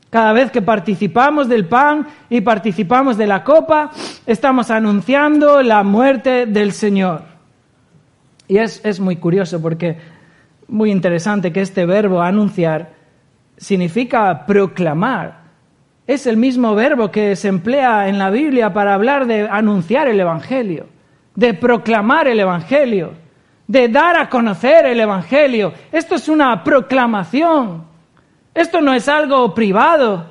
Cada 0.09 0.33
vez 0.33 0.51
que 0.51 0.63
participamos 0.63 1.49
del 1.49 1.67
pan 1.67 2.07
y 2.31 2.41
participamos 2.41 3.19
de 3.19 3.27
la 3.27 3.45
copa, 3.45 3.91
estamos 4.25 4.71
anunciando 4.71 5.63
la 5.63 5.83
muerte 5.83 6.47
del 6.47 6.73
Señor. 6.73 7.38
Y 8.49 8.59
es, 8.59 8.81
es 8.85 8.99
muy 8.99 9.17
curioso 9.17 9.63
porque, 9.63 9.99
muy 10.67 10.91
interesante 10.91 11.53
que 11.53 11.61
este 11.61 11.87
verbo 11.87 12.21
anunciar 12.21 12.93
significa 13.57 14.47
proclamar 14.47 15.49
es 16.09 16.27
el 16.27 16.39
mismo 16.39 16.75
verbo 16.75 17.11
que 17.11 17.37
se 17.37 17.49
emplea 17.49 18.09
en 18.09 18.19
la 18.19 18.31
Biblia 18.31 18.73
para 18.73 18.95
hablar 18.95 19.27
de 19.27 19.47
anunciar 19.47 20.09
el 20.09 20.19
Evangelio, 20.19 20.87
de 21.35 21.53
proclamar 21.53 22.27
el 22.29 22.41
Evangelio, 22.41 23.13
de 23.67 23.89
dar 23.89 24.17
a 24.17 24.31
conocer 24.31 24.87
el 24.87 24.99
Evangelio. 25.01 25.75
Esto 25.93 26.15
es 26.15 26.31
una 26.31 26.65
proclamación. 26.65 27.85
Esto 28.55 28.81
no 28.81 28.95
es 28.95 29.07
algo 29.07 29.55
privado. 29.55 30.25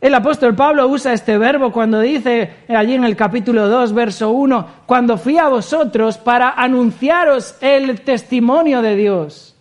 El 0.00 0.14
apóstol 0.14 0.54
Pablo 0.54 0.88
usa 0.88 1.12
este 1.12 1.36
verbo 1.36 1.72
cuando 1.72 2.00
dice 2.00 2.50
allí 2.68 2.94
en 2.94 3.04
el 3.04 3.16
capítulo 3.16 3.68
2, 3.68 3.92
verso 3.92 4.30
1, 4.30 4.66
cuando 4.86 5.18
fui 5.18 5.36
a 5.36 5.48
vosotros 5.48 6.16
para 6.16 6.50
anunciaros 6.50 7.56
el 7.60 8.00
testimonio 8.00 8.80
de 8.80 8.96
Dios. 8.96 9.56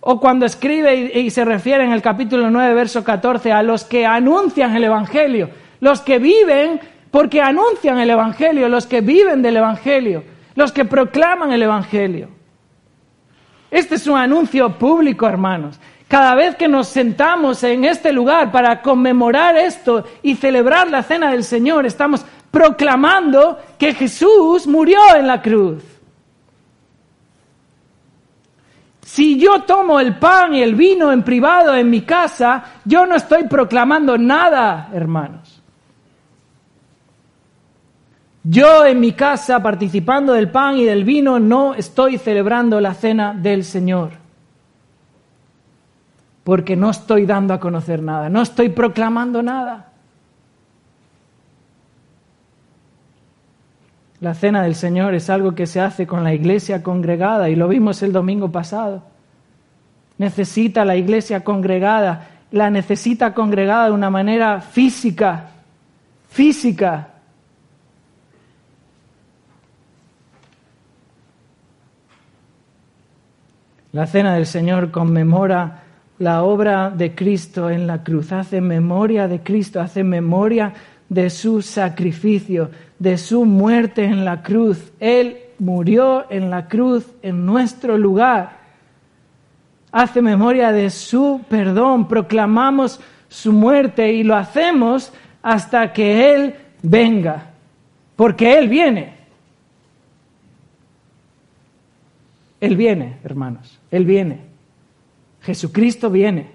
O 0.00 0.18
cuando 0.18 0.44
escribe 0.44 1.18
y, 1.18 1.30
se 1.30 1.44
refiere 1.44 1.84
en 1.84 1.92
el 1.92 2.02
capítulo 2.02 2.50
9, 2.50 2.74
verso 2.74 3.04
14, 3.04 3.52
a 3.52 3.62
los 3.62 3.84
que 3.84 4.04
anuncian 4.04 4.74
el 4.74 4.84
Evangelio, 4.84 5.50
los 5.78 6.00
que 6.00 6.18
viven 6.18 6.80
porque 7.12 7.40
anuncian 7.40 7.98
el 7.98 8.10
Evangelio, 8.10 8.68
los 8.68 8.86
que 8.86 9.02
viven 9.02 9.40
del 9.40 9.58
Evangelio, 9.58 10.24
los 10.56 10.72
que 10.72 10.84
proclaman 10.84 11.52
el 11.52 11.62
Evangelio. 11.62 12.28
Este 13.70 13.94
es 13.94 14.06
un 14.08 14.18
anuncio 14.18 14.78
público, 14.78 15.28
hermanos. 15.28 15.78
Cada 16.14 16.36
vez 16.36 16.54
que 16.54 16.68
nos 16.68 16.86
sentamos 16.86 17.64
en 17.64 17.84
este 17.84 18.12
lugar 18.12 18.52
para 18.52 18.82
conmemorar 18.82 19.56
esto 19.56 20.04
y 20.22 20.36
celebrar 20.36 20.88
la 20.88 21.02
cena 21.02 21.32
del 21.32 21.42
Señor, 21.42 21.86
estamos 21.86 22.24
proclamando 22.52 23.58
que 23.76 23.94
Jesús 23.94 24.68
murió 24.68 25.00
en 25.16 25.26
la 25.26 25.42
cruz. 25.42 25.82
Si 29.02 29.40
yo 29.40 29.62
tomo 29.62 29.98
el 29.98 30.16
pan 30.16 30.54
y 30.54 30.62
el 30.62 30.76
vino 30.76 31.10
en 31.10 31.24
privado 31.24 31.74
en 31.74 31.90
mi 31.90 32.02
casa, 32.02 32.62
yo 32.84 33.06
no 33.06 33.16
estoy 33.16 33.48
proclamando 33.48 34.16
nada, 34.16 34.90
hermanos. 34.92 35.60
Yo 38.44 38.86
en 38.86 39.00
mi 39.00 39.14
casa, 39.14 39.60
participando 39.60 40.32
del 40.32 40.48
pan 40.48 40.76
y 40.76 40.84
del 40.84 41.02
vino, 41.02 41.40
no 41.40 41.74
estoy 41.74 42.18
celebrando 42.18 42.80
la 42.80 42.94
cena 42.94 43.34
del 43.34 43.64
Señor. 43.64 44.23
Porque 46.44 46.76
no 46.76 46.90
estoy 46.90 47.26
dando 47.26 47.54
a 47.54 47.60
conocer 47.60 48.02
nada, 48.02 48.28
no 48.28 48.42
estoy 48.42 48.68
proclamando 48.68 49.42
nada. 49.42 49.88
La 54.24 54.32
cena 54.32 54.62
del 54.62 54.74
Señor 54.74 55.14
es 55.14 55.28
algo 55.28 55.54
que 55.54 55.66
se 55.66 55.82
hace 55.82 56.06
con 56.06 56.24
la 56.24 56.32
iglesia 56.32 56.82
congregada 56.82 57.50
y 57.50 57.56
lo 57.56 57.68
vimos 57.68 58.02
el 58.02 58.10
domingo 58.10 58.50
pasado. 58.50 59.02
Necesita 60.16 60.84
la 60.86 60.96
iglesia 60.96 61.44
congregada, 61.44 62.28
la 62.50 62.70
necesita 62.70 63.34
congregada 63.34 63.86
de 63.86 63.92
una 63.92 64.08
manera 64.08 64.62
física, 64.62 65.50
física. 66.30 67.08
La 73.92 74.06
cena 74.06 74.34
del 74.34 74.46
Señor 74.46 74.90
conmemora 74.90 75.83
la 76.18 76.44
obra 76.44 76.90
de 76.90 77.14
Cristo 77.14 77.70
en 77.70 77.86
la 77.86 78.02
cruz, 78.02 78.32
hace 78.32 78.60
memoria 78.60 79.26
de 79.28 79.40
Cristo, 79.40 79.80
hace 79.80 80.04
memoria 80.04 80.72
de 81.08 81.30
su 81.30 81.62
sacrificio, 81.62 82.70
de 82.98 83.18
su 83.18 83.44
muerte 83.44 84.04
en 84.04 84.24
la 84.24 84.42
cruz. 84.42 84.92
Él 85.00 85.38
murió 85.58 86.30
en 86.30 86.50
la 86.50 86.68
cruz 86.68 87.06
en 87.22 87.44
nuestro 87.44 87.98
lugar. 87.98 88.64
Hace 89.92 90.22
memoria 90.22 90.72
de 90.72 90.90
su 90.90 91.42
perdón, 91.48 92.08
proclamamos 92.08 93.00
su 93.28 93.52
muerte 93.52 94.12
y 94.12 94.22
lo 94.22 94.36
hacemos 94.36 95.12
hasta 95.42 95.92
que 95.92 96.34
Él 96.34 96.54
venga, 96.82 97.50
porque 98.16 98.58
Él 98.58 98.68
viene. 98.68 99.14
Él 102.60 102.76
viene, 102.76 103.18
hermanos, 103.24 103.78
Él 103.90 104.04
viene. 104.04 104.53
Jesucristo 105.44 106.10
viene. 106.10 106.50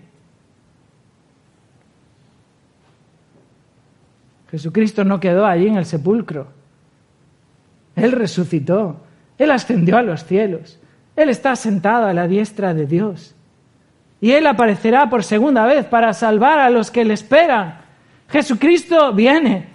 Jesucristo 4.49 5.03
no 5.03 5.19
quedó 5.19 5.45
allí 5.45 5.67
en 5.67 5.77
el 5.77 5.85
sepulcro. 5.85 6.47
Él 7.95 8.11
resucitó. 8.11 9.01
Él 9.37 9.51
ascendió 9.51 9.97
a 9.97 10.01
los 10.01 10.25
cielos. 10.25 10.79
Él 11.15 11.29
está 11.29 11.55
sentado 11.55 12.07
a 12.07 12.13
la 12.13 12.27
diestra 12.27 12.73
de 12.73 12.87
Dios. 12.87 13.35
Y 14.21 14.31
Él 14.31 14.47
aparecerá 14.47 15.09
por 15.09 15.23
segunda 15.23 15.65
vez 15.65 15.85
para 15.85 16.13
salvar 16.13 16.59
a 16.59 16.69
los 16.71 16.89
que 16.89 17.05
le 17.05 17.13
esperan. 17.13 17.81
Jesucristo 18.27 19.13
viene. 19.13 19.67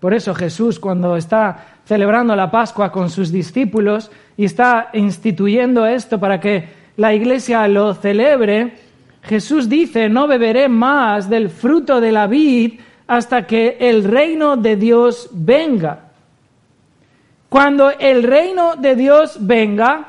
Por 0.00 0.14
eso 0.14 0.34
Jesús, 0.34 0.80
cuando 0.80 1.16
está 1.16 1.71
celebrando 1.84 2.36
la 2.36 2.50
Pascua 2.50 2.92
con 2.92 3.10
sus 3.10 3.32
discípulos 3.32 4.10
y 4.36 4.44
está 4.44 4.90
instituyendo 4.92 5.86
esto 5.86 6.18
para 6.18 6.40
que 6.40 6.68
la 6.96 7.14
iglesia 7.14 7.66
lo 7.68 7.94
celebre, 7.94 8.74
Jesús 9.22 9.68
dice, 9.68 10.08
no 10.08 10.26
beberé 10.26 10.68
más 10.68 11.28
del 11.28 11.48
fruto 11.48 12.00
de 12.00 12.12
la 12.12 12.26
vid 12.26 12.80
hasta 13.06 13.46
que 13.46 13.76
el 13.80 14.04
reino 14.04 14.56
de 14.56 14.76
Dios 14.76 15.28
venga. 15.32 16.00
Cuando 17.48 17.90
el 17.90 18.22
reino 18.22 18.76
de 18.76 18.96
Dios 18.96 19.36
venga, 19.40 20.06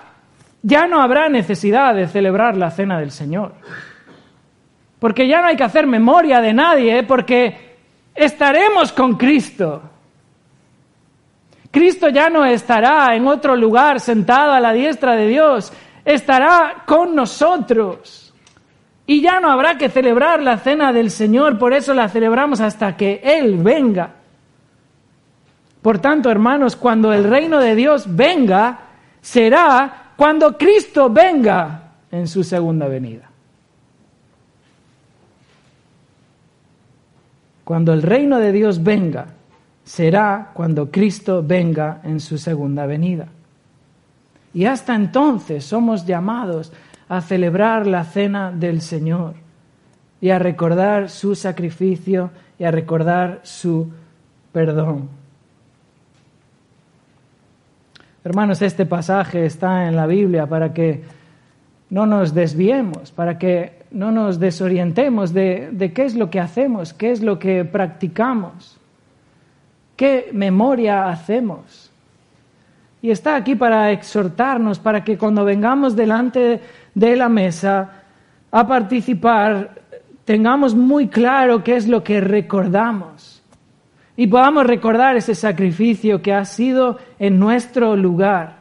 ya 0.62 0.88
no 0.88 1.02
habrá 1.02 1.30
necesidad 1.30 1.94
de 1.94 2.08
celebrar 2.08 2.56
la 2.56 2.72
cena 2.72 3.00
del 3.00 3.12
Señor. 3.12 3.54
Porque 5.00 5.28
ya 5.28 5.42
no 5.42 5.48
hay 5.48 5.58
que 5.58 5.64
hacer 5.64 5.86
memoria 5.86 6.40
de 6.40 6.54
nadie, 6.54 7.04
porque 7.04 7.76
estaremos 8.16 8.94
con 8.94 9.18
Cristo. 9.18 9.82
Cristo 11.74 12.08
ya 12.10 12.30
no 12.30 12.46
estará 12.46 13.16
en 13.16 13.26
otro 13.26 13.56
lugar 13.56 14.00
sentado 14.00 14.52
a 14.52 14.60
la 14.60 14.74
diestra 14.74 15.16
de 15.16 15.28
Dios, 15.28 15.74
estará 16.06 16.84
con 16.86 17.16
nosotros. 17.16 18.32
Y 19.08 19.22
ya 19.22 19.40
no 19.40 19.50
habrá 19.50 19.76
que 19.76 19.90
celebrar 19.90 20.40
la 20.44 20.60
cena 20.60 20.94
del 20.94 21.10
Señor, 21.10 21.58
por 21.58 21.74
eso 21.74 21.96
la 21.96 22.10
celebramos 22.10 22.62
hasta 22.62 22.96
que 22.96 23.22
Él 23.24 23.58
venga. 23.58 24.12
Por 25.82 25.98
tanto, 25.98 26.30
hermanos, 26.30 26.76
cuando 26.76 27.12
el 27.12 27.24
reino 27.24 27.58
de 27.58 27.74
Dios 27.74 28.06
venga, 28.08 28.78
será 29.20 30.12
cuando 30.16 30.56
Cristo 30.56 31.10
venga 31.10 31.94
en 32.12 32.28
su 32.28 32.44
segunda 32.44 32.88
venida. 32.88 33.32
Cuando 37.64 37.94
el 37.94 38.04
reino 38.04 38.38
de 38.38 38.52
Dios 38.52 38.84
venga, 38.84 39.26
será 39.84 40.52
cuando 40.54 40.90
Cristo 40.90 41.44
venga 41.44 42.02
en 42.04 42.20
su 42.20 42.38
segunda 42.38 42.86
venida. 42.86 43.28
Y 44.54 44.66
hasta 44.66 44.96
entonces 44.96 45.66
somos 45.66 46.06
llamados 46.06 46.72
a 47.10 47.22
celebrar 47.22 47.88
la 47.88 48.04
cena 48.04 48.52
del 48.52 48.82
Señor 48.82 49.34
y 50.22 50.30
a 50.30 50.40
recordar 50.40 51.10
su 51.10 51.36
sacrificio 51.36 52.32
y 52.58 52.64
a 52.64 52.72
recordar 52.72 53.42
su 53.44 53.92
perdón. 54.52 55.10
Hermanos, 58.24 58.62
este 58.62 58.86
pasaje 58.86 59.46
está 59.46 59.88
en 59.88 59.98
la 59.98 60.08
Biblia 60.08 60.46
para 60.48 60.74
que 60.74 61.04
no 61.90 62.06
nos 62.06 62.34
desviemos, 62.34 63.12
para 63.12 63.38
que 63.38 63.84
no 63.92 64.12
nos 64.12 64.40
desorientemos 64.40 65.34
de, 65.34 65.92
qué 65.94 66.06
es 66.06 66.16
lo 66.16 66.30
que 66.30 66.40
hacemos, 66.40 66.94
qué 66.94 67.12
es 67.12 67.22
lo 67.22 67.38
que 67.38 67.66
practicamos, 67.66 68.80
qué 70.04 70.32
memoria 70.34 71.08
hacemos. 71.08 71.90
Y 73.02 73.10
está 73.10 73.38
aquí 73.38 73.56
para 73.56 73.90
exhortarnos, 73.90 74.78
para 74.78 75.02
que 75.02 75.18
cuando 75.18 75.46
vengamos 75.46 75.96
delante 75.96 76.60
de 76.94 77.16
la 77.16 77.30
mesa 77.30 78.04
a 78.52 78.68
participar, 78.68 79.82
tengamos 80.26 80.76
muy 80.76 81.08
claro 81.08 81.64
qué 81.64 81.78
es 81.78 81.88
lo 81.88 82.04
que 82.04 82.20
recordamos 82.20 83.42
y 84.18 84.28
podamos 84.28 84.66
recordar 84.66 85.16
ese 85.16 85.36
sacrificio 85.36 86.22
que 86.22 86.34
ha 86.34 86.44
sido 86.44 86.98
en 87.18 87.40
nuestro 87.40 87.96
lugar 87.96 88.58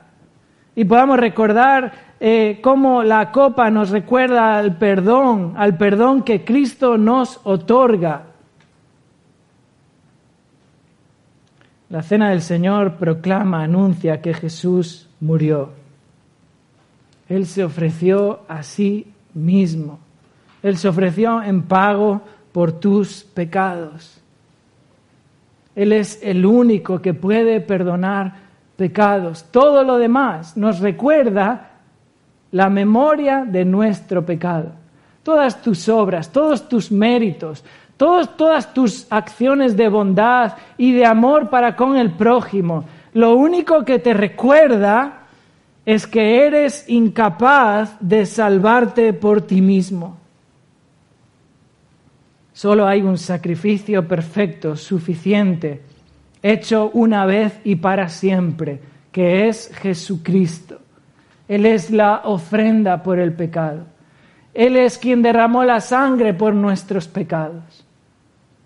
y 0.76 0.84
podamos 0.84 1.18
recordar 1.18 1.92
eh, 2.20 2.60
cómo 2.62 3.02
la 3.02 3.32
copa 3.32 3.68
nos 3.68 3.90
recuerda 3.90 4.58
al 4.58 4.76
perdón, 4.76 5.54
al 5.56 5.76
perdón 5.76 6.22
que 6.22 6.44
Cristo 6.44 6.96
nos 6.96 7.40
otorga. 7.42 8.31
La 11.92 12.02
cena 12.02 12.30
del 12.30 12.40
Señor 12.40 12.94
proclama, 12.94 13.62
anuncia 13.62 14.22
que 14.22 14.32
Jesús 14.32 15.10
murió. 15.20 15.72
Él 17.28 17.44
se 17.44 17.62
ofreció 17.62 18.40
a 18.48 18.62
sí 18.62 19.12
mismo. 19.34 19.98
Él 20.62 20.78
se 20.78 20.88
ofreció 20.88 21.42
en 21.42 21.64
pago 21.64 22.22
por 22.50 22.72
tus 22.72 23.24
pecados. 23.24 24.22
Él 25.76 25.92
es 25.92 26.18
el 26.22 26.46
único 26.46 27.02
que 27.02 27.12
puede 27.12 27.60
perdonar 27.60 28.36
pecados. 28.74 29.44
Todo 29.50 29.84
lo 29.84 29.98
demás 29.98 30.56
nos 30.56 30.80
recuerda 30.80 31.72
la 32.52 32.70
memoria 32.70 33.44
de 33.44 33.66
nuestro 33.66 34.24
pecado. 34.24 34.72
Todas 35.22 35.60
tus 35.60 35.90
obras, 35.90 36.32
todos 36.32 36.70
tus 36.70 36.90
méritos, 36.90 37.62
todas 38.36 38.74
tus 38.74 39.06
acciones 39.10 39.76
de 39.76 39.88
bondad 39.88 40.54
y 40.76 40.92
de 40.92 41.06
amor 41.06 41.50
para 41.50 41.76
con 41.76 41.96
el 41.96 42.10
prójimo, 42.10 42.84
lo 43.14 43.34
único 43.34 43.84
que 43.84 43.98
te 43.98 44.14
recuerda 44.14 45.20
es 45.84 46.06
que 46.06 46.46
eres 46.46 46.88
incapaz 46.88 47.96
de 48.00 48.26
salvarte 48.26 49.12
por 49.12 49.42
ti 49.42 49.60
mismo. 49.60 50.16
Solo 52.52 52.86
hay 52.86 53.02
un 53.02 53.18
sacrificio 53.18 54.06
perfecto, 54.06 54.76
suficiente, 54.76 55.82
hecho 56.42 56.90
una 56.92 57.24
vez 57.24 57.60
y 57.64 57.76
para 57.76 58.08
siempre, 58.08 58.80
que 59.10 59.48
es 59.48 59.70
Jesucristo. 59.74 60.78
Él 61.48 61.66
es 61.66 61.90
la 61.90 62.22
ofrenda 62.24 63.02
por 63.02 63.18
el 63.18 63.32
pecado. 63.32 63.84
Él 64.54 64.76
es 64.76 64.98
quien 64.98 65.22
derramó 65.22 65.64
la 65.64 65.80
sangre 65.80 66.34
por 66.34 66.54
nuestros 66.54 67.08
pecados. 67.08 67.81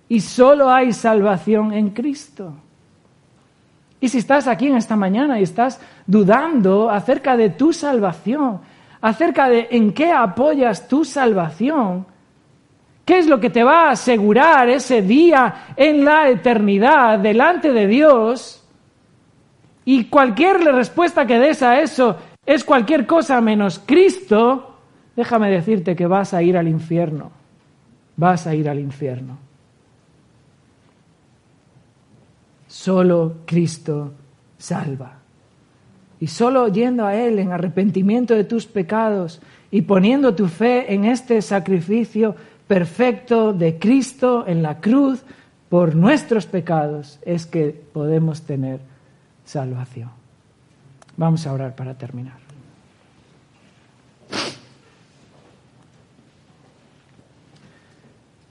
Y 0.09 0.20
solo 0.20 0.70
hay 0.70 0.92
salvación 0.92 1.72
en 1.72 1.90
Cristo. 1.90 2.52
Y 4.00 4.09
si 4.09 4.18
estás 4.18 4.46
aquí 4.46 4.68
en 4.68 4.76
esta 4.76 4.96
mañana 4.96 5.40
y 5.40 5.42
estás 5.42 5.80
dudando 6.07 6.90
acerca 6.90 7.36
de 7.36 7.50
tu 7.50 7.72
salvación, 7.72 8.61
acerca 9.00 9.48
de 9.48 9.68
en 9.70 9.92
qué 9.92 10.12
apoyas 10.12 10.86
tu 10.86 11.04
salvación, 11.04 12.07
¿qué 13.04 13.18
es 13.18 13.26
lo 13.26 13.40
que 13.40 13.50
te 13.50 13.64
va 13.64 13.88
a 13.88 13.90
asegurar 13.92 14.68
ese 14.68 15.02
día 15.02 15.72
en 15.76 16.04
la 16.04 16.28
eternidad 16.28 17.18
delante 17.18 17.72
de 17.72 17.86
Dios? 17.86 18.62
Y 19.84 20.04
cualquier 20.04 20.59
respuesta 20.59 21.26
que 21.26 21.38
des 21.38 21.62
a 21.62 21.80
eso 21.80 22.16
es 22.44 22.64
cualquier 22.64 23.07
cosa 23.07 23.40
menos 23.40 23.80
Cristo, 23.84 24.78
déjame 25.16 25.50
decirte 25.50 25.96
que 25.96 26.07
vas 26.07 26.34
a 26.34 26.42
ir 26.42 26.57
al 26.57 26.68
infierno. 26.68 27.30
Vas 28.16 28.46
a 28.46 28.54
ir 28.54 28.68
al 28.68 28.78
infierno. 28.78 29.45
Solo 32.77 33.39
Cristo 33.47 34.12
salva. 34.59 35.14
Y 36.20 36.27
solo 36.27 36.68
yendo 36.68 37.07
a 37.07 37.16
Él 37.16 37.39
en 37.39 37.51
arrepentimiento 37.51 38.35
de 38.35 38.45
tus 38.45 38.66
pecados 38.66 39.41
y 39.70 39.81
poniendo 39.83 40.35
tu 40.35 40.47
fe 40.47 40.93
en 40.93 41.07
este 41.07 41.41
sacrificio 41.41 42.37
perfecto 42.68 43.55
de 43.55 43.79
Cristo 43.79 44.45
en 44.47 44.62
la 44.62 44.79
cruz 44.79 45.24
por 45.70 45.97
nuestros 45.97 46.45
pecados 46.45 47.18
es 47.22 47.47
que 47.47 47.70
podemos 47.70 48.43
tener 48.43 48.81
salvación. 49.47 50.11
Vamos 51.16 51.47
a 51.47 51.55
orar 51.55 51.74
para 51.74 51.95
terminar. 51.95 52.37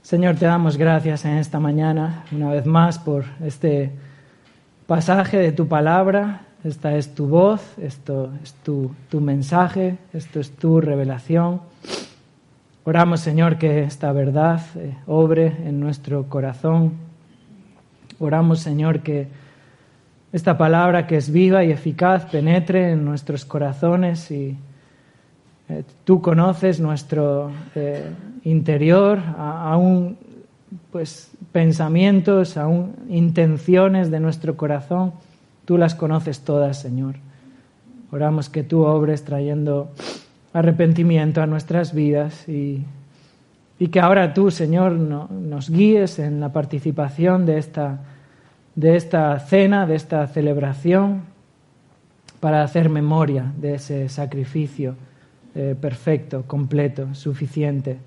Señor, 0.02 0.34
te 0.34 0.46
damos 0.46 0.76
gracias 0.76 1.24
en 1.24 1.38
esta 1.38 1.60
mañana, 1.60 2.24
una 2.32 2.50
vez 2.50 2.66
más, 2.66 2.98
por 2.98 3.24
este 3.40 3.92
pasaje 4.86 5.38
de 5.38 5.52
tu 5.52 5.66
palabra. 5.68 6.42
Esta 6.64 6.96
es 6.96 7.14
tu 7.14 7.28
voz, 7.28 7.62
esto 7.78 8.32
es 8.42 8.52
tu, 8.54 8.90
tu 9.08 9.20
mensaje, 9.20 9.98
esto 10.12 10.40
es 10.40 10.50
tu 10.50 10.80
revelación. 10.80 11.60
Oramos, 12.84 13.20
Señor, 13.20 13.58
que 13.58 13.84
esta 13.84 14.12
verdad 14.12 14.60
eh, 14.76 14.96
obre 15.06 15.52
en 15.64 15.78
nuestro 15.80 16.28
corazón. 16.28 16.94
Oramos, 18.18 18.60
Señor, 18.60 19.00
que 19.00 19.28
esta 20.32 20.58
palabra 20.58 21.06
que 21.06 21.16
es 21.16 21.30
viva 21.30 21.64
y 21.64 21.70
eficaz 21.70 22.26
penetre 22.26 22.92
en 22.92 23.04
nuestros 23.04 23.44
corazones 23.44 24.30
y 24.30 24.56
eh, 25.68 25.84
tú 26.04 26.20
conoces 26.20 26.80
nuestro 26.80 27.50
eh, 27.74 28.10
interior, 28.44 29.18
aún 29.36 30.16
pues 30.96 31.30
pensamientos, 31.52 32.56
aún 32.56 32.94
intenciones 33.10 34.10
de 34.10 34.18
nuestro 34.18 34.56
corazón, 34.56 35.12
tú 35.66 35.76
las 35.76 35.94
conoces 35.94 36.40
todas, 36.40 36.80
Señor. 36.80 37.16
Oramos 38.10 38.48
que 38.48 38.62
tú 38.62 38.82
obres 38.86 39.22
trayendo 39.22 39.90
arrepentimiento 40.54 41.42
a 41.42 41.46
nuestras 41.46 41.92
vidas 41.92 42.48
y, 42.48 42.82
y 43.78 43.88
que 43.88 44.00
ahora 44.00 44.32
tú, 44.32 44.50
Señor, 44.50 44.92
nos 44.92 45.68
guíes 45.68 46.18
en 46.18 46.40
la 46.40 46.54
participación 46.54 47.44
de 47.44 47.58
esta, 47.58 47.98
de 48.74 48.96
esta 48.96 49.38
cena, 49.38 49.84
de 49.84 49.96
esta 49.96 50.26
celebración, 50.28 51.24
para 52.40 52.62
hacer 52.62 52.88
memoria 52.88 53.52
de 53.60 53.74
ese 53.74 54.08
sacrificio 54.08 54.94
eh, 55.54 55.76
perfecto, 55.78 56.44
completo, 56.46 57.14
suficiente 57.14 57.98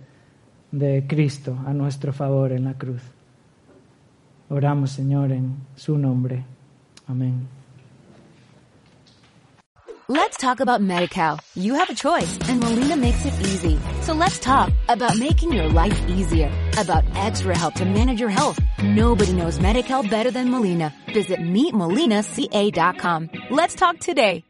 de 0.72 1.06
Cristo 1.08 1.58
a 1.66 1.74
nuestro 1.74 2.14
favor 2.14 2.52
en 2.52 2.66
la 2.66 2.74
cruz. 2.74 3.02
Oramos, 4.50 4.92
Señor, 4.92 5.32
en 5.32 5.56
su 5.76 5.98
nombre. 5.98 6.44
Amén. 7.08 7.48
Let's 10.12 10.38
talk 10.38 10.60
about 10.60 10.82
MediCal. 10.82 11.40
You 11.54 11.76
have 11.76 11.92
a 11.92 11.94
choice 11.94 12.40
and 12.50 12.60
Molina 12.60 12.96
makes 12.96 13.24
it 13.28 13.34
easy. 13.42 13.78
So 14.02 14.14
let's 14.14 14.40
talk 14.40 14.72
about 14.88 15.20
making 15.20 15.54
your 15.54 15.70
life 15.70 16.02
easier, 16.10 16.50
about 16.80 17.04
extra 17.16 17.56
help 17.56 17.76
to 17.76 17.86
manage 17.86 18.20
your 18.20 18.32
health. 18.32 18.60
Nobody 18.82 19.34
knows 19.34 19.60
MediCal 19.60 20.10
better 20.10 20.32
than 20.32 20.50
Molina. 20.50 20.92
Visit 21.14 21.40
meetmolinaca.com. 21.40 23.30
Let's 23.52 23.76
talk 23.76 24.00
today. 24.00 24.44